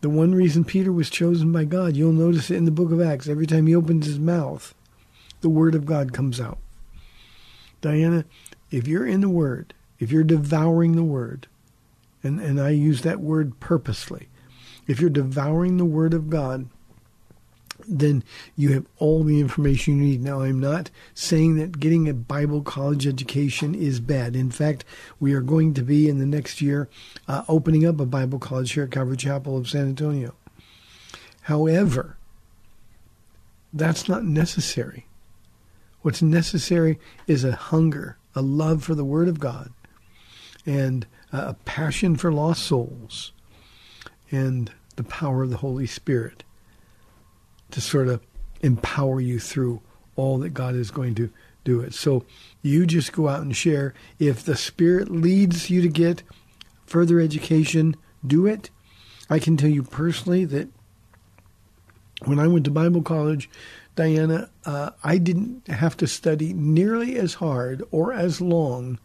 The 0.00 0.08
one 0.08 0.34
reason 0.34 0.64
Peter 0.64 0.92
was 0.92 1.10
chosen 1.10 1.52
by 1.52 1.64
God, 1.64 1.94
you'll 1.94 2.12
notice 2.12 2.50
it 2.50 2.56
in 2.56 2.64
the 2.64 2.70
book 2.70 2.90
of 2.90 3.02
Acts. 3.02 3.28
Every 3.28 3.46
time 3.46 3.66
he 3.66 3.74
opens 3.74 4.06
his 4.06 4.18
mouth, 4.18 4.74
the 5.42 5.50
word 5.50 5.74
of 5.74 5.84
God 5.84 6.14
comes 6.14 6.40
out. 6.40 6.58
Diana, 7.82 8.24
if 8.70 8.88
you're 8.88 9.06
in 9.06 9.20
the 9.20 9.28
word, 9.28 9.74
if 9.98 10.10
you're 10.10 10.24
devouring 10.24 10.96
the 10.96 11.02
word, 11.02 11.48
and, 12.22 12.40
and 12.40 12.58
I 12.58 12.70
use 12.70 13.02
that 13.02 13.20
word 13.20 13.60
purposely, 13.60 14.28
if 14.86 15.00
you're 15.00 15.10
devouring 15.10 15.76
the 15.76 15.84
Word 15.84 16.14
of 16.14 16.30
God, 16.30 16.68
then 17.90 18.22
you 18.56 18.72
have 18.72 18.86
all 18.98 19.24
the 19.24 19.40
information 19.40 19.96
you 19.96 20.04
need. 20.04 20.22
Now, 20.22 20.42
I'm 20.42 20.60
not 20.60 20.90
saying 21.12 21.56
that 21.56 21.80
getting 21.80 22.08
a 22.08 22.14
Bible 22.14 22.62
college 22.62 23.06
education 23.06 23.74
is 23.74 23.98
bad. 23.98 24.36
In 24.36 24.50
fact, 24.50 24.84
we 25.18 25.34
are 25.34 25.40
going 25.40 25.74
to 25.74 25.82
be 25.82 26.08
in 26.08 26.18
the 26.18 26.26
next 26.26 26.62
year 26.62 26.88
uh, 27.26 27.42
opening 27.48 27.84
up 27.84 27.98
a 28.00 28.06
Bible 28.06 28.38
college 28.38 28.72
here 28.72 28.84
at 28.84 28.92
Calvary 28.92 29.16
Chapel 29.16 29.56
of 29.56 29.68
San 29.68 29.88
Antonio. 29.88 30.34
However, 31.42 32.16
that's 33.72 34.08
not 34.08 34.24
necessary. 34.24 35.06
What's 36.02 36.22
necessary 36.22 36.98
is 37.26 37.44
a 37.44 37.52
hunger, 37.52 38.16
a 38.34 38.40
love 38.40 38.84
for 38.84 38.94
the 38.94 39.04
Word 39.04 39.28
of 39.28 39.40
God, 39.40 39.72
and 40.64 41.06
a 41.32 41.54
passion 41.54 42.16
for 42.16 42.32
lost 42.32 42.62
souls 42.62 43.32
and 44.30 44.70
the 44.96 45.04
power 45.04 45.42
of 45.42 45.50
the 45.50 45.58
Holy 45.58 45.86
Spirit 45.86 46.44
to 47.72 47.80
sort 47.80 48.08
of 48.08 48.20
empower 48.60 49.20
you 49.20 49.38
through 49.38 49.80
all 50.16 50.38
that 50.38 50.50
God 50.50 50.74
is 50.74 50.90
going 50.90 51.14
to 51.16 51.30
do 51.64 51.80
it. 51.80 51.94
So 51.94 52.24
you 52.62 52.86
just 52.86 53.12
go 53.12 53.28
out 53.28 53.42
and 53.42 53.56
share. 53.56 53.94
If 54.18 54.44
the 54.44 54.56
Spirit 54.56 55.10
leads 55.10 55.70
you 55.70 55.82
to 55.82 55.88
get 55.88 56.22
further 56.86 57.20
education, 57.20 57.96
do 58.26 58.46
it. 58.46 58.70
I 59.28 59.38
can 59.38 59.56
tell 59.56 59.70
you 59.70 59.82
personally 59.82 60.44
that 60.46 60.68
when 62.24 62.38
I 62.38 62.48
went 62.48 62.64
to 62.66 62.70
Bible 62.70 63.02
college, 63.02 63.48
Diana, 63.96 64.50
uh, 64.64 64.90
I 65.02 65.18
didn't 65.18 65.68
have 65.68 65.96
to 65.98 66.06
study 66.06 66.52
nearly 66.52 67.16
as 67.16 67.34
hard 67.34 67.82
or 67.90 68.12
as 68.12 68.40
long 68.40 68.98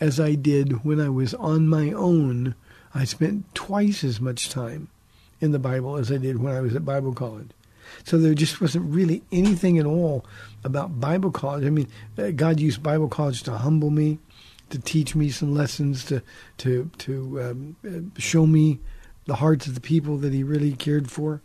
as 0.00 0.18
I 0.18 0.34
did 0.34 0.84
when 0.84 1.00
I 1.00 1.08
was 1.08 1.34
on 1.34 1.68
my 1.68 1.92
own 1.92 2.54
I 2.94 3.04
spent 3.04 3.52
twice 3.54 4.04
as 4.04 4.20
much 4.20 4.48
time 4.48 4.88
in 5.40 5.50
the 5.50 5.58
Bible 5.58 5.96
as 5.96 6.12
I 6.12 6.16
did 6.16 6.40
when 6.40 6.54
I 6.54 6.60
was 6.60 6.76
at 6.76 6.84
Bible 6.84 7.12
college. 7.12 7.50
So 8.04 8.18
there 8.18 8.34
just 8.34 8.60
wasn't 8.60 8.92
really 8.92 9.22
anything 9.30 9.78
at 9.78 9.86
all 9.86 10.24
about 10.64 11.00
Bible 11.00 11.30
college. 11.30 11.64
I 11.64 11.70
mean, 11.70 11.88
uh, 12.18 12.30
God 12.30 12.60
used 12.60 12.82
Bible 12.82 13.08
college 13.08 13.42
to 13.44 13.52
humble 13.58 13.90
me, 13.90 14.18
to 14.70 14.78
teach 14.78 15.14
me 15.14 15.30
some 15.30 15.54
lessons, 15.54 16.04
to 16.06 16.22
to 16.58 16.90
to 16.98 17.42
um, 17.42 17.76
uh, 17.86 18.20
show 18.20 18.46
me 18.46 18.80
the 19.26 19.36
hearts 19.36 19.66
of 19.66 19.74
the 19.74 19.80
people 19.80 20.18
that 20.18 20.32
He 20.32 20.42
really 20.42 20.72
cared 20.72 21.10
for. 21.10 21.40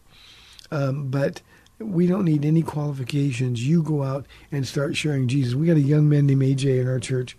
Um, 0.72 1.10
but 1.10 1.42
we 1.80 2.08
don't 2.08 2.26
need 2.26 2.44
any 2.44 2.62
qualifications. 2.62 3.66
You 3.66 3.82
go 3.82 4.04
out 4.04 4.26
and 4.52 4.68
start 4.68 4.98
sharing 4.98 5.28
Jesus. 5.28 5.56
We 5.56 5.68
got 5.68 5.78
a 5.78 5.82
young 5.82 6.10
man 6.10 6.28
named 6.28 6.42
AJ 6.42 6.82
in 6.82 6.88
our 6.88 7.00
church 7.00 7.38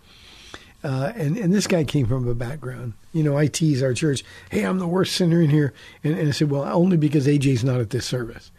uh, 0.83 1.11
and 1.15 1.37
and 1.37 1.53
this 1.53 1.67
guy 1.67 1.83
came 1.83 2.07
from 2.07 2.27
a 2.27 2.35
background. 2.35 2.93
You 3.13 3.23
know, 3.23 3.37
I 3.37 3.47
tease 3.47 3.83
our 3.83 3.93
church. 3.93 4.23
Hey, 4.49 4.63
I'm 4.63 4.79
the 4.79 4.87
worst 4.87 5.15
sinner 5.15 5.41
in 5.41 5.49
here, 5.49 5.73
and, 6.03 6.17
and 6.17 6.29
I 6.29 6.31
said, 6.31 6.49
well, 6.49 6.63
only 6.63 6.97
because 6.97 7.27
AJ's 7.27 7.63
not 7.63 7.79
at 7.79 7.91
this 7.91 8.05
service. 8.05 8.51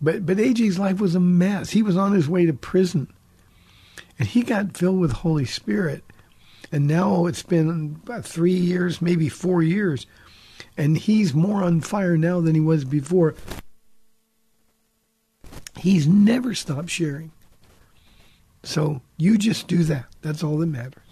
But 0.00 0.24
but 0.24 0.38
AJ's 0.38 0.78
life 0.78 1.00
was 1.00 1.14
a 1.14 1.20
mess. 1.20 1.70
He 1.70 1.82
was 1.82 1.96
on 1.96 2.12
his 2.12 2.28
way 2.28 2.46
to 2.46 2.52
prison, 2.52 3.12
and 4.18 4.26
he 4.26 4.42
got 4.42 4.76
filled 4.76 5.00
with 5.00 5.12
Holy 5.12 5.44
Spirit. 5.44 6.04
And 6.72 6.86
now 6.86 7.26
it's 7.26 7.42
been 7.42 7.98
about 8.04 8.24
three 8.24 8.54
years, 8.54 9.02
maybe 9.02 9.28
four 9.28 9.62
years, 9.62 10.06
and 10.76 10.96
he's 10.96 11.34
more 11.34 11.64
on 11.64 11.80
fire 11.80 12.16
now 12.16 12.40
than 12.40 12.54
he 12.54 12.60
was 12.60 12.84
before. 12.84 13.34
He's 15.76 16.06
never 16.06 16.54
stopped 16.54 16.90
sharing. 16.90 17.32
So 18.62 19.00
you 19.16 19.38
just 19.38 19.66
do 19.66 19.82
that. 19.84 20.06
That's 20.22 20.44
all 20.44 20.58
that 20.58 20.66
matters. 20.66 21.02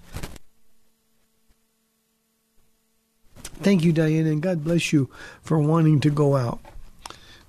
Thank 3.61 3.82
you, 3.82 3.93
Diana, 3.93 4.30
and 4.30 4.43
God 4.43 4.62
bless 4.62 4.93
you 4.93 5.11
for 5.43 5.59
wanting 5.59 6.01
to 6.01 6.11
go 6.11 6.36
out. 6.36 6.61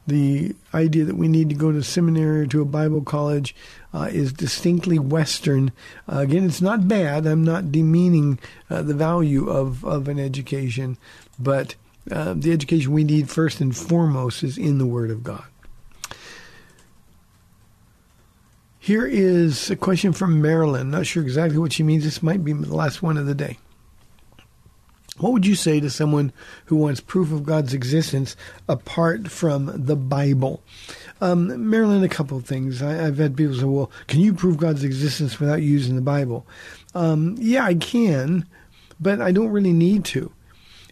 The 0.09 0.55
idea 0.73 1.05
that 1.05 1.17
we 1.17 1.27
need 1.27 1.49
to 1.49 1.55
go 1.55 1.71
to 1.71 1.83
seminary 1.83 2.41
or 2.41 2.47
to 2.47 2.61
a 2.61 2.65
Bible 2.65 3.01
college 3.01 3.55
uh, 3.93 4.09
is 4.11 4.33
distinctly 4.33 4.97
Western. 4.97 5.71
Uh, 6.11 6.19
again, 6.19 6.45
it's 6.45 6.61
not 6.61 6.87
bad. 6.87 7.27
I'm 7.27 7.43
not 7.43 7.71
demeaning 7.71 8.39
uh, 8.71 8.81
the 8.81 8.95
value 8.95 9.47
of, 9.47 9.85
of 9.85 10.07
an 10.07 10.19
education, 10.19 10.97
but 11.37 11.75
uh, 12.09 12.33
the 12.35 12.51
education 12.51 12.91
we 12.91 13.03
need 13.03 13.29
first 13.29 13.61
and 13.61 13.75
foremost 13.75 14.43
is 14.43 14.57
in 14.57 14.79
the 14.79 14.87
Word 14.87 15.11
of 15.11 15.23
God. 15.23 15.43
Here 18.79 19.05
is 19.05 19.69
a 19.69 19.75
question 19.75 20.11
from 20.11 20.41
Marilyn. 20.41 20.89
Not 20.89 21.05
sure 21.05 21.21
exactly 21.21 21.59
what 21.59 21.73
she 21.73 21.83
means. 21.83 22.03
This 22.03 22.23
might 22.23 22.43
be 22.43 22.53
the 22.53 22.75
last 22.75 23.03
one 23.03 23.17
of 23.17 23.27
the 23.27 23.35
day. 23.35 23.59
What 25.19 25.33
would 25.33 25.45
you 25.45 25.55
say 25.55 25.79
to 25.81 25.89
someone 25.89 26.31
who 26.65 26.77
wants 26.77 27.01
proof 27.01 27.31
of 27.31 27.43
God's 27.43 27.73
existence 27.73 28.37
apart 28.69 29.29
from 29.29 29.71
the 29.85 29.97
Bible? 29.97 30.63
Um, 31.19 31.69
Marilyn, 31.69 32.03
a 32.03 32.09
couple 32.09 32.37
of 32.37 32.45
things. 32.45 32.81
I, 32.81 32.93
have 32.93 33.17
had 33.17 33.35
people 33.35 33.55
say, 33.55 33.65
well, 33.65 33.91
can 34.07 34.21
you 34.21 34.33
prove 34.33 34.57
God's 34.57 34.83
existence 34.83 35.39
without 35.39 35.61
using 35.61 35.95
the 35.95 36.01
Bible? 36.01 36.47
Um, 36.95 37.35
yeah, 37.37 37.65
I 37.65 37.75
can, 37.75 38.47
but 38.99 39.19
I 39.19 39.33
don't 39.33 39.49
really 39.49 39.73
need 39.73 40.05
to. 40.05 40.31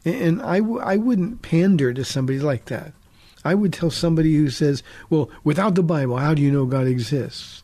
And, 0.04 0.42
I 0.42 0.60
w- 0.60 0.80
I 0.80 0.98
wouldn't 0.98 1.42
pander 1.42 1.94
to 1.94 2.04
somebody 2.04 2.40
like 2.40 2.66
that. 2.66 2.94
I 3.46 3.56
would 3.56 3.72
tell 3.72 3.92
somebody 3.92 4.36
who 4.36 4.50
says, 4.50 4.84
well, 5.10 5.30
without 5.46 5.76
the 5.76 5.84
Bible, 5.84 6.18
how 6.18 6.34
do 6.34 6.42
you 6.42 6.52
know 6.52 6.66
God 6.66 6.86
exists? 6.88 7.64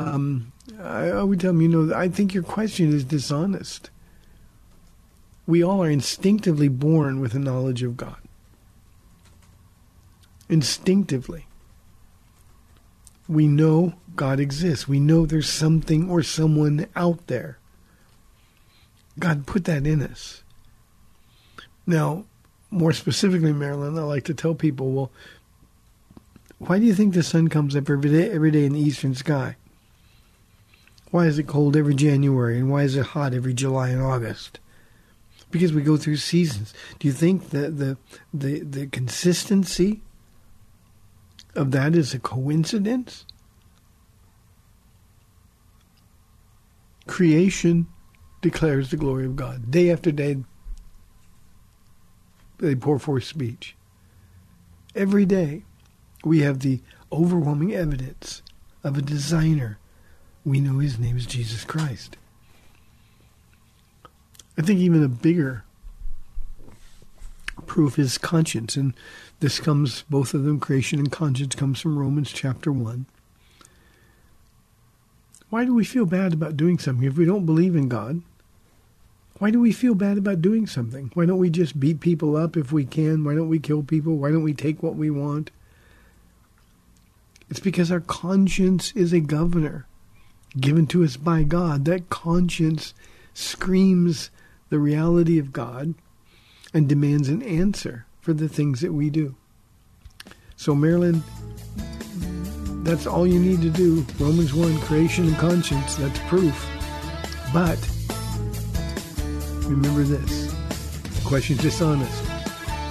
Um, 0.00 0.52
I, 0.80 1.10
I 1.10 1.22
would 1.22 1.38
tell 1.38 1.52
them, 1.52 1.62
you 1.62 1.68
know, 1.68 1.94
I 1.94 2.08
think 2.08 2.34
your 2.34 2.42
question 2.42 2.92
is 2.92 3.04
dishonest 3.04 3.90
we 5.46 5.62
all 5.62 5.82
are 5.82 5.90
instinctively 5.90 6.68
born 6.68 7.20
with 7.20 7.34
a 7.34 7.38
knowledge 7.38 7.82
of 7.82 7.96
God. 7.96 8.16
Instinctively. 10.48 11.46
We 13.28 13.46
know 13.46 13.94
God 14.16 14.40
exists. 14.40 14.86
We 14.86 15.00
know 15.00 15.26
there's 15.26 15.48
something 15.48 16.10
or 16.10 16.22
someone 16.22 16.86
out 16.94 17.26
there. 17.26 17.58
God 19.18 19.46
put 19.46 19.64
that 19.64 19.86
in 19.86 20.02
us. 20.02 20.42
Now, 21.86 22.24
more 22.70 22.92
specifically, 22.92 23.52
Marilyn, 23.52 23.98
I 23.98 24.02
like 24.02 24.24
to 24.24 24.34
tell 24.34 24.54
people, 24.54 24.92
well, 24.92 25.12
why 26.58 26.78
do 26.78 26.86
you 26.86 26.94
think 26.94 27.14
the 27.14 27.22
sun 27.22 27.48
comes 27.48 27.76
up 27.76 27.90
every 27.90 28.10
day, 28.10 28.30
every 28.30 28.50
day 28.50 28.64
in 28.64 28.72
the 28.72 28.80
eastern 28.80 29.14
sky? 29.14 29.56
Why 31.10 31.26
is 31.26 31.38
it 31.38 31.46
cold 31.46 31.76
every 31.76 31.94
January 31.94 32.58
and 32.58 32.70
why 32.70 32.82
is 32.82 32.96
it 32.96 33.06
hot 33.06 33.34
every 33.34 33.54
July 33.54 33.90
and 33.90 34.02
August? 34.02 34.58
Because 35.50 35.72
we 35.72 35.82
go 35.82 35.96
through 35.96 36.16
seasons. 36.16 36.74
Do 36.98 37.06
you 37.08 37.14
think 37.14 37.50
that 37.50 37.78
the 37.78 37.96
the 38.32 38.60
the 38.60 38.86
consistency 38.86 40.02
of 41.54 41.70
that 41.70 41.94
is 41.94 42.14
a 42.14 42.18
coincidence? 42.18 43.24
Creation 47.06 47.86
declares 48.40 48.90
the 48.90 48.96
glory 48.96 49.26
of 49.26 49.36
God 49.36 49.70
day 49.70 49.90
after 49.90 50.10
day. 50.10 50.38
they 52.58 52.74
pour 52.74 52.98
forth 52.98 53.24
speech. 53.24 53.76
Every 54.94 55.26
day, 55.26 55.64
we 56.24 56.40
have 56.40 56.60
the 56.60 56.80
overwhelming 57.12 57.74
evidence 57.74 58.42
of 58.82 58.96
a 58.96 59.02
designer. 59.02 59.78
We 60.44 60.60
know 60.60 60.78
his 60.78 60.98
name 60.98 61.16
is 61.16 61.26
Jesus 61.26 61.64
Christ. 61.64 62.16
I 64.56 64.62
think 64.62 64.80
even 64.80 65.02
a 65.02 65.08
bigger 65.08 65.64
proof 67.66 67.98
is 67.98 68.18
conscience, 68.18 68.76
and 68.76 68.94
this 69.40 69.58
comes, 69.58 70.02
both 70.08 70.34
of 70.34 70.44
them, 70.44 70.60
creation 70.60 70.98
and 70.98 71.10
conscience, 71.10 71.54
comes 71.54 71.80
from 71.80 71.98
Romans 71.98 72.32
chapter 72.32 72.72
1. 72.72 73.06
Why 75.50 75.64
do 75.64 75.74
we 75.74 75.84
feel 75.84 76.06
bad 76.06 76.32
about 76.32 76.56
doing 76.56 76.78
something 76.78 77.06
if 77.06 77.16
we 77.16 77.24
don't 77.24 77.46
believe 77.46 77.76
in 77.76 77.88
God? 77.88 78.22
Why 79.38 79.50
do 79.50 79.60
we 79.60 79.72
feel 79.72 79.94
bad 79.94 80.18
about 80.18 80.40
doing 80.40 80.66
something? 80.66 81.10
Why 81.14 81.26
don't 81.26 81.38
we 81.38 81.50
just 81.50 81.78
beat 81.80 82.00
people 82.00 82.36
up 82.36 82.56
if 82.56 82.70
we 82.72 82.84
can? 82.84 83.24
Why 83.24 83.34
don't 83.34 83.48
we 83.48 83.58
kill 83.58 83.82
people? 83.82 84.16
Why 84.16 84.30
don't 84.30 84.44
we 84.44 84.54
take 84.54 84.82
what 84.82 84.94
we 84.94 85.10
want? 85.10 85.50
It's 87.50 87.60
because 87.60 87.90
our 87.90 88.00
conscience 88.00 88.92
is 88.92 89.12
a 89.12 89.20
governor 89.20 89.86
given 90.58 90.86
to 90.88 91.04
us 91.04 91.16
by 91.16 91.42
God. 91.42 91.84
That 91.84 92.08
conscience 92.10 92.94
screams 93.32 94.30
the 94.68 94.78
reality 94.78 95.38
of 95.38 95.52
God 95.52 95.94
and 96.72 96.88
demands 96.88 97.28
an 97.28 97.42
answer 97.42 98.06
for 98.20 98.32
the 98.32 98.48
things 98.48 98.80
that 98.80 98.92
we 98.92 99.10
do. 99.10 99.34
So, 100.56 100.74
Marilyn, 100.74 101.22
that's 102.84 103.06
all 103.06 103.26
you 103.26 103.38
need 103.38 103.62
to 103.62 103.70
do. 103.70 104.04
Romans 104.18 104.54
1, 104.54 104.78
creation 104.80 105.26
and 105.26 105.36
conscience, 105.36 105.96
that's 105.96 106.18
proof. 106.20 106.68
But 107.52 107.78
remember 109.68 110.02
this 110.02 110.52
the 110.52 111.28
question's 111.28 111.60
dishonest. 111.60 112.22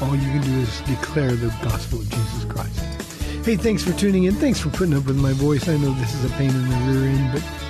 All 0.01 0.15
you 0.15 0.30
can 0.30 0.41
do 0.41 0.59
is 0.59 0.82
declare 0.82 1.32
the 1.32 1.47
gospel 1.63 1.99
of 1.99 2.09
Jesus 2.09 2.45
Christ. 2.45 2.80
Hey, 3.45 3.55
thanks 3.55 3.84
for 3.84 3.93
tuning 3.93 4.24
in. 4.24 4.36
Thanks 4.36 4.59
for 4.59 4.69
putting 4.69 4.93
up 4.93 5.05
with 5.05 5.17
my 5.17 5.34
voice. 5.34 5.67
I 5.67 5.78
know 5.78 5.93
this 5.93 6.13
is 6.15 6.26
a 6.26 6.34
pain 6.36 6.49
in 6.49 6.69
the 6.69 6.76
rear 6.91 7.09
end, 7.09 7.34
but 7.34 7.62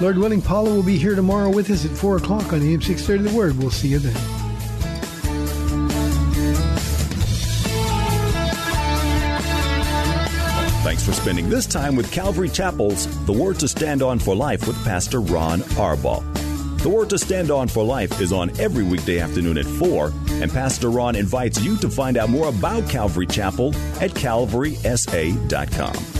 Lord 0.00 0.16
willing, 0.16 0.40
Paula 0.40 0.74
will 0.74 0.82
be 0.82 0.96
here 0.96 1.14
tomorrow 1.14 1.50
with 1.50 1.70
us 1.70 1.84
at 1.84 1.90
4 1.90 2.16
o'clock 2.16 2.54
on 2.54 2.62
AM 2.62 2.80
630 2.80 3.30
The 3.30 3.36
Word. 3.36 3.58
We'll 3.58 3.70
see 3.70 3.88
you 3.88 3.98
then. 3.98 4.14
Thanks 10.82 11.04
for 11.04 11.12
spending 11.12 11.50
this 11.50 11.66
time 11.66 11.96
with 11.96 12.10
Calvary 12.10 12.48
Chapel's 12.48 13.06
The 13.26 13.32
Word 13.32 13.58
to 13.60 13.68
Stand 13.68 14.02
On 14.02 14.18
for 14.18 14.34
Life 14.34 14.66
with 14.66 14.82
Pastor 14.84 15.20
Ron 15.20 15.60
Arbaugh. 15.60 16.24
The 16.82 16.88
Word 16.88 17.10
to 17.10 17.18
Stand 17.18 17.50
On 17.50 17.68
for 17.68 17.84
Life 17.84 18.22
is 18.22 18.32
on 18.32 18.58
every 18.58 18.84
weekday 18.84 19.20
afternoon 19.20 19.58
at 19.58 19.66
4, 19.66 20.10
and 20.30 20.50
Pastor 20.50 20.88
Ron 20.88 21.14
invites 21.14 21.62
you 21.62 21.76
to 21.76 21.90
find 21.90 22.16
out 22.16 22.30
more 22.30 22.48
about 22.48 22.88
Calvary 22.88 23.26
Chapel 23.26 23.74
at 24.00 24.12
calvarysa.com. 24.12 26.19